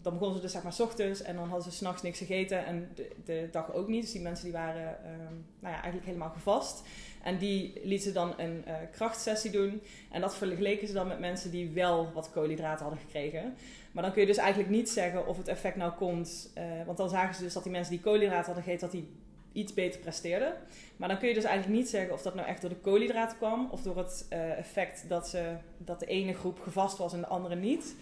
dan 0.02 0.14
begonnen 0.14 0.36
ze 0.36 0.42
dus 0.42 0.52
zeg 0.52 0.64
maar 0.64 0.74
s 0.74 0.80
ochtends 0.80 1.22
en 1.22 1.36
dan 1.36 1.48
hadden 1.48 1.72
ze 1.72 1.78
s'nachts 1.78 2.02
niks 2.02 2.18
gegeten 2.18 2.66
en 2.66 2.90
de, 2.96 3.10
de, 3.26 3.48
dag 3.52 3.74
ook 3.74 3.88
niet. 3.88 4.02
Dus 4.02 4.12
die 4.12 4.22
mensen 4.22 4.44
die 4.44 4.54
waren 4.54 4.88
um, 4.88 5.46
nou 5.60 5.74
ja, 5.74 5.82
eigenlijk 5.82 6.06
helemaal 6.06 6.30
gevast. 6.30 6.84
En 7.24 7.38
die 7.38 7.82
lieten 7.84 8.14
dan 8.14 8.34
een 8.38 8.64
uh, 8.68 8.74
krachtsessie 8.92 9.52
doen. 9.52 9.82
En 10.12 10.22
dat 10.22 10.36
vergeleken 10.36 10.88
ze 10.88 10.94
dan 10.94 11.08
met 11.08 11.20
mensen 11.20 11.52
die 11.52 11.70
wel 11.70 12.12
wat 12.14 12.32
koolhydraten 12.32 12.86
hadden 12.86 13.04
gekregen. 13.04 13.54
Maar 13.92 14.04
dan 14.04 14.12
kun 14.12 14.22
je 14.22 14.28
dus 14.28 14.38
eigenlijk 14.38 14.70
niet 14.70 14.90
zeggen 14.90 15.28
of 15.28 15.38
het 15.38 15.48
effect 15.48 15.76
nou 15.76 15.92
komt. 15.92 16.52
Uh, 16.58 16.64
want 16.86 16.98
dan 16.98 17.10
zagen 17.10 17.36
ze 17.36 17.42
dus 17.42 17.54
dat 17.54 17.64
die 17.64 17.72
mensen 17.72 17.92
die 17.92 18.02
koolhydraten 18.02 18.46
hadden 18.46 18.64
gegeten, 18.64 18.90
dat 18.90 19.00
die 19.00 19.10
iets 19.52 19.74
beter 19.74 20.00
presteerden. 20.00 20.54
Maar 20.98 21.10
dan 21.10 21.18
kun 21.18 21.28
je 21.28 21.34
dus 21.34 21.44
eigenlijk 21.44 21.80
niet 21.80 21.90
zeggen 21.90 22.14
of 22.14 22.22
dat 22.22 22.36
nou 22.36 22.48
echt 22.48 22.62
door 22.62 22.70
de 22.70 22.76
koolhydraten 22.76 23.38
kwam. 23.38 23.68
Of 23.72 23.82
door 23.82 23.98
het 23.98 24.26
effect 24.30 25.10
dat, 25.10 25.28
ze, 25.28 25.56
dat 25.78 26.00
de 26.00 26.06
ene 26.06 26.34
groep 26.34 26.60
gevast 26.60 26.98
was 26.98 27.14
en 27.14 27.20
de 27.20 27.28
andere 27.28 27.56
niet. 27.56 27.96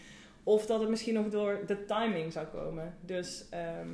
Of 0.44 0.66
dat 0.66 0.80
het 0.80 0.90
misschien 0.90 1.14
nog 1.14 1.30
door 1.30 1.60
de 1.68 1.86
timing 1.86 2.34
zou 2.34 2.46
komen. 2.46 2.94
Dus 3.02 3.46
ehm, 3.50 3.88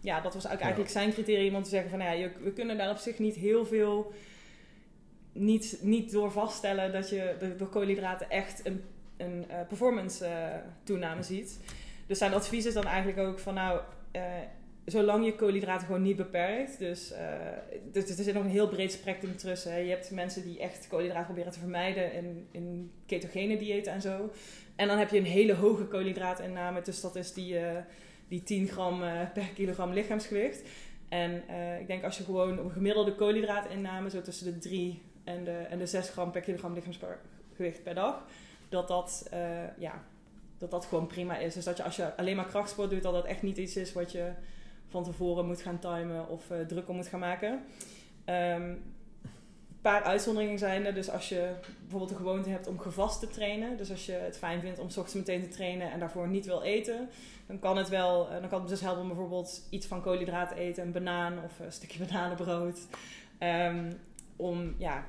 ja, 0.00 0.20
dat 0.20 0.34
was 0.34 0.48
ook 0.48 0.60
eigenlijk 0.60 0.90
zijn 0.90 1.12
criterium 1.12 1.54
om 1.54 1.62
te 1.62 1.68
zeggen 1.68 1.90
van... 1.90 1.98
Nou 1.98 2.18
ja, 2.18 2.28
we 2.40 2.52
kunnen 2.52 2.78
daar 2.78 2.90
op 2.90 2.96
zich 2.96 3.18
niet 3.18 3.34
heel 3.34 3.66
veel... 3.66 4.12
Niet, 5.32 5.78
niet 5.82 6.12
door 6.12 6.32
vaststellen 6.32 6.92
dat 6.92 7.08
je 7.08 7.54
door 7.56 7.68
koolhydraten 7.68 8.30
echt 8.30 8.66
een, 8.66 8.84
een 9.16 9.44
uh, 9.50 9.56
performance 9.68 10.24
uh, 10.24 10.30
toename 10.82 11.22
ziet. 11.22 11.60
Dus 12.06 12.18
zijn 12.18 12.34
advies 12.34 12.66
is 12.66 12.74
dan 12.74 12.86
eigenlijk 12.86 13.28
ook 13.28 13.38
van 13.38 13.54
nou... 13.54 13.80
Uh, 14.12 14.22
zolang 14.90 15.24
je 15.24 15.34
koolhydraten 15.34 15.86
gewoon 15.86 16.02
niet 16.02 16.16
beperkt. 16.16 16.78
Dus, 16.78 17.12
dus 17.92 18.18
er 18.18 18.24
zit 18.24 18.34
nog 18.34 18.44
een 18.44 18.50
heel 18.50 18.68
breed 18.68 18.92
spectrum 18.92 19.36
tussen. 19.36 19.84
Je 19.84 19.90
hebt 19.90 20.10
mensen 20.10 20.42
die 20.42 20.58
echt 20.58 20.88
koolhydraten 20.88 21.24
proberen 21.24 21.52
te 21.52 21.58
vermijden 21.58 22.12
in, 22.12 22.46
in 22.50 22.92
ketogene 23.06 23.56
diëten 23.56 23.92
en 23.92 24.00
zo. 24.00 24.30
En 24.76 24.88
dan 24.88 24.98
heb 24.98 25.10
je 25.10 25.18
een 25.18 25.24
hele 25.24 25.54
hoge 25.54 25.84
koolhydraatinname. 25.84 26.82
Dus 26.82 27.00
dat 27.00 27.16
is 27.16 27.32
die, 27.32 27.54
uh, 27.54 27.70
die 28.28 28.42
10 28.42 28.68
gram 28.68 29.02
uh, 29.02 29.20
per 29.34 29.48
kilogram 29.54 29.92
lichaamsgewicht. 29.92 30.62
En 31.08 31.42
ik 31.80 31.86
denk 31.86 32.04
als 32.04 32.18
je 32.18 32.24
gewoon 32.24 32.58
een 32.58 32.70
gemiddelde 32.70 33.14
koolhydraatinname, 33.14 34.10
zo 34.10 34.20
tussen 34.20 34.52
de 34.52 34.58
3 34.58 35.02
en 35.24 35.44
de, 35.44 35.50
en 35.50 35.78
de 35.78 35.86
6 35.86 36.08
gram 36.08 36.30
per 36.30 36.40
kilogram 36.40 36.74
lichaamsgewicht 36.74 37.82
per 37.82 37.94
dag, 37.94 38.24
dat 38.68 38.88
dat, 38.88 39.28
ja, 39.78 40.04
dat 40.58 40.70
dat 40.70 40.84
gewoon 40.84 41.06
prima 41.06 41.38
is. 41.38 41.54
Dus 41.54 41.64
dat 41.64 41.76
je 41.76 41.82
als 41.82 41.96
je 41.96 42.16
alleen 42.16 42.36
maar 42.36 42.46
krachtsport 42.46 42.90
doet, 42.90 43.02
dat 43.02 43.12
dat 43.12 43.24
echt 43.24 43.42
niet 43.42 43.56
iets 43.56 43.76
is 43.76 43.92
wat 43.92 44.12
je 44.12 44.30
van 44.88 45.04
tevoren 45.04 45.46
moet 45.46 45.62
gaan 45.62 45.78
timen 45.78 46.28
of 46.28 46.52
druk 46.66 46.88
om 46.88 46.96
moet 46.96 47.08
gaan 47.08 47.20
maken. 47.20 47.62
Um, 48.26 48.82
paar 49.80 50.02
uitzonderingen 50.02 50.58
zijn 50.58 50.86
er. 50.86 50.94
Dus 50.94 51.10
als 51.10 51.28
je 51.28 51.54
bijvoorbeeld 51.80 52.10
de 52.10 52.16
gewoonte 52.16 52.48
hebt 52.48 52.66
om 52.66 52.78
gevast 52.78 53.20
te 53.20 53.28
trainen. 53.28 53.76
Dus 53.76 53.90
als 53.90 54.06
je 54.06 54.12
het 54.12 54.38
fijn 54.38 54.60
vindt 54.60 54.78
om 54.78 54.86
ochtends 54.86 55.14
meteen 55.14 55.42
te 55.42 55.48
trainen 55.48 55.92
en 55.92 55.98
daarvoor 55.98 56.28
niet 56.28 56.46
wil 56.46 56.62
eten. 56.62 57.08
Dan 57.46 57.58
kan 57.58 57.76
het 57.76 57.88
wel, 57.88 58.28
eh, 58.28 58.40
dan 58.40 58.48
kan 58.48 58.60
het 58.60 58.68
dus 58.68 58.80
helpen 58.80 59.02
om 59.02 59.08
bijvoorbeeld 59.08 59.66
iets 59.70 59.86
van 59.86 60.02
koolhydraten 60.02 60.56
te 60.56 60.62
eten. 60.62 60.84
Een 60.84 60.92
banaan 60.92 61.44
of 61.44 61.58
een 61.58 61.72
stukje 61.72 62.04
bananenbrood. 62.04 62.78
Um, 63.40 64.00
om 64.36 64.74
ja, 64.78 65.04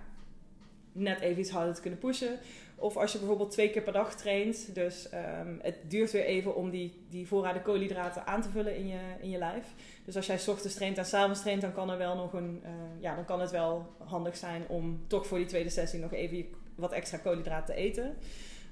net 0.99 1.19
even 1.19 1.39
iets 1.39 1.49
harder 1.49 1.73
te 1.73 1.81
kunnen 1.81 1.99
pushen. 1.99 2.39
Of 2.75 2.97
als 2.97 3.11
je 3.11 3.17
bijvoorbeeld 3.17 3.51
twee 3.51 3.69
keer 3.69 3.81
per 3.81 3.93
dag 3.93 4.15
traint. 4.15 4.75
Dus 4.75 5.07
um, 5.13 5.59
het 5.61 5.75
duurt 5.87 6.11
weer 6.11 6.23
even 6.23 6.55
om 6.55 6.69
die, 6.69 7.05
die 7.09 7.27
voorraden 7.27 7.61
koolhydraten 7.61 8.25
aan 8.25 8.41
te 8.41 8.49
vullen 8.49 8.75
in 8.75 8.87
je, 8.87 8.99
in 9.21 9.29
je 9.29 9.37
lijf. 9.37 9.65
Dus 10.05 10.15
als 10.15 10.25
jij 10.25 10.37
s 10.37 10.47
ochtends 10.47 10.75
traint 10.75 10.97
en 10.97 11.05
s 11.05 11.13
avonds 11.13 11.41
traint, 11.41 11.61
dan 11.61 11.73
kan 11.73 11.89
er 11.89 11.97
wel 11.97 12.15
nog 12.15 12.33
een. 12.33 12.61
Uh, 12.63 12.69
ja, 12.99 13.15
dan 13.15 13.25
kan 13.25 13.41
het 13.41 13.51
wel 13.51 13.95
handig 13.97 14.37
zijn 14.37 14.63
om 14.67 15.03
toch 15.07 15.27
voor 15.27 15.37
die 15.37 15.47
tweede 15.47 15.69
sessie 15.69 15.99
nog 15.99 16.13
even 16.13 16.45
wat 16.75 16.91
extra 16.91 17.17
koolhydraten 17.17 17.75
te 17.75 17.81
eten. 17.81 18.15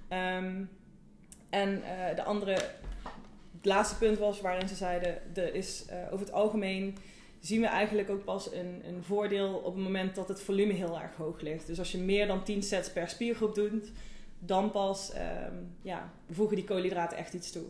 Um, 0.10 0.70
en 1.50 1.70
uh, 1.70 2.16
de 2.16 2.24
andere, 2.24 2.52
het 2.52 3.66
laatste 3.66 3.98
punt 3.98 4.18
was 4.18 4.42
waarin 4.42 4.68
ze 4.68 4.76
zeiden: 4.76 5.36
er 5.36 5.54
is 5.54 5.86
uh, 5.90 6.14
over 6.14 6.26
het 6.26 6.36
algemeen 6.36 6.98
zien 7.40 7.62
we 7.62 7.68
eigenlijk 7.68 8.10
ook 8.10 8.24
pas 8.24 8.54
een, 8.54 8.82
een 8.88 9.04
voordeel 9.04 9.54
op 9.54 9.74
het 9.74 9.84
moment 9.84 10.16
dat 10.16 10.28
het 10.28 10.42
volume 10.42 10.74
heel 10.74 11.00
erg 11.00 11.16
hoog 11.16 11.42
ligt. 11.42 11.68
Dus 11.68 11.80
als 11.80 11.92
je 11.92 11.98
meer 11.98 12.28
dan 12.28 12.44
10 12.44 12.64
sets 12.64 12.92
per 12.92 13.10
spiergroep 13.10 13.56
doet, 13.56 13.92
dan 14.40 14.72
pas 14.72 15.14
um, 15.16 15.76
ja, 15.82 16.12
voegen 16.32 16.56
die 16.56 16.66
koolhydraten 16.66 17.18
echt 17.18 17.34
iets 17.34 17.52
toe. 17.52 17.66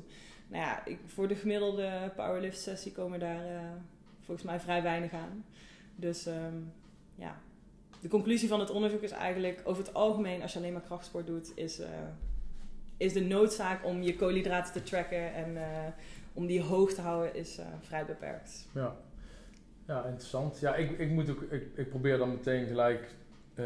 Nou 0.47 0.63
ja, 0.63 0.85
ik, 0.85 0.99
voor 1.05 1.27
de 1.27 1.35
gemiddelde 1.35 2.11
powerlift 2.15 2.59
sessie 2.59 2.91
komen 2.91 3.19
daar 3.19 3.45
uh, 3.45 3.59
volgens 4.21 4.47
mij 4.47 4.59
vrij 4.59 4.83
weinig 4.83 5.11
aan. 5.11 5.45
Dus 5.95 6.25
um, 6.25 6.73
ja, 7.15 7.41
de 8.01 8.07
conclusie 8.07 8.47
van 8.47 8.59
het 8.59 8.69
onderzoek 8.69 9.01
is 9.01 9.11
eigenlijk 9.11 9.61
over 9.63 9.83
het 9.83 9.93
algemeen, 9.93 10.41
als 10.41 10.53
je 10.53 10.59
alleen 10.59 10.73
maar 10.73 10.81
krachtsport 10.81 11.27
doet, 11.27 11.51
is, 11.55 11.79
uh, 11.79 11.87
is 12.97 13.13
de 13.13 13.21
noodzaak 13.21 13.85
om 13.85 14.01
je 14.01 14.15
koolhydraten 14.15 14.73
te 14.73 14.83
tracken 14.83 15.33
en 15.33 15.55
uh, 15.55 15.61
om 16.33 16.45
die 16.45 16.61
hoog 16.61 16.93
te 16.93 17.01
houden, 17.01 17.35
is 17.35 17.59
vrij 17.81 18.05
beperkt. 18.05 18.67
Ja. 18.73 18.95
Ja, 19.87 20.03
interessant. 20.03 20.59
Ja, 20.59 20.75
ik, 20.75 20.99
ik, 20.99 21.09
moet 21.09 21.29
ook, 21.29 21.41
ik, 21.41 21.63
ik 21.75 21.89
probeer 21.89 22.17
dan 22.17 22.29
meteen 22.29 22.67
gelijk 22.67 23.09
uh, 23.55 23.65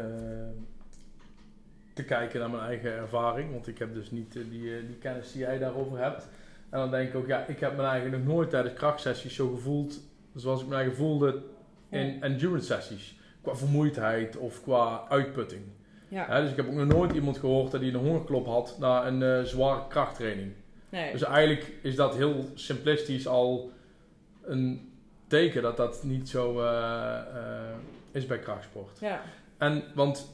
te 1.94 2.04
kijken 2.04 2.40
naar 2.40 2.50
mijn 2.50 2.62
eigen 2.62 2.92
ervaring. 2.92 3.50
Want 3.52 3.68
ik 3.68 3.78
heb 3.78 3.94
dus 3.94 4.10
niet 4.10 4.36
uh, 4.36 4.44
die, 4.50 4.62
uh, 4.62 4.86
die 4.86 4.96
kennis 4.96 5.32
die 5.32 5.40
jij 5.40 5.58
daarover 5.58 5.98
hebt. 5.98 6.28
En 6.70 6.78
dan 6.78 6.90
denk 6.90 7.08
ik 7.08 7.14
ook, 7.14 7.26
ja, 7.26 7.46
ik 7.46 7.60
heb 7.60 7.76
me 7.76 7.82
eigenlijk 7.82 8.24
nog 8.24 8.34
nooit 8.34 8.50
tijdens 8.50 8.74
krachtsessies 8.74 9.34
zo 9.34 9.50
gevoeld 9.50 10.00
zoals 10.34 10.62
ik 10.62 10.68
me 10.68 10.74
eigen 10.74 10.94
voelde 10.94 11.42
in 11.88 12.22
endurance 12.22 12.66
sessies. 12.66 13.18
Qua 13.40 13.54
vermoeidheid 13.54 14.36
of 14.36 14.62
qua 14.62 15.04
uitputting. 15.08 15.62
Ja. 16.08 16.26
Ja, 16.28 16.40
dus 16.40 16.50
ik 16.50 16.56
heb 16.56 16.66
ook 16.66 16.74
nog 16.74 16.86
nooit 16.86 17.12
iemand 17.12 17.38
gehoord 17.38 17.70
dat 17.70 17.80
hij 17.80 17.90
een 17.90 17.96
hongerklop 17.96 18.46
had 18.46 18.76
na 18.78 19.06
een 19.06 19.46
zware 19.46 19.86
krachttraining. 19.88 20.52
Nee. 20.88 21.12
Dus 21.12 21.22
eigenlijk 21.22 21.72
is 21.82 21.96
dat 21.96 22.16
heel 22.16 22.44
simplistisch 22.54 23.26
al 23.26 23.72
een 24.42 24.91
teken 25.32 25.62
dat 25.62 25.76
dat 25.76 26.02
niet 26.02 26.28
zo 26.28 26.60
uh, 26.60 27.20
uh, 27.34 27.42
is 28.10 28.26
bij 28.26 28.38
krachtsport. 28.38 28.98
Ja. 28.98 29.22
En, 29.58 29.82
want 29.94 30.32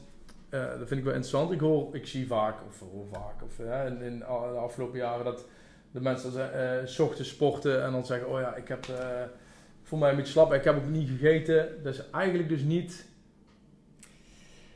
uh, 0.49 0.69
dat 0.69 0.87
vind 0.87 0.99
ik 0.99 1.03
wel 1.03 1.13
interessant. 1.13 1.51
Ik 1.51 1.59
hoor, 1.59 1.95
ik 1.95 2.07
zie 2.07 2.27
vaak, 2.27 2.55
of 2.67 2.79
hoor 2.79 3.05
vaak, 3.11 3.43
of 3.43 3.59
in, 3.59 4.01
in, 4.01 4.19
de 4.19 4.25
afgelopen 4.25 4.97
jaren 4.97 5.25
dat 5.25 5.45
de 5.91 6.01
mensen 6.01 7.03
ochtends 7.03 7.29
sporten 7.29 7.83
en 7.83 7.91
dan 7.91 8.05
zeggen: 8.05 8.29
Oh 8.29 8.39
ja, 8.39 8.55
ik 8.55 8.67
heb, 8.67 8.85
voel 9.83 9.99
mij 9.99 10.09
een 10.09 10.15
beetje 10.15 10.31
slap, 10.31 10.53
ik 10.53 10.63
heb 10.63 10.75
ook 10.75 10.89
niet 10.89 11.09
gegeten. 11.09 11.83
Dat 11.83 11.93
is 11.93 12.09
eigenlijk 12.09 12.49
dus 12.49 12.61
niet, 12.61 13.05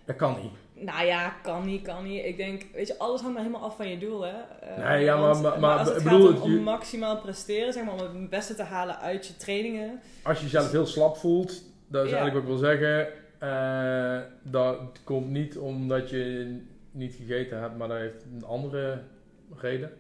dat 0.06 0.16
kan 0.16 0.42
niet. 0.42 0.63
Nou 0.74 1.06
ja, 1.06 1.30
kan 1.44 1.66
niet, 1.66 1.82
kan 1.82 2.04
niet. 2.04 2.26
Ik 2.26 2.38
denk, 2.38 2.66
weet 2.74 2.88
je, 2.88 3.00
alles 3.00 3.22
hangt 3.22 3.36
maar 3.36 3.46
helemaal 3.46 3.68
af 3.68 3.76
van 3.76 3.90
je 3.90 3.98
doel, 3.98 4.22
hè. 4.22 4.34
Uh, 4.78 4.90
nee, 4.90 5.04
ja, 5.04 5.18
maar, 5.18 5.38
maar, 5.38 5.60
maar, 5.60 5.78
als 5.78 5.94
het 5.94 6.04
bedoel, 6.04 6.28
gaat 6.28 6.42
om, 6.42 6.58
om, 6.58 6.64
maximaal 6.64 7.18
presteren, 7.18 7.74
zeg 7.74 7.84
maar, 7.84 7.94
om 7.94 8.00
het 8.00 8.30
beste 8.30 8.56
te 8.56 8.64
halen 8.64 9.00
uit 9.00 9.28
je 9.28 9.38
trainingen. 9.38 10.02
Als 10.24 10.38
je 10.38 10.44
jezelf 10.44 10.72
heel 10.72 10.86
slap 10.86 11.18
voelt, 11.18 11.64
dat 11.88 12.06
is 12.06 12.12
ja. 12.12 12.18
eigenlijk 12.18 12.34
wat 12.34 12.56
ik 12.56 12.62
wil 12.62 12.70
zeggen, 12.70 13.08
uh, 13.44 14.20
dat 14.44 14.80
komt 15.04 15.30
niet 15.30 15.58
omdat 15.58 16.10
je 16.10 16.58
niet 16.92 17.14
gegeten 17.14 17.60
hebt, 17.60 17.78
maar 17.78 17.88
dat 17.88 17.98
heeft 17.98 18.26
een 18.34 18.46
andere 18.46 19.02
reden. 19.58 19.92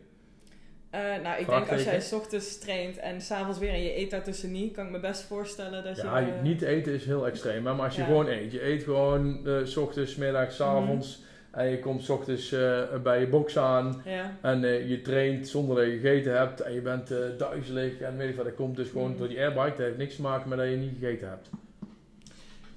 Uh, 0.93 0.99
nou, 1.23 1.39
ik 1.39 1.49
denk 1.49 1.71
als 1.71 1.83
jij 1.83 2.01
s 2.01 2.13
ochtends 2.13 2.57
traint 2.57 2.97
en 2.97 3.21
s'avonds 3.21 3.59
weer 3.59 3.69
en 3.69 3.83
je 3.83 3.97
eet 3.97 4.11
daartussen 4.11 4.51
niet, 4.51 4.73
kan 4.73 4.85
ik 4.85 4.91
me 4.91 4.99
best 4.99 5.21
voorstellen 5.21 5.83
dat 5.83 5.95
ja, 5.95 6.17
je... 6.17 6.25
Ja, 6.25 6.41
niet 6.41 6.61
eten 6.61 6.93
is 6.93 7.05
heel 7.05 7.27
extreem, 7.27 7.65
hè? 7.65 7.73
maar 7.73 7.85
als 7.85 7.95
je 7.95 8.01
ja. 8.01 8.07
gewoon 8.07 8.27
eet. 8.27 8.51
Je 8.51 8.65
eet 8.65 8.83
gewoon 8.83 9.39
uh, 9.43 9.65
s 9.65 9.77
ochtends, 9.77 10.15
middags, 10.15 10.55
s 10.55 10.61
avonds 10.61 11.17
mm 11.17 11.23
-hmm. 11.51 11.59
en 11.61 11.69
je 11.69 11.79
komt 11.79 12.03
s 12.03 12.09
ochtends 12.09 12.51
uh, 12.51 12.81
bij 13.03 13.19
je 13.19 13.27
box 13.27 13.57
aan 13.57 14.01
ja. 14.05 14.37
en 14.41 14.87
je 14.87 15.01
traint 15.01 15.47
zonder 15.47 15.75
dat 15.75 15.85
je 15.85 15.99
gegeten 15.99 16.37
hebt 16.37 16.59
en 16.59 16.73
je 16.73 16.81
bent 16.81 17.13
duizelig 17.37 17.99
en 17.99 18.17
weet 18.17 18.29
ik 18.29 18.35
wat, 18.35 18.45
dat 18.45 18.55
komt 18.55 18.75
dus 18.75 18.89
gewoon 18.89 19.03
mm 19.03 19.09
-hmm. 19.09 19.19
door 19.19 19.27
die 19.27 19.39
airbike. 19.39 19.77
Dat 19.77 19.85
heeft 19.85 19.97
niks 19.97 20.15
te 20.15 20.21
maken 20.21 20.49
met 20.49 20.57
dat 20.57 20.67
je 20.67 20.75
niet 20.75 20.97
gegeten 20.99 21.29
hebt. 21.29 21.49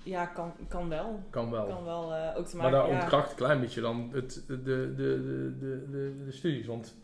Ja, 0.03 0.27
kan, 0.27 0.53
kan 0.69 0.89
wel. 0.89 1.21
Kan 1.31 1.51
wel. 1.51 1.67
Kan 1.67 1.85
wel 1.85 2.15
ook 2.37 2.47
te 2.47 2.57
maken, 2.57 2.73
Maar 2.73 2.81
daar 2.81 2.91
ontkracht 2.91 3.31
een 3.31 3.37
klein 3.37 3.61
beetje 3.61 3.81
dan 3.81 4.11
het, 4.13 4.45
de, 4.47 4.63
de, 4.63 4.95
de, 4.97 5.23
de, 5.59 5.87
de, 5.91 6.25
de 6.25 6.33
studies, 6.33 6.67
want... 6.67 6.95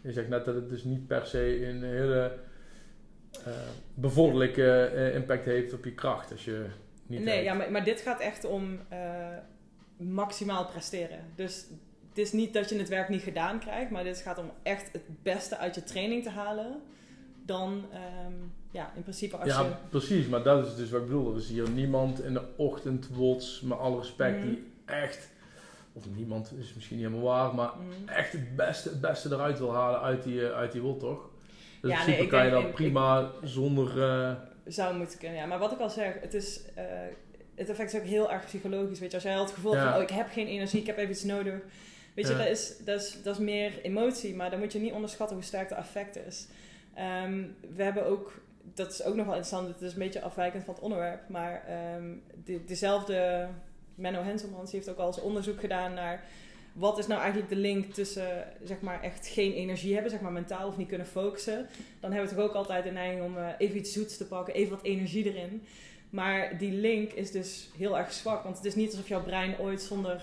Je 0.00 0.12
zegt 0.12 0.28
net 0.28 0.44
dat 0.44 0.54
het 0.54 0.68
dus 0.68 0.84
niet 0.84 1.06
per 1.06 1.26
se 1.26 1.66
een 1.66 1.82
hele 1.82 2.38
uh, 3.46 3.52
bevorderlijke 3.94 4.92
uh, 4.94 5.14
impact 5.14 5.44
heeft 5.44 5.72
op 5.72 5.84
je 5.84 5.94
kracht 5.94 6.32
als 6.32 6.44
je 6.44 6.66
niet 7.06 7.24
Nee, 7.24 7.42
ja, 7.42 7.54
maar, 7.54 7.70
maar, 7.70 7.84
dit 7.84 8.00
gaat 8.00 8.20
echt 8.20 8.44
om 8.44 8.78
uh, 8.92 9.28
maximaal 9.96 10.66
presteren. 10.66 11.18
Dus 11.34 11.66
het 12.08 12.18
is 12.18 12.32
niet 12.32 12.52
dat 12.52 12.68
je 12.68 12.78
het 12.78 12.88
werk 12.88 13.08
niet 13.08 13.22
gedaan 13.22 13.58
krijgt, 13.58 13.90
maar 13.90 14.04
dit 14.04 14.18
gaat 14.18 14.38
om 14.38 14.50
echt 14.62 14.92
het 14.92 15.22
beste 15.22 15.56
uit 15.56 15.74
je 15.74 15.84
training 15.84 16.22
te 16.22 16.30
halen. 16.30 16.80
Dan, 17.44 17.72
um, 18.26 18.52
ja, 18.70 18.92
in 18.96 19.02
principe 19.02 19.36
als 19.36 19.48
ja, 19.48 19.62
je... 19.62 19.70
precies, 19.88 20.26
maar 20.26 20.42
dat 20.42 20.66
is 20.66 20.76
dus 20.76 20.90
wat 20.90 21.00
ik 21.00 21.06
bedoel. 21.06 21.30
Er 21.30 21.36
is 21.36 21.48
hier 21.48 21.70
niemand 21.70 22.22
in 22.22 22.32
de 22.32 22.42
ochtendwots, 22.56 23.60
met 23.60 23.78
alle 23.78 23.98
respect, 23.98 24.44
mm. 24.44 24.48
die 24.48 24.72
echt 24.84 25.30
of 26.06 26.16
niemand 26.16 26.52
is 26.58 26.74
misschien 26.74 26.96
niet 26.96 27.06
helemaal 27.06 27.32
waar, 27.32 27.54
maar 27.54 27.70
mm. 27.76 28.08
echt 28.08 28.32
het 28.32 28.56
beste, 28.56 28.88
het 28.88 29.00
beste 29.00 29.28
eruit 29.32 29.58
wil 29.58 29.74
halen 29.74 30.00
uit 30.00 30.22
die, 30.22 30.40
uh, 30.40 30.50
uit 30.50 30.72
die 30.72 30.80
wol, 30.80 30.96
toch? 30.96 31.30
Dus 31.80 31.90
ja, 31.90 31.98
in 31.98 32.04
principe 32.04 32.20
nee, 32.20 32.26
kan 32.30 32.44
je 32.44 32.50
dat 32.50 32.74
prima 32.74 33.20
ik, 33.20 33.48
zonder... 33.48 33.96
Uh... 33.96 34.32
Zou 34.66 34.96
moeten 34.96 35.18
kunnen, 35.18 35.38
ja. 35.38 35.46
Maar 35.46 35.58
wat 35.58 35.72
ik 35.72 35.78
al 35.78 35.90
zeg, 35.90 36.20
het 36.20 36.34
is... 36.34 36.60
Uh, 36.78 36.84
het 37.54 37.68
effect 37.68 37.92
is 37.92 38.00
ook 38.00 38.06
heel 38.06 38.32
erg 38.32 38.44
psychologisch, 38.44 38.98
weet 38.98 39.10
je. 39.10 39.14
Als 39.14 39.24
jij 39.24 39.38
het 39.38 39.50
gevoel 39.50 39.74
ja. 39.74 39.84
van, 39.84 39.96
oh, 39.96 40.02
ik 40.02 40.10
heb 40.10 40.28
geen 40.30 40.46
energie, 40.46 40.80
ik 40.80 40.86
heb 40.86 40.96
even 40.98 41.10
iets 41.10 41.24
nodig. 41.24 41.54
Weet 42.14 42.26
je, 42.26 42.32
ja. 42.32 42.38
dat, 42.38 42.48
is, 42.48 42.76
dat, 42.84 43.00
is, 43.00 43.22
dat 43.22 43.34
is 43.34 43.40
meer 43.40 43.80
emotie, 43.82 44.34
maar 44.34 44.50
dan 44.50 44.58
moet 44.58 44.72
je 44.72 44.78
niet 44.78 44.92
onderschatten 44.92 45.36
hoe 45.36 45.44
sterk 45.44 45.68
de 45.68 45.74
effect 45.74 46.16
is. 46.26 46.46
Um, 47.24 47.56
we 47.74 47.82
hebben 47.82 48.06
ook, 48.06 48.40
dat 48.74 48.92
is 48.92 49.02
ook 49.02 49.14
nog 49.14 49.26
wel 49.26 49.34
interessant, 49.34 49.68
het 49.68 49.80
is 49.80 49.92
een 49.92 49.98
beetje 49.98 50.20
afwijkend 50.20 50.64
van 50.64 50.74
het 50.74 50.82
onderwerp, 50.82 51.28
maar 51.28 51.64
um, 51.96 52.22
de, 52.44 52.64
dezelfde 52.64 53.48
Menno 53.98 54.22
Henselmans 54.22 54.72
heeft 54.72 54.88
ook 54.90 54.98
al 54.98 55.06
eens 55.06 55.20
onderzoek 55.20 55.60
gedaan 55.60 55.94
naar 55.94 56.24
wat 56.72 56.98
is 56.98 57.06
nou 57.06 57.20
eigenlijk 57.20 57.50
de 57.50 57.56
link 57.56 57.92
tussen 57.94 58.44
zeg 58.64 58.80
maar 58.80 59.02
echt 59.02 59.26
geen 59.26 59.52
energie 59.52 59.92
hebben, 59.92 60.10
zeg 60.10 60.20
maar 60.20 60.32
mentaal 60.32 60.68
of 60.68 60.76
niet 60.76 60.88
kunnen 60.88 61.06
focussen. 61.06 61.66
Dan 62.00 62.12
hebben 62.12 62.30
we 62.30 62.36
toch 62.36 62.44
ook 62.44 62.54
altijd 62.54 62.84
de 62.84 62.90
neiging 62.90 63.22
om 63.24 63.36
uh, 63.36 63.46
even 63.58 63.76
iets 63.76 63.92
zoets 63.92 64.16
te 64.16 64.26
pakken, 64.26 64.54
even 64.54 64.70
wat 64.76 64.84
energie 64.84 65.24
erin. 65.34 65.62
Maar 66.10 66.58
die 66.58 66.72
link 66.72 67.12
is 67.12 67.30
dus 67.30 67.70
heel 67.76 67.98
erg 67.98 68.12
zwak, 68.12 68.42
want 68.42 68.56
het 68.56 68.64
is 68.64 68.74
niet 68.74 68.90
alsof 68.90 69.08
jouw 69.08 69.22
brein 69.22 69.58
ooit 69.58 69.82
zonder 69.82 70.22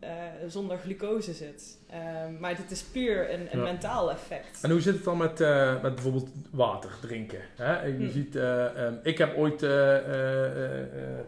eh, 0.00 0.10
zonder 0.46 0.78
glucose 0.78 1.32
zit. 1.32 1.78
Ehm, 1.90 2.38
maar 2.40 2.56
dit 2.56 2.70
is 2.70 2.82
puur 2.82 3.32
een, 3.32 3.40
een 3.52 3.58
Ja. 3.58 3.64
mentaal 3.64 4.10
effect. 4.10 4.58
En 4.62 4.70
hoe 4.70 4.80
zit 4.80 4.94
het 4.94 5.04
dan 5.04 5.16
met, 5.16 5.40
eh, 5.40 5.82
met 5.82 5.94
bijvoorbeeld 5.94 6.28
water 6.50 6.90
drinken? 7.00 7.40
Hè? 7.56 7.82
Je 7.84 7.92
Hm. 7.96 8.10
ziet, 8.10 8.36
eh, 8.36 8.84
ehm, 8.86 8.94
ik 9.02 9.18
heb 9.18 9.36
ooit 9.36 9.62
eh, 9.62 9.96
eh, 9.96 10.04
eh, 10.06 10.80
eh, 10.82 11.18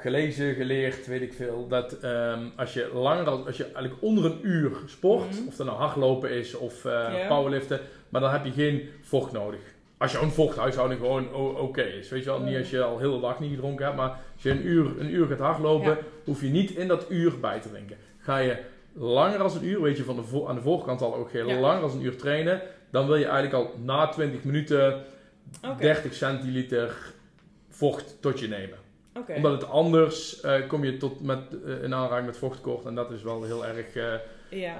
gelezen, 0.00 0.54
geleerd, 0.54 1.06
weet 1.06 1.22
ik 1.22 1.32
veel, 1.32 1.66
dat 1.68 1.92
ehm, 1.92 2.40
als 2.56 2.72
je 2.74 2.90
langer 2.94 3.24
dan, 3.24 3.46
als 3.46 3.56
je 3.56 3.64
eigenlijk 3.64 3.94
onder 4.02 4.24
een 4.24 4.38
uur 4.42 4.70
sport, 4.86 5.38
Mhm. 5.38 5.48
of 5.48 5.56
dat 5.56 5.66
nou 5.66 5.78
hardlopen 5.78 6.30
is 6.30 6.54
of 6.54 6.84
eh, 6.84 7.26
powerliften, 7.28 7.80
maar 8.08 8.20
dan 8.20 8.30
heb 8.30 8.44
je 8.44 8.52
geen 8.52 8.88
vocht 9.02 9.32
nodig. 9.32 9.60
Als 9.98 10.12
jouw 10.12 10.28
vochthuishouding 10.28 11.00
gewoon 11.00 11.34
oké 11.34 11.82
is. 11.82 12.08
Weet 12.08 12.24
je 12.24 12.30
wel, 12.30 12.40
niet 12.40 12.56
als 12.56 12.70
je 12.70 12.82
al 12.82 12.98
heel 12.98 13.14
de 13.14 13.20
dag 13.20 13.40
niet 13.40 13.50
gedronken 13.50 13.84
hebt, 13.84 13.96
maar 13.96 14.08
als 14.34 14.42
je 14.42 14.50
een 14.50 14.66
uur, 14.66 15.00
een 15.00 15.14
uur 15.14 15.26
gaat 15.26 15.38
hardlopen, 15.38 15.90
Ja. 15.90 15.98
hoef 16.24 16.40
je 16.40 16.48
niet 16.48 16.70
in 16.70 16.88
dat 16.88 17.06
uur 17.08 17.40
bij 17.40 17.60
te 17.60 17.70
drinken. 17.70 17.96
Ga 18.18 18.36
je 18.38 18.56
langer 18.92 19.38
dan 19.38 19.50
een 19.56 19.64
uur, 19.64 19.80
weet 19.82 19.96
je 19.96 20.04
van 20.04 20.16
de 20.16 20.44
aan 20.46 20.54
de 20.54 20.60
voorkant 20.60 21.00
al 21.02 21.14
ook, 21.14 21.30
je 21.30 21.44
Ja. 21.44 21.58
langer 21.60 21.80
dan 21.80 21.90
een 21.90 22.04
uur 22.04 22.16
trainen, 22.16 22.62
dan 22.90 23.06
wil 23.06 23.16
je 23.16 23.24
eigenlijk 23.24 23.54
al 23.54 23.74
na 23.84 24.08
20 24.08 24.44
minuten 24.44 25.04
Oké, 25.68 25.80
30 25.82 26.14
centiliter 26.14 27.12
vocht 27.68 28.16
tot 28.20 28.40
je 28.40 28.48
nemen. 28.48 28.78
Omdat 29.28 29.52
het 29.52 29.70
anders 29.70 30.40
eh, 30.40 30.68
kom 30.68 30.84
je 30.84 30.96
tot 30.96 31.20
met, 31.20 31.62
eh, 31.64 31.82
in 31.82 31.94
aanraking 31.94 32.26
met 32.26 32.36
vochtkort 32.36 32.84
en 32.84 32.94
dat 32.94 33.10
is 33.10 33.22
wel 33.22 33.42
heel 33.42 33.66
erg, 33.66 33.94
eh 33.94 34.14
Ja. 34.50 34.76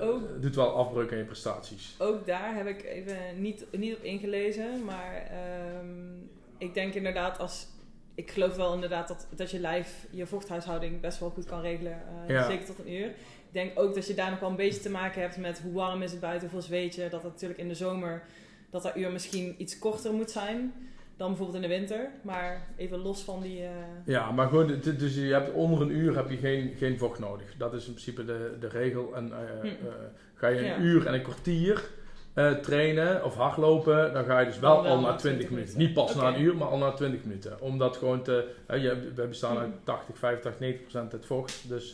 Ook- 0.00 0.42
doet 0.42 0.54
wel 0.54 0.74
afbreuk 0.74 1.12
aan 1.12 1.18
je 1.18 1.24
prestaties. 1.24 1.94
Ook 1.98 2.26
daar 2.26 2.54
heb 2.56 2.66
ik 2.66 2.84
even 2.84 3.16
niet, 3.36 3.66
niet 3.70 3.96
op 3.96 4.02
ingelezen. 4.02 4.84
Maar 4.84 5.14
ehm, 5.30 6.16
ik 6.58 6.74
denk 6.74 6.94
inderdaad 6.94 7.38
als... 7.38 7.66
Ik 8.14 8.30
geloof 8.30 8.56
wel 8.56 8.74
inderdaad 8.74 9.08
dat, 9.08 9.26
dat 9.36 9.50
je 9.50 9.58
lijf 9.60 10.06
je 10.10 10.26
vochthuishouding 10.26 11.00
best 11.00 11.18
wel 11.20 11.30
goed 11.30 11.44
kan 11.44 11.60
regelen. 11.60 12.02
Ja. 12.28 12.46
Zeker 12.50 12.66
tot 12.66 12.78
een 12.78 12.92
uur. 12.92 13.06
Ik 13.06 13.52
denk 13.52 13.78
ook 13.78 13.94
dat 13.94 14.06
je 14.06 14.14
daar 14.14 14.30
nog 14.30 14.40
wel 14.40 14.50
een 14.50 14.56
beetje 14.56 14.80
te 14.80 14.90
maken 14.90 15.20
hebt 15.20 15.36
met 15.36 15.60
hoe 15.60 15.72
warm 15.72 16.02
is 16.02 16.10
het 16.10 16.20
buiten, 16.20 16.48
hoeveel 16.50 16.68
zweet 16.68 16.94
je. 16.94 17.08
Dat 17.08 17.22
het 17.22 17.32
natuurlijk 17.32 17.60
in 17.60 17.68
de 17.68 17.74
zomer, 17.74 18.22
dat 18.70 18.82
dat 18.82 18.96
uur 18.96 19.12
misschien 19.12 19.54
iets 19.58 19.78
korter 19.78 20.12
moet 20.12 20.30
zijn 20.30 20.72
dan 21.16 21.28
bijvoorbeeld 21.28 21.62
in 21.62 21.68
de 21.70 21.76
winter. 21.76 22.08
Maar 22.22 22.66
even 22.76 22.98
los 22.98 23.22
van 23.22 23.42
die... 23.42 23.62
eh, 23.62 23.70
Ja, 24.04 24.30
maar 24.30 24.48
gewoon, 24.48 24.80
dus 24.98 25.14
je 25.14 25.32
hebt 25.32 25.52
onder 25.52 25.80
een 25.80 25.90
uur 25.96 26.16
heb 26.16 26.30
je 26.30 26.36
geen, 26.36 26.72
geen 26.76 26.98
vocht 26.98 27.18
nodig. 27.18 27.54
Dat 27.58 27.74
is 27.74 27.86
in 27.86 27.92
principe 27.92 28.24
de, 28.24 28.56
de 28.60 28.68
regel. 28.68 29.14
En 29.14 29.32
eh, 29.32 29.38
Hm. 29.60 29.66
eh, 29.66 29.72
ga 30.34 30.48
je 30.48 30.58
een 30.58 30.64
Ja. 30.64 30.78
uur 30.78 31.06
en 31.06 31.14
een 31.14 31.22
kwartier 31.22 31.84
trainen 32.62 33.24
of 33.24 33.34
hardlopen, 33.34 34.12
dan 34.12 34.24
ga 34.24 34.38
je 34.40 34.46
dus 34.46 34.58
wel, 34.58 34.76
al 34.86 35.00
na 35.00 35.08
na 35.10 35.16
20 35.16 35.20
20 35.20 35.50
minuten. 35.50 35.76
minuten. 35.76 35.78
Niet 35.78 35.92
pas 36.06 36.14
na 36.14 36.34
een 36.36 36.40
uur, 36.42 36.56
maar 36.56 36.68
al 36.68 36.78
na 36.78 36.90
20 36.92 37.24
minuten. 37.24 37.60
Omdat 37.60 37.96
gewoon 37.96 38.22
te, 38.22 38.48
je, 38.68 39.12
we 39.14 39.26
bestaan 39.26 39.56
Hm. 39.56 39.62
uit 39.62 39.70
80, 39.84 40.18
85, 40.18 40.60
90 40.60 40.82
procent 40.82 41.12
uit 41.12 41.26
vocht. 41.26 41.68
Dus 41.68 41.90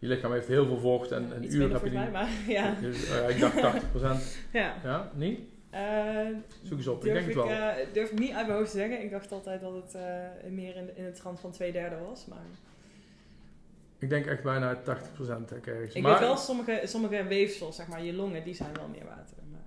je 0.00 0.06
lichaam 0.08 0.32
heeft 0.32 0.46
heel 0.48 0.66
veel 0.66 0.78
vocht 0.78 1.10
en 1.10 1.30
een 1.36 1.44
iets 1.44 1.54
uur 1.54 1.72
heb 1.72 1.84
je 1.84 1.90
die. 1.90 1.98
mij, 1.98 2.10
maar 2.10 2.28
ja. 2.58 2.74
Dus, 2.80 3.10
ik 3.28 3.40
dacht 3.40 3.60
80 3.60 3.90
procent. 3.90 4.38
ja. 4.52 4.74
Ja, 4.84 5.10
niet? 5.14 5.40
Eh, 5.70 6.26
Zoek 6.62 6.78
eens 6.78 6.86
op. 6.86 7.04
Ik 7.04 7.12
denk 7.12 7.26
ik, 7.26 7.34
het 7.34 7.44
wel. 7.44 7.48
eh, 7.48 7.74
durf 7.92 8.10
ik 8.10 8.18
niet 8.18 8.32
uit 8.32 8.46
mijn 8.46 8.58
hoofd 8.58 8.70
te 8.70 8.76
zeggen. 8.76 9.02
Ik 9.02 9.10
dacht 9.10 9.32
altijd 9.32 9.60
dat 9.60 9.74
het 9.74 9.94
eh, 9.94 10.50
meer 10.50 10.76
in, 10.76 10.90
in 10.96 11.04
het 11.04 11.16
trant 11.16 11.40
van 11.40 11.50
twee 11.50 11.72
derde 11.72 11.96
was. 12.08 12.26
Maar 12.26 12.38
Ik 13.98 14.08
denk 14.10 14.26
echt 14.26 14.42
bijna 14.42 14.74
80 14.84 15.12
procent. 15.12 15.52
ergens. 15.52 15.94
ik 15.94 16.02
Maar- 16.02 16.10
weet 16.12 16.20
wel, 16.20 16.36
sommige, 16.36 16.80
sommige 16.84 17.24
weefsels, 17.24 17.76
zeg 17.76 17.88
maar, 17.88 18.02
je 18.04 18.12
longen, 18.12 18.44
die 18.44 18.54
zijn 18.54 18.70
wel 18.74 18.88
meer 18.88 19.04
water. 19.04 19.36
Maar 19.50 19.60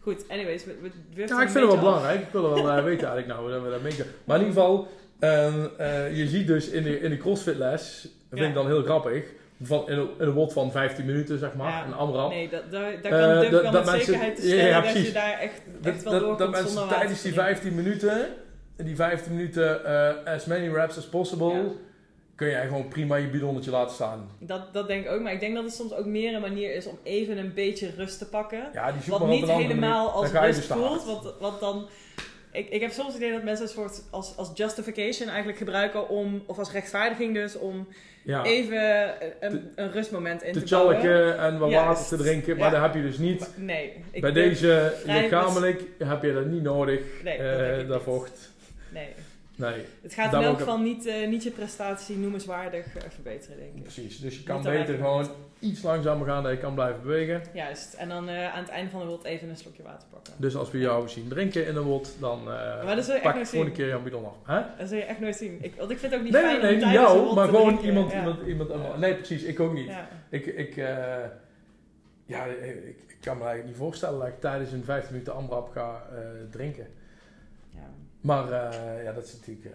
goed, 0.00 0.28
anyways, 0.28 0.64
we, 0.64 0.76
we 0.80 0.90
Ja, 1.14 1.22
ik 1.22 1.28
vind 1.28 1.52
het 1.52 1.52
wel 1.54 1.70
af. 1.72 1.78
belangrijk. 1.80 2.20
Ik 2.20 2.28
wil 2.32 2.42
wel 2.42 2.82
weten 2.84 3.08
eigenlijk 3.08 3.26
nou 3.26 3.50
dat 3.50 3.62
we 3.62 3.70
dat. 3.96 4.06
Maar 4.24 4.40
in 4.40 4.46
ieder 4.46 4.62
geval, 4.62 4.88
ehm, 5.18 5.66
eh, 5.78 6.16
je 6.16 6.28
ziet 6.28 6.46
dus 6.46 6.68
in 6.68 6.82
de, 6.82 7.00
in 7.00 7.10
de 7.10 7.16
CrossFit 7.16 7.56
les, 7.56 8.02
dat 8.02 8.10
vind 8.28 8.40
Ja. 8.40 8.46
ik 8.48 8.54
dan 8.54 8.66
heel 8.66 8.82
grappig, 8.82 9.24
van, 9.62 9.88
in, 9.88 10.08
een, 10.18 10.30
wot 10.32 10.52
van 10.52 10.70
15 10.70 11.04
minuten 11.04 11.38
zeg 11.38 11.54
maar, 11.54 11.70
Ja. 11.70 11.86
een 11.86 11.92
AMRAP. 11.94 12.30
Nee, 12.30 12.48
dat, 12.48 12.70
daar, 12.70 12.82
daar 13.02 13.12
Eh, 13.12 13.18
kan 13.26 13.34
dat- 13.34 13.42
ik 13.44 13.50
wel 13.50 13.62
dat 13.72 13.84
met 13.84 14.02
zekerheid 14.02 14.36
te 14.36 14.42
stellen 14.42 14.64
ja, 14.66 14.80
dat 14.80 14.92
je 15.06 15.12
daar 15.12 15.38
echt, 15.38 15.62
wel 16.04 16.12
doorkomt 16.12 16.38
dat 16.38 16.50
mensen 16.50 16.88
tijdens 16.88 17.22
die 17.22 17.32
drinken. 17.32 17.54
15 17.56 17.74
minuten, 17.74 18.28
die 18.76 18.96
15 18.96 19.34
minuten 19.36 19.84
eh, 19.84 20.32
as 20.34 20.44
many 20.44 20.68
reps 20.68 20.98
as 20.98 21.06
possible, 21.06 21.52
Ja. 21.52 21.62
kun 22.34 22.48
jij 22.48 22.66
gewoon 22.66 22.88
prima 22.88 23.16
je 23.16 23.26
bidonnetje 23.28 23.70
laten 23.70 23.94
staan. 23.94 24.30
Dat, 24.38 24.72
dat 24.72 24.86
denk 24.86 25.04
ik 25.04 25.10
ook, 25.10 25.20
maar 25.20 25.32
ik 25.32 25.40
denk 25.40 25.54
dat 25.54 25.64
het 25.64 25.74
soms 25.74 25.94
ook 25.94 26.06
meer 26.06 26.34
een 26.34 26.40
manier 26.40 26.74
is 26.74 26.86
om 26.86 26.98
even 27.02 27.38
een 27.38 27.54
beetje 27.54 27.90
rust 27.96 28.18
te 28.18 28.28
pakken. 28.28 28.68
Ja, 28.72 28.92
die 28.92 29.00
Wat 29.10 29.26
niet 29.26 29.46
helemaal 29.46 30.04
manier. 30.04 30.12
als 30.12 30.30
rust 30.32 30.56
dus 30.68 30.76
voelt. 30.78 31.04
Want, 31.04 31.34
want 31.40 31.60
dan... 31.60 31.86
Ik, 32.56 32.68
ik 32.68 32.80
heb 32.80 32.90
soms 32.90 33.06
het 33.12 33.16
idee 33.16 33.32
dat 33.32 33.42
mensen 33.42 33.66
een 33.66 33.72
soort 33.72 34.02
als, 34.10 34.36
als 34.36 34.50
justification 34.54 35.28
eigenlijk 35.28 35.58
gebruiken 35.58 36.08
om... 36.08 36.42
Of 36.46 36.58
als 36.58 36.72
rechtvaardiging 36.72 37.34
dus, 37.34 37.56
om 37.58 37.88
Ja. 38.22 38.44
even 38.44 39.10
een, 39.40 39.72
een 39.74 39.92
rustmoment 39.92 40.42
in 40.42 40.52
te 40.52 40.62
te, 40.62 40.74
bouwen. 40.74 41.38
en 41.38 41.58
wat 41.58 41.72
water 41.72 42.06
te 42.06 42.16
drinken, 42.16 42.56
maar 42.56 42.64
Ja. 42.66 42.70
dat 42.80 42.82
heb 42.82 42.94
je 43.02 43.08
dus 43.08 43.18
niet. 43.18 43.38
Maar 43.40 43.48
Nee. 43.56 43.92
ik 44.10 44.20
Bij 44.20 44.32
deze 44.32 44.92
lichamelijk 45.04 45.82
heb 46.04 46.22
je 46.22 46.32
dat 46.32 46.46
niet 46.46 46.62
nodig, 46.62 47.00
Nee, 47.24 47.38
dat 47.38 47.46
eh, 47.80 47.88
dat 47.88 48.02
vocht. 48.02 48.52
Nee. 48.92 49.08
Nee, 49.56 49.84
Het 50.02 50.14
gaat 50.14 50.32
in 50.32 50.40
elk 50.40 50.58
geval 50.58 50.78
niet, 50.78 51.06
eh, 51.06 51.28
niet 51.28 51.42
je 51.42 51.50
prestatie 51.50 52.16
noemenswaardig 52.18 52.96
eh, 52.96 53.02
verbeteren, 53.08 53.56
denk 53.58 53.74
ik. 53.74 53.82
precies. 53.82 54.18
Dus 54.20 54.36
je 54.36 54.42
kan 54.42 54.56
Niet 54.56 54.64
beter 54.64 54.94
gewoon 54.94 55.28
iets 55.58 55.82
langzamer 55.82 56.26
gaan 56.26 56.42
dat 56.42 56.52
je 56.52 56.58
kan 56.58 56.74
blijven 56.74 57.02
bewegen. 57.02 57.42
Juist. 57.52 57.94
En 57.94 58.08
dan 58.08 58.28
eh, 58.28 58.54
aan 58.54 58.60
het 58.62 58.68
einde 58.68 58.90
van 58.90 59.00
de 59.00 59.06
wilt 59.06 59.24
even 59.24 59.48
een 59.48 59.56
slokje 59.56 59.82
water 59.82 60.08
pakken. 60.10 60.32
Dus 60.36 60.56
als 60.56 60.70
we 60.70 60.78
jou 60.78 61.08
zien 61.08 61.28
drinken 61.28 61.66
in 61.66 61.76
een 61.76 61.82
wot, 61.82 62.16
dan 62.20 62.44
Maar 62.44 62.96
dat 62.96 63.22
pak 63.22 63.34
nooit 63.34 63.48
gewoon 63.48 63.66
een 63.66 63.72
keer 63.72 63.88
jouw 63.88 64.02
bidon 64.02 64.24
af. 64.24 64.34
Hè? 64.44 64.60
Dat 64.78 64.88
zul 64.88 64.96
je 64.96 65.04
echt 65.04 65.20
nooit 65.20 65.36
zien. 65.36 65.58
Ik, 65.60 65.74
want 65.74 65.90
ik 65.90 65.98
vind 65.98 66.12
het 66.12 66.20
ook 66.20 66.26
niet 66.26 66.34
Nee, 66.34 66.42
fijn 66.42 66.60
nee, 66.60 66.76
nee, 66.76 66.84
niet 66.84 66.94
jou, 66.94 67.34
maar 67.34 67.46
gewoon 67.48 67.64
drinken. 67.66 67.86
iemand, 67.86 68.12
Ja. 68.12 68.18
iemand, 68.18 68.46
iemand. 68.46 68.70
Ja. 68.70 68.96
Nee, 68.96 69.14
precies, 69.14 69.42
ik 69.42 69.60
ook 69.60 69.72
niet. 69.72 69.90
Ik, 70.30 70.46
ik, 70.46 70.74
ja, 72.26 72.44
ik, 72.44 73.04
ik 73.06 73.16
kan 73.20 73.36
me 73.36 73.42
eigenlijk 73.44 73.66
niet 73.66 73.76
voorstellen 73.76 74.18
dat 74.18 74.28
ik 74.28 74.40
tijdens 74.40 74.72
een 74.72 74.84
15 74.84 75.12
minuten 75.12 75.34
AMRAP 75.34 75.70
ga 75.72 76.02
drinken. 76.50 76.86
Maar 78.26 78.52
eh, 78.52 79.02
ja, 79.04 79.12
dat 79.12 79.24
is 79.24 79.32
natuurlijk... 79.32 79.64
eh, 79.64 79.72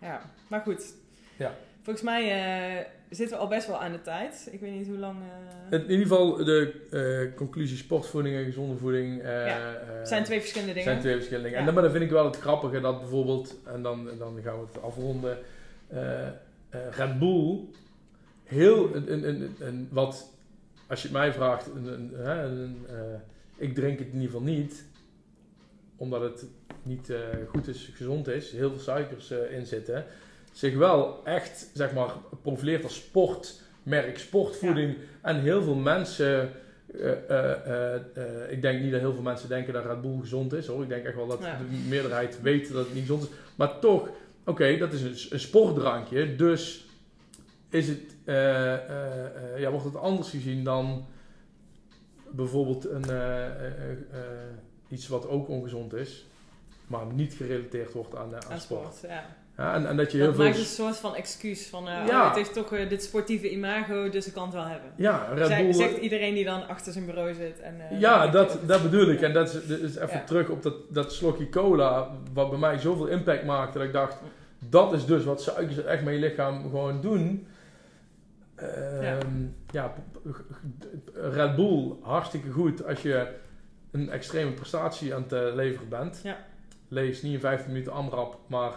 Ja, 0.00 0.20
maar 0.48 0.60
goed. 0.60 0.94
Ja. 1.36 1.54
Volgens 1.82 2.04
mij 2.04 2.22
eh, 2.30 2.84
zitten 3.10 3.36
we 3.36 3.42
al 3.42 3.48
best 3.48 3.66
wel 3.66 3.80
aan 3.82 3.92
de 3.92 4.00
tijd. 4.02 4.48
Ik 4.50 4.60
weet 4.60 4.72
niet 4.72 4.86
hoe 4.86 4.96
lang... 4.98 5.16
in 5.70 5.80
ieder 5.80 5.98
geval 6.06 6.36
de 6.36 7.32
conclusie 7.36 7.76
sportvoeding 7.76 8.36
en 8.36 8.44
gezonde 8.44 8.76
voeding. 8.76 9.22
Ja, 9.22 9.74
zijn 10.04 10.24
twee 10.24 10.40
verschillende 10.40 10.72
dingen. 10.74 10.88
zijn 10.90 11.00
twee 11.00 11.14
verschillende 11.14 11.48
dingen. 11.48 11.62
Ja. 11.62 11.68
En 11.68 11.74
dan, 11.74 11.74
maar 11.74 11.82
dan 11.82 11.92
vind 11.92 12.04
ik 12.04 12.10
wel 12.10 12.24
het 12.24 12.36
grappige 12.40 12.80
dat 12.80 12.98
bijvoorbeeld, 13.00 13.56
en 13.64 13.82
dan, 13.82 14.08
dan 14.18 14.40
gaan 14.42 14.60
we 14.60 14.66
het 14.66 14.82
afronden, 14.82 15.38
Red 16.90 17.18
Bull 17.18 17.58
heel, 18.44 18.94
een, 18.94 19.12
een, 19.12 19.28
een, 19.28 19.56
een- 19.60 19.88
wat, 19.90 20.30
als 20.86 21.02
je 21.02 21.08
het 21.08 21.16
mij 21.16 21.32
vraagt, 21.32 21.66
een, 21.74 22.26
een, 22.26 22.86
ik 23.56 23.74
drink 23.74 23.98
het 23.98 24.08
in 24.08 24.14
ieder 24.14 24.26
geval 24.30 24.42
niet, 24.42 24.84
omdat 26.02 26.20
het 26.20 26.44
niet 26.82 27.10
eh, 27.10 27.18
goed 27.48 27.68
is, 27.68 27.90
gezond 27.94 28.28
is, 28.28 28.52
heel 28.52 28.70
veel 28.70 28.78
suikers 28.78 29.30
eh, 29.30 29.52
in 29.58 29.66
zitten, 29.66 30.04
zich 30.52 30.76
wel 30.76 31.20
echt, 31.24 31.70
zeg 31.74 31.92
maar, 31.92 32.10
profileert 32.42 32.84
als 32.84 32.94
sportmerk, 32.94 34.18
sportvoeding. 34.18 34.96
En 35.20 35.40
heel 35.40 35.62
veel 35.62 35.74
mensen, 35.74 36.50
eh, 37.28 38.50
ik 38.50 38.62
denk 38.62 38.80
niet 38.80 38.90
dat 38.92 39.00
heel 39.00 39.12
veel 39.12 39.22
mensen 39.22 39.48
denken 39.48 39.72
dat 39.72 39.84
Red 39.84 40.00
Bull 40.00 40.20
gezond 40.20 40.52
is 40.52 40.66
hoor. 40.66 40.82
Ik 40.82 40.88
denk 40.88 41.04
echt 41.04 41.16
wel 41.16 41.26
dat 41.26 41.38
Ja. 41.40 41.58
de 41.58 41.88
meerderheid 41.88 42.42
weet 42.42 42.72
dat 42.72 42.84
het 42.84 42.94
niet 42.94 43.02
gezond 43.02 43.22
is. 43.22 43.28
Maar 43.56 43.78
toch, 43.78 44.08
oké, 44.44 44.76
dat 44.76 44.92
is 44.92 45.02
een, 45.02 45.32
een 45.32 45.40
sportdrankje, 45.40 46.36
dus 46.36 46.86
is 47.68 47.88
het, 47.88 48.16
ja, 49.56 49.70
wordt 49.70 49.84
het 49.84 49.96
anders 49.96 50.30
gezien 50.30 50.64
dan 50.64 51.06
bijvoorbeeld 52.30 52.88
een, 52.90 53.04
iets 54.92 55.08
wat 55.08 55.28
ook 55.28 55.48
ongezond 55.48 55.94
is, 55.94 56.26
maar 56.86 57.06
niet 57.14 57.32
gerelateerd 57.34 57.92
wordt 57.92 58.16
aan, 58.16 58.34
eh, 58.34 58.38
aan 58.46 58.52
aan 58.52 58.60
sport. 58.60 58.94
sport, 58.94 59.12
ja. 59.12 59.24
Ja, 59.56 59.74
en, 59.74 59.86
en 59.88 59.96
dat 59.96 60.10
je 60.12 60.16
heel 60.18 60.26
Dat 60.26 60.34
veel... 60.36 60.44
maakt 60.44 60.58
een 60.58 60.64
soort 60.64 60.96
van 60.96 61.14
excuus 61.14 61.66
van... 61.66 61.88
eh, 61.88 62.06
Ja. 62.06 62.20
oh, 62.20 62.26
het 62.26 62.36
heeft 62.36 62.52
toch 62.52 62.72
eh, 62.72 62.88
dit 62.88 63.02
sportieve 63.02 63.50
imago, 63.50 64.08
dus 64.08 64.26
ik 64.26 64.32
kan 64.32 64.44
het 64.44 64.52
wel 64.54 64.66
hebben. 64.66 64.90
Ja, 64.96 65.28
Red 65.34 65.48
Bull... 65.48 65.72
zegt 65.72 65.96
iedereen 65.96 66.34
die 66.34 66.44
dan 66.44 66.68
achter 66.68 66.92
zijn 66.92 67.06
bureau 67.06 67.34
zit. 67.34 67.60
En, 67.60 67.74
eh, 67.90 68.00
Ja, 68.00 68.26
dat, 68.26 68.58
dat 68.66 68.82
bedoel 68.82 69.08
ik. 69.10 69.20
En 69.20 69.32
dat 69.32 69.54
is, 69.54 69.66
dat 69.66 69.78
is 69.78 69.96
even 69.96 70.16
Ja. 70.18 70.24
terug 70.24 70.48
op 70.48 70.62
dat, 70.62 70.74
dat 70.88 71.12
slokje 71.12 71.48
cola, 71.48 72.10
wat 72.32 72.50
bij 72.50 72.58
mij 72.58 72.78
zoveel 72.78 73.06
impact 73.06 73.44
maakte, 73.44 73.78
dat 73.78 73.86
ik 73.86 73.92
dacht, 73.92 74.16
dat 74.58 74.92
is 74.92 75.06
dus 75.06 75.24
wat 75.24 75.42
suikers 75.42 75.84
echt 75.84 76.02
met 76.04 76.14
je 76.14 76.20
lichaam 76.20 76.62
gewoon 76.62 77.00
doen. 77.00 77.46
Ehm, 78.54 79.46
ja. 79.70 79.94
Red 81.14 81.56
Bull, 81.56 81.92
hartstikke 82.00 82.50
goed 82.50 82.86
als 82.86 83.02
je 83.02 83.26
een 83.92 84.10
extreme 84.10 84.50
prestatie 84.52 85.14
aan 85.14 85.22
het 85.22 85.32
eh, 85.32 85.54
leveren 85.54 85.88
bent. 85.88 86.20
Ja. 86.22 86.44
Lees 86.88 87.22
niet 87.22 87.32
in 87.34 87.40
15 87.40 87.72
minuten 87.72 87.92
AMRAP, 87.92 88.38
maar 88.46 88.72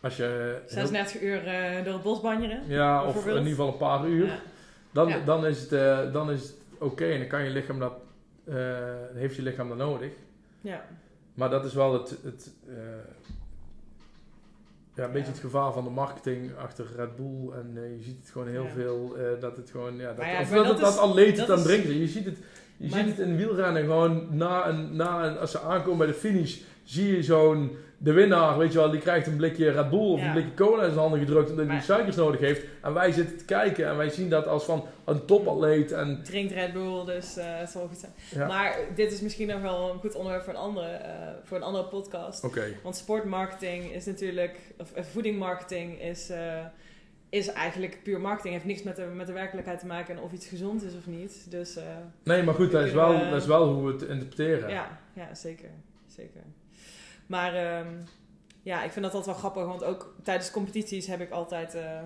als 0.00 0.16
je... 0.16 0.58
heel- 0.68 0.70
36 0.70 1.20
uur 1.22 1.46
eh, 1.46 1.84
door 1.84 1.92
het 1.94 2.02
bos 2.02 2.20
banjeren. 2.20 2.62
ja, 2.66 3.04
of 3.04 3.26
in 3.26 3.32
ieder 3.36 3.48
geval 3.48 3.68
een 3.68 3.76
paar 3.76 4.06
uur. 4.06 4.26
Ja. 4.26 4.38
Dan, 4.92 5.08
Ja. 5.08 5.18
dan 5.24 5.46
is 5.46 5.60
het, 5.60 5.72
eh, 5.72 6.12
dan 6.12 6.30
is 6.30 6.42
het 6.42 6.54
oké 6.78 7.04
en 7.04 7.18
dan 7.18 7.28
kan 7.28 7.44
je 7.44 7.50
lichaam 7.50 7.78
dat, 7.78 7.92
heeft 9.14 9.36
je 9.36 9.42
lichaam 9.42 9.68
dat 9.68 9.78
nodig. 9.78 10.12
Ja. 10.60 10.84
Maar 11.34 11.50
dat 11.50 11.64
is 11.64 11.74
wel 11.74 11.92
het, 11.92 12.16
het, 12.22 12.50
ja, 14.94 15.04
een 15.04 15.12
beetje 15.12 15.26
Ja. 15.26 15.32
het 15.32 15.38
gevaar 15.40 15.72
van 15.72 15.84
de 15.84 15.90
marketing 15.90 16.56
achter 16.56 16.86
Red 16.96 17.16
Bull. 17.16 17.50
En 17.52 17.72
je 17.96 18.02
ziet 18.02 18.16
het 18.20 18.30
gewoon 18.30 18.48
heel 18.48 18.64
Ja. 18.64 18.70
veel, 18.70 19.16
dat 19.40 19.56
het 19.56 19.70
gewoon, 19.70 19.96
ja, 19.96 20.12
dat, 20.12 20.24
ja, 20.24 20.40
of 20.40 20.48
dat, 20.48 20.64
dat 20.64 20.74
is- 20.78 20.80
dat 20.84 20.98
atleten 20.98 21.40
het 21.42 21.50
aan 21.50 21.62
drinken. 21.62 21.98
Je 21.98 22.08
ziet 22.08 22.24
het, 22.24 22.38
je 22.80 22.88
Maar- 22.90 22.98
ziet 22.98 23.16
het 23.16 23.26
in 23.26 23.36
wielrennen 23.36 23.82
gewoon 23.82 24.26
na 24.30 24.68
een, 24.68 24.96
na 24.96 25.24
een, 25.26 25.38
als 25.38 25.50
ze 25.50 25.60
aankomen 25.60 25.98
bij 25.98 26.06
de 26.06 26.14
finish, 26.14 26.58
zie 26.84 27.16
je 27.16 27.22
zo'n, 27.22 27.76
de 27.98 28.12
winnaar, 28.12 28.58
weet 28.58 28.72
je 28.72 28.78
wel, 28.78 28.90
die 28.90 29.00
krijgt 29.00 29.26
een 29.26 29.36
blikje 29.36 29.70
Red 29.70 29.90
Bull 29.90 29.98
of 30.12 30.20
Ja. 30.20 30.26
een 30.26 30.32
blikje 30.32 30.54
cola 30.54 30.82
in 30.82 30.88
zijn 30.88 31.00
handen 31.00 31.18
gedrukt 31.18 31.50
omdat 31.50 31.64
hij 31.66 31.74
Maar- 31.74 31.84
suikers 31.84 32.16
nodig 32.16 32.40
heeft. 32.40 32.64
En 32.82 32.94
wij 32.94 33.12
zitten 33.12 33.36
te 33.38 33.44
kijken 33.44 33.86
en 33.86 33.96
wij 33.96 34.08
zien 34.08 34.28
dat 34.30 34.46
als 34.46 34.64
van 34.64 34.84
een 35.04 35.24
topatleet 35.24 35.92
en 35.92 36.20
Drinkt 36.24 36.52
Red 36.52 36.72
Bull, 36.72 37.04
dus 37.04 37.34
het 37.40 37.70
zal 37.70 37.86
goed 37.88 37.98
zijn. 37.98 38.12
ja. 38.34 38.46
Maar 38.46 38.76
dit 38.94 39.12
is 39.12 39.20
misschien 39.20 39.48
nog 39.48 39.60
wel 39.60 39.90
een 39.92 39.98
goed 39.98 40.14
onderwerp 40.14 40.44
voor 40.44 40.52
een 40.52 40.58
andere, 40.60 40.86
eh, 40.86 41.12
voor 41.44 41.56
een 41.56 41.62
andere 41.62 41.84
podcast. 41.84 42.44
Oké. 42.44 42.64
Want 42.82 42.96
sportmarketing 42.96 43.92
is 43.92 44.06
natuurlijk, 44.06 44.56
of 44.78 44.92
eh, 44.92 45.04
voedingmarketing 45.04 46.02
is, 46.02 46.30
is 47.30 47.46
eigenlijk 47.48 48.02
puur 48.02 48.20
marketing. 48.20 48.52
Heeft 48.54 48.64
niks 48.66 48.82
met 48.82 48.96
de, 48.96 49.02
met 49.04 49.26
de 49.26 49.32
werkelijkheid 49.32 49.78
te 49.80 49.86
maken 49.86 50.16
en 50.16 50.22
of 50.22 50.32
iets 50.32 50.46
gezond 50.46 50.82
is 50.82 50.94
of 50.96 51.06
niet. 51.06 51.50
Dus 51.50 51.76
eh, 51.76 51.84
Nee, 52.24 52.42
maar 52.42 52.54
goed, 52.54 52.70
dat 52.70 52.84
is, 52.86 52.92
wel, 52.92 53.18
we- 53.18 53.28
dat 53.30 53.40
is 53.42 53.46
wel 53.46 53.72
hoe 53.72 53.86
we 53.86 53.92
het 53.92 54.02
interpreteren. 54.02 54.68
ja, 54.70 54.98
ja, 55.12 55.34
zeker. 55.34 55.70
zeker. 56.06 56.42
Maar 57.26 57.54
ehm, 57.54 57.86
ja, 58.62 58.82
ik 58.84 58.90
vind 58.90 59.04
dat 59.04 59.14
altijd 59.14 59.36
wel 59.36 59.50
grappig, 59.50 59.64
want 59.66 59.84
ook 59.84 60.14
tijdens 60.22 60.50
competities 60.50 61.06
heb 61.06 61.20
ik 61.20 61.30
altijd 61.30 61.74
eh, 61.74 62.00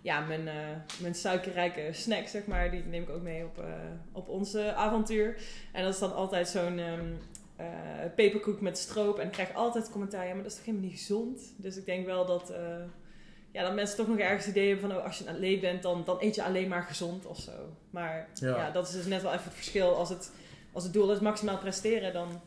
ja, 0.00 0.20
mijn, 0.20 0.48
eh, 0.48 0.54
mijn 1.00 1.14
suikerrijke 1.14 1.88
snack, 1.92 2.26
zeg 2.26 2.46
maar. 2.46 2.70
Die 2.70 2.84
neem 2.84 3.02
ik 3.02 3.10
ook 3.10 3.22
mee 3.22 3.44
op, 3.44 3.58
eh, 3.58 3.64
op 4.12 4.28
onze 4.28 4.74
avontuur. 4.74 5.36
En 5.72 5.84
dat 5.84 5.92
is 5.92 5.98
dan 6.00 6.14
altijd 6.14 6.48
zo'n 6.48 6.78
eh, 6.78 7.66
peperkoek 8.16 8.60
met 8.60 8.78
stroop. 8.78 9.18
En 9.18 9.26
ik 9.26 9.32
krijg 9.32 9.54
altijd 9.54 9.90
commentaar, 9.90 10.26
ja, 10.26 10.32
maar 10.34 10.42
dat 10.42 10.52
is 10.52 10.56
toch 10.56 10.66
helemaal 10.66 10.86
niet 10.88 10.98
gezond? 10.98 11.54
Dus 11.56 11.76
ik 11.76 11.84
denk 11.86 12.06
wel 12.06 12.26
dat, 12.26 12.50
eh, 12.50 12.76
ja, 13.52 13.62
dat 13.62 13.74
mensen 13.74 13.96
toch 13.96 14.08
nog 14.08 14.18
ergens 14.18 14.46
het 14.46 14.54
idee 14.56 14.68
hebben 14.70 14.90
van... 14.90 14.98
Oh, 14.98 15.04
als 15.04 15.18
je 15.18 15.26
een 15.26 15.34
atleet 15.34 15.60
bent, 15.60 15.82
dan, 15.82 16.02
dan 16.04 16.16
eet 16.20 16.34
je 16.34 16.42
alleen 16.42 16.68
maar 16.68 16.82
gezond 16.82 17.26
of 17.26 17.38
zo. 17.38 17.52
Maar 17.90 18.28
Ja. 18.34 18.56
ja. 18.56 18.70
dat 18.70 18.88
is 18.88 18.92
dus 18.94 19.06
net 19.06 19.22
wel 19.22 19.32
even 19.32 19.44
het 19.44 19.54
verschil. 19.54 19.94
Als 19.94 20.08
het, 20.08 20.32
als 20.72 20.84
het 20.84 20.92
doel 20.92 21.12
is 21.12 21.20
maximaal 21.20 21.58
presteren, 21.58 22.12
dan 22.12 22.40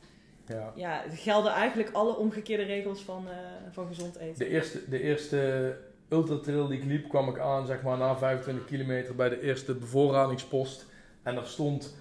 Ja. 0.48 0.72
ja, 0.76 1.04
gelden 1.14 1.52
eigenlijk 1.52 1.90
alle 1.92 2.16
omgekeerde 2.16 2.64
regels 2.64 3.02
van, 3.02 3.28
eh, 3.30 3.36
van 3.72 3.88
gezond 3.88 4.16
eten. 4.16 4.38
De 4.40 4.50
eerste, 4.50 4.90
de 4.90 5.02
eerste 5.02 5.78
ultratrail 6.10 6.68
die 6.68 6.78
ik 6.80 6.86
liep, 6.86 7.10
kwam 7.10 7.30
ik 7.30 7.40
aan 7.40 7.66
zeg 7.66 7.82
maar, 7.82 7.98
na 7.98 8.18
25 8.18 8.66
kilometer 8.66 9.16
bij 9.16 9.30
de 9.30 9.42
eerste 9.42 9.74
bevoorradingspost. 9.76 10.86
En 11.24 11.36
daar 11.36 11.46
stond, 11.46 11.96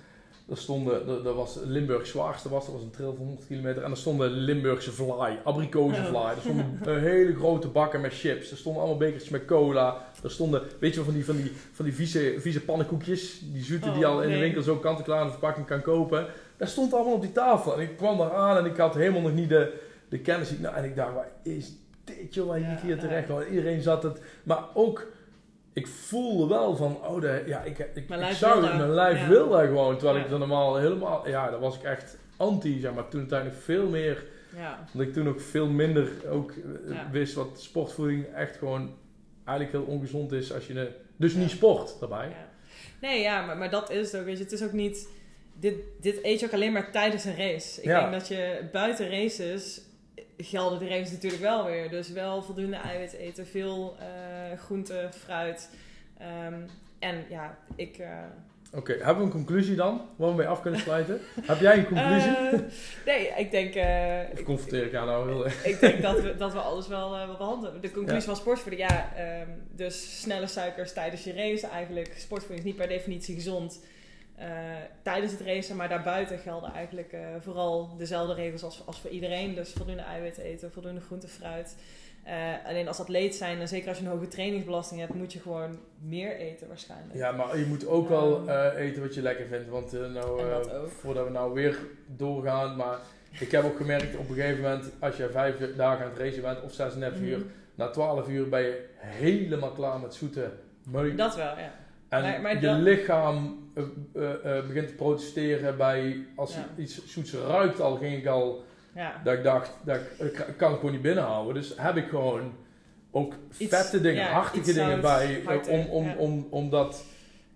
er 0.51 0.57
stonden, 0.57 1.09
er, 1.09 1.27
er 1.27 1.35
was 1.35 1.59
Limburg 1.65 2.07
zwaarste 2.07 2.49
was, 2.49 2.65
dat 2.65 2.75
was 2.75 2.83
een 2.83 2.91
trail 2.91 3.15
van 3.17 3.25
100 3.27 3.47
kilometer. 3.47 3.83
En 3.83 3.91
er 3.91 3.97
stonden 3.97 4.31
Limburgse 4.31 4.91
fly, 4.93 5.39
abrikozenfly. 5.45 6.15
Oh. 6.15 6.31
Er 6.31 6.41
stonden 6.41 6.79
een 6.85 7.01
hele 7.03 7.35
grote 7.35 7.69
bakken 7.69 8.01
met 8.01 8.15
chips. 8.15 8.51
Er 8.51 8.57
stonden 8.57 8.81
allemaal 8.83 8.99
bekertjes 9.01 9.31
met 9.31 9.45
cola. 9.45 10.05
Er 10.23 10.31
stonden, 10.31 10.63
weet 10.81 10.91
je 10.91 10.97
wel, 10.97 11.05
van 11.05 11.15
die, 11.15 11.25
van 11.25 11.37
die, 11.37 11.53
van 11.73 11.85
die 11.85 11.95
vieze, 11.95 12.35
vieze 12.39 12.61
pannenkoekjes. 12.65 13.41
Die 13.53 13.63
zoete 13.65 13.91
die 13.91 13.99
je 13.99 14.07
Oh, 14.09 14.13
al 14.15 14.23
in 14.23 14.31
de 14.31 14.39
winkel 14.39 14.63
zo 14.63 14.77
kant-en-klaar 14.77 15.21
in 15.21 15.27
de 15.27 15.33
verpakking 15.33 15.67
kan 15.67 15.83
kopen. 15.83 16.27
Dat 16.57 16.69
stond 16.69 16.93
allemaal 16.95 17.15
op 17.15 17.21
die 17.23 17.33
tafel. 17.33 17.75
En 17.75 17.81
ik 17.81 17.97
kwam 17.97 18.19
daar 18.19 18.33
aan 18.33 18.57
en 18.57 18.65
ik 18.65 18.77
had 18.77 18.95
helemaal 18.95 19.21
nog 19.23 19.35
niet 19.35 19.49
de, 19.49 19.73
de 20.09 20.19
kennis. 20.19 20.51
Ik- 20.51 20.61
Nou, 20.61 20.75
en 20.75 20.85
ik 20.85 20.97
dacht, 20.97 21.15
waar 21.15 21.31
is 21.43 21.73
dit 22.05 22.35
joh, 22.35 22.47
waar 22.47 22.61
Ja, 22.61 22.73
ik 22.73 22.79
hier 22.79 22.99
terecht 22.99 23.29
ja. 23.29 23.35
kwam? 23.35 23.49
Iedereen 23.51 23.83
zat 23.83 24.03
het. 24.03 24.21
Maar 24.43 24.65
ook, 24.75 25.07
ik 25.75 25.87
voelde 25.87 26.47
wel 26.55 26.77
van, 26.77 26.97
oh, 27.07 27.21
de, 27.21 27.43
ja, 27.47 27.63
ik, 27.63 27.79
ik, 27.95 28.09
Mijn 28.09 28.21
lijf 28.21 28.37
zou 28.37 28.65
het, 28.67 28.77
mijn 28.77 28.91
lijf 28.91 29.21
Ja. 29.21 29.29
wil 29.29 29.49
daar 29.49 29.67
gewoon. 29.67 29.97
Terwijl 29.99 30.19
Ja. 30.19 30.25
ik 30.25 30.31
er 30.31 30.39
normaal 30.39 30.77
helemaal, 30.77 31.29
ja, 31.29 31.51
daar 31.51 31.61
was 31.61 31.77
ik 31.77 31.83
echt 31.83 32.17
anti, 32.37 32.81
zeg 32.81 32.95
maar. 32.95 33.09
Toen 33.09 33.21
uiteindelijk 33.21 33.61
veel 33.61 33.89
meer, 33.89 34.25
Ja, 34.57 34.87
omdat 34.93 35.07
ik 35.09 35.13
toen 35.13 35.29
ook 35.29 35.41
veel 35.41 35.67
minder 35.69 36.09
ook 36.31 36.51
eh, 36.51 36.99
wist 37.11 37.35
wat 37.35 37.61
sportvoeding 37.61 38.27
echt 38.35 38.57
gewoon 38.57 38.95
eigenlijk 39.45 39.77
heel 39.87 39.95
ongezond 39.95 40.33
is 40.33 40.53
als 40.53 40.67
je, 40.67 40.93
dus 41.17 41.35
niet 41.35 41.51
sport 41.51 41.97
daarbij. 42.01 42.37
Nee, 43.01 43.21
ja, 43.23 43.47
maar, 43.47 43.57
maar 43.57 43.71
dat 43.71 43.91
is 43.91 44.13
het 44.13 44.21
ook. 44.21 44.27
Weet 44.27 44.37
je, 44.39 44.43
het 44.45 44.53
is 44.53 44.63
ook 44.65 44.73
niet... 44.73 45.09
Dit, 45.61 45.75
dit 46.01 46.19
eet 46.25 46.41
je 46.41 46.47
ook 46.47 46.53
alleen 46.53 46.73
maar 46.73 46.91
tijdens 46.93 47.25
een 47.25 47.37
race. 47.37 47.81
Ik 47.81 47.87
Ja. 47.87 48.01
denk 48.01 48.13
dat 48.13 48.29
je 48.29 48.61
buiten 48.73 49.11
races 49.11 49.81
gelden 50.37 50.79
de 50.79 50.89
races 50.89 51.11
natuurlijk 51.11 51.43
wel 51.43 51.65
weer. 51.65 51.91
Dus 51.91 52.09
wel 52.11 52.43
voldoende 52.43 52.77
eiwit 52.77 53.13
eten, 53.13 53.47
veel 53.47 53.97
eh 53.99 54.59
groente, 54.59 55.09
fruit. 55.25 55.71
Ehm, 56.19 56.55
en 56.99 57.25
ja, 57.29 57.59
ik... 57.77 57.97
eh, 57.99 58.09
Oké, 58.73 58.93
hebben 58.93 59.17
we 59.17 59.23
een 59.23 59.31
conclusie 59.31 59.77
dan? 59.77 60.01
Waar 60.17 60.29
we 60.31 60.35
mee 60.37 60.47
af 60.47 60.61
kunnen 60.63 60.81
sluiten? 60.81 61.21
Heb 61.43 61.61
jij 61.61 61.79
een 61.79 61.87
conclusie? 61.87 62.37
eh, 62.37 62.59
nee, 63.07 63.29
ik 63.37 63.51
denk... 63.51 63.75
of 64.33 64.39
ik- 64.39 64.45
confronteer 64.45 64.85
ik 64.85 64.91
jou 64.93 65.07
nou 65.07 65.29
heel 65.31 65.45
erg? 65.45 65.65
ik 65.65 65.81
denk 65.81 66.03
dat 66.03 66.21
we, 66.21 66.37
dat 66.37 66.53
we 66.53 66.59
alles 66.59 66.89
wel, 66.89 67.17
eh, 67.17 67.27
wel 67.27 67.37
behandelen. 67.37 67.81
De 67.81 67.91
conclusie 67.91 68.23
van 68.23 68.37
sportvoeding, 68.37 68.91
ja, 68.91 69.13
ehm, 69.17 69.49
dus 69.73 70.21
snelle 70.21 70.47
suikers 70.47 70.93
tijdens 70.93 71.25
je 71.25 71.33
race 71.33 71.67
eigenlijk. 71.67 72.13
Sportvoeding 72.17 72.59
is 72.61 72.65
niet 72.73 72.77
per 72.77 72.89
definitie 72.89 73.35
gezond 73.35 73.85
eh, 74.37 74.47
tijdens 75.03 75.33
het 75.33 75.41
racen, 75.41 75.77
maar 75.77 75.89
daarbuiten 75.89 76.39
gelden 76.39 76.73
eigenlijk 76.73 77.13
eh, 77.13 77.21
vooral 77.41 77.97
dezelfde 77.97 78.35
regels 78.35 78.63
als, 78.63 78.83
als 78.87 79.01
voor 79.01 79.11
iedereen. 79.11 79.55
Dus 79.55 79.73
voldoende 79.73 80.03
eiwit 80.03 80.39
eten, 80.39 80.73
voldoende 80.73 81.01
groente, 81.01 81.29
fruit. 81.29 81.77
Eh, 82.23 82.35
alleen 82.67 82.89
als 82.89 83.01
atleet 83.01 83.35
zijn, 83.35 83.61
en 83.61 83.69
zeker 83.69 83.89
als 83.89 83.99
je 83.99 84.05
een 84.05 84.11
hoge 84.11 84.29
trainingsbelasting 84.29 85.01
hebt, 85.01 85.15
moet 85.15 85.33
je 85.33 85.41
gewoon 85.41 85.79
meer 86.03 86.37
eten 86.37 86.69
waarschijnlijk. 86.69 87.15
Ja, 87.15 87.33
maar 87.33 87.59
je 87.59 87.67
moet 87.67 87.87
ook 87.87 88.09
wel 88.09 88.49
eh, 88.49 88.87
eten 88.87 89.03
wat 89.03 89.15
je 89.15 89.23
lekker 89.23 89.47
vindt. 89.47 89.69
Want 89.69 89.93
nou, 89.93 90.41
En 90.41 90.91
voordat 90.91 91.25
we 91.27 91.31
nou 91.33 91.55
weer 91.55 91.79
doorgaan. 92.07 92.77
Maar 92.77 92.99
ik 93.41 93.51
heb 93.51 93.65
ook 93.65 93.77
gemerkt 93.77 94.17
op 94.17 94.29
een 94.29 94.35
gegeven 94.35 94.63
moment, 94.63 94.91
als 95.01 95.17
je 95.17 95.29
vijf 95.31 95.75
dagen 95.77 96.05
aan 96.05 96.11
het 96.11 96.21
racen 96.21 96.43
bent, 96.43 96.63
of 96.63 96.73
36 96.73 97.21
uur, 97.21 97.39
Mhm. 97.39 97.47
na 97.75 97.89
12 97.91 98.29
uur 98.29 98.49
ben 98.49 98.61
je 98.63 98.87
helemaal 98.97 99.71
klaar 99.73 100.01
met 100.01 100.15
zoete 100.15 100.51
meuk. 100.91 101.17
Dat 101.19 101.37
wel, 101.37 101.45
ja. 101.59 101.73
en 102.09 102.23
maar- 102.23 102.41
maar 102.41 102.55
je 102.55 102.61
dat- 102.61 102.79
lichaam 102.79 103.63
eh, 103.75 104.67
begint 104.67 104.89
te 104.89 104.95
protesteren 104.95 105.77
bij, 105.77 106.27
als 106.37 106.55
Ja. 106.55 106.69
iets 106.77 107.07
zoets 107.07 107.33
ruikt 107.35 107.81
al, 107.81 107.97
ging 107.97 108.17
ik 108.17 108.27
al, 108.27 108.65
ja. 108.95 109.21
dat 109.25 109.35
ik 109.35 109.43
dacht, 109.43 109.77
dat 109.85 109.97
ik, 109.97 110.39
ik 110.39 110.55
kan 110.57 110.69
het 110.71 110.79
gewoon 110.79 110.93
niet 110.93 111.03
binnenhouden. 111.03 111.55
Dus 111.55 111.75
heb 111.77 111.97
ik 111.97 112.09
gewoon 112.09 112.53
ook 113.11 113.35
Iets- 113.59 113.77
vette 113.77 114.01
dingen, 114.01 114.23
ja, 114.23 114.31
hartige 114.31 114.73
dingen 114.73 115.01
bij, 115.01 115.43
om, 115.69 115.87
om, 115.87 116.11
om, 116.17 116.47
om 116.51 116.71
dat, 116.71 117.05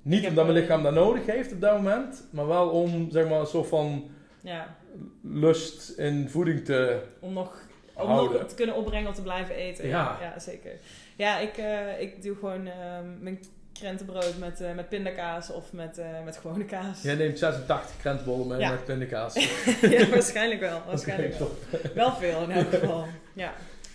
niet 0.03 0.23
Ik 0.23 0.29
omdat 0.29 0.47
mijn 0.47 0.59
lichaam 0.59 0.83
dat 0.83 0.95
nodig 0.95 1.27
heeft 1.27 1.53
op 1.53 1.61
dat 1.61 1.77
moment, 1.77 2.25
maar 2.31 2.47
wel 2.47 2.69
om, 2.69 3.11
zeg 3.11 3.29
maar, 3.29 3.41
een 3.41 3.47
soort 3.47 3.69
van 3.69 4.11
ja. 4.41 4.77
lust 5.23 5.99
in 5.99 6.29
voeding 6.29 6.65
te 6.65 7.01
Om 7.21 7.33
nog, 7.33 7.57
om 7.95 8.09
nog 8.09 8.45
te 8.47 8.55
kunnen 8.55 8.75
opbrengen 8.75 9.09
om 9.09 9.15
te 9.15 9.23
blijven 9.23 9.55
eten. 9.55 9.89
Ja, 9.89 10.39
zeker. 10.39 10.73
Ja, 11.17 11.39
ik, 11.39 11.57
ik 12.01 12.23
doe 12.23 12.35
gewoon 12.35 12.67
ehm, 12.67 13.23
mijn 13.23 13.39
krentenbrood 13.79 14.39
met, 14.39 14.61
eh, 14.61 14.75
met 14.75 14.89
pindakaas 14.89 15.51
of 15.51 15.73
met, 15.73 15.99
eh, 15.99 16.25
met 16.25 16.37
gewone 16.37 16.65
kaas. 16.65 17.03
Jij 17.03 17.15
neemt 17.15 17.39
86 17.39 17.97
krentenbollen 17.97 18.47
mee 18.49 18.59
Ja. 18.59 18.71
met 18.71 18.85
pindakaas. 18.85 19.35
ja, 19.81 20.09
waarschijnlijk 20.09 20.61
wel. 20.61 20.83
Waarschijnlijk 20.87 21.39
wel. 21.39 21.51
Wel 21.95 22.15
veel 22.15 22.43
in 22.43 22.51
elk 22.51 22.71
geval. 22.75 23.07
Ja. 23.33 23.53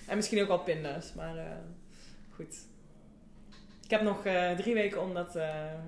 En 0.08 0.16
misschien 0.16 0.42
ook 0.42 0.48
wel 0.48 0.60
pinda's, 0.60 1.14
maar 1.16 1.38
eh, 1.38 1.44
goed. 2.36 2.56
Ik 3.84 3.90
heb 3.90 4.02
nog 4.02 4.22
drie 4.58 4.74
weken 4.74 5.02
om 5.02 5.14
dat 5.14 5.36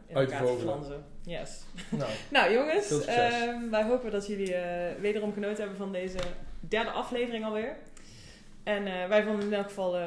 in 0.07 0.15
Uit 0.15 0.31
elkaar 0.31 0.45
te 0.47 0.57
flansen. 0.59 1.03
Yes. 1.23 1.61
nou, 1.89 2.11
Nou 2.31 2.53
jongens, 2.53 3.05
ehm, 3.05 3.69
wij 3.69 3.83
hopen 3.83 4.11
dat 4.11 4.27
jullie 4.27 4.55
wederom 4.99 5.33
genoten 5.33 5.57
hebben 5.57 5.77
van 5.77 5.91
deze 5.91 6.17
derde 6.59 6.89
aflevering 6.89 7.45
alweer. 7.45 7.75
En 8.63 8.83
wij 8.83 9.23
vonden 9.23 9.45
in 9.45 9.53
elk 9.53 9.67
geval 9.67 9.97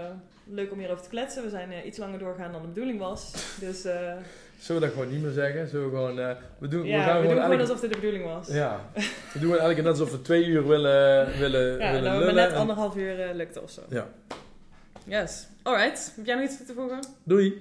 leuk 0.50 0.72
om 0.72 0.78
hierover 0.78 1.02
te 1.02 1.08
kletsen. 1.08 1.42
We 1.42 1.48
zijn 1.50 1.72
eh, 1.72 1.86
iets 1.86 1.98
langer 1.98 2.18
doorgaan 2.18 2.52
dan 2.52 2.62
de 2.62 2.68
bedoeling 2.68 2.98
was. 2.98 3.32
Dus 3.60 3.84
eh, 3.84 4.12
zullen 4.58 4.80
we 4.80 4.86
dat 4.88 4.96
gewoon 4.96 5.12
niet 5.12 5.22
meer 5.22 5.32
zeggen? 5.32 5.68
Zullen 5.68 5.90
we 5.90 5.96
gewoon, 5.96 6.18
eh, 6.20 6.36
we 6.58 6.68
doen, 6.68 6.82
we 6.82 6.88
gaan 6.92 7.06
we 7.16 7.22
doen 7.22 7.30
gewoon 7.30 7.42
gewoon 7.44 7.60
alsof 7.60 7.80
dit 7.80 7.90
de 7.90 7.96
bedoeling 7.96 8.24
was. 8.24 8.48
Ja, 8.48 8.90
we 9.32 9.38
doen 9.38 9.48
eigenlijk 9.50 9.78
net 9.82 9.88
alsof 9.88 10.10
we 10.10 10.22
twee 10.22 10.44
uur 10.46 10.66
willen, 10.66 11.38
willen, 11.38 11.78
Ja, 11.78 11.92
willen 11.92 12.12
we 12.12 12.18
lullen. 12.18 12.34
net 12.34 12.50
en- 12.52 12.56
anderhalf 12.56 12.96
uur 12.96 13.30
lukte 13.34 13.62
of 13.62 13.70
zo. 13.70 13.82
Ja. 13.88 14.08
Yes. 15.04 15.46
Alright. 15.62 16.12
Heb 16.16 16.26
jij 16.26 16.34
nog 16.34 16.44
iets 16.44 16.56
toe 16.56 16.66
te 16.66 16.72
voegen? 16.74 16.98
Doei! 17.24 17.58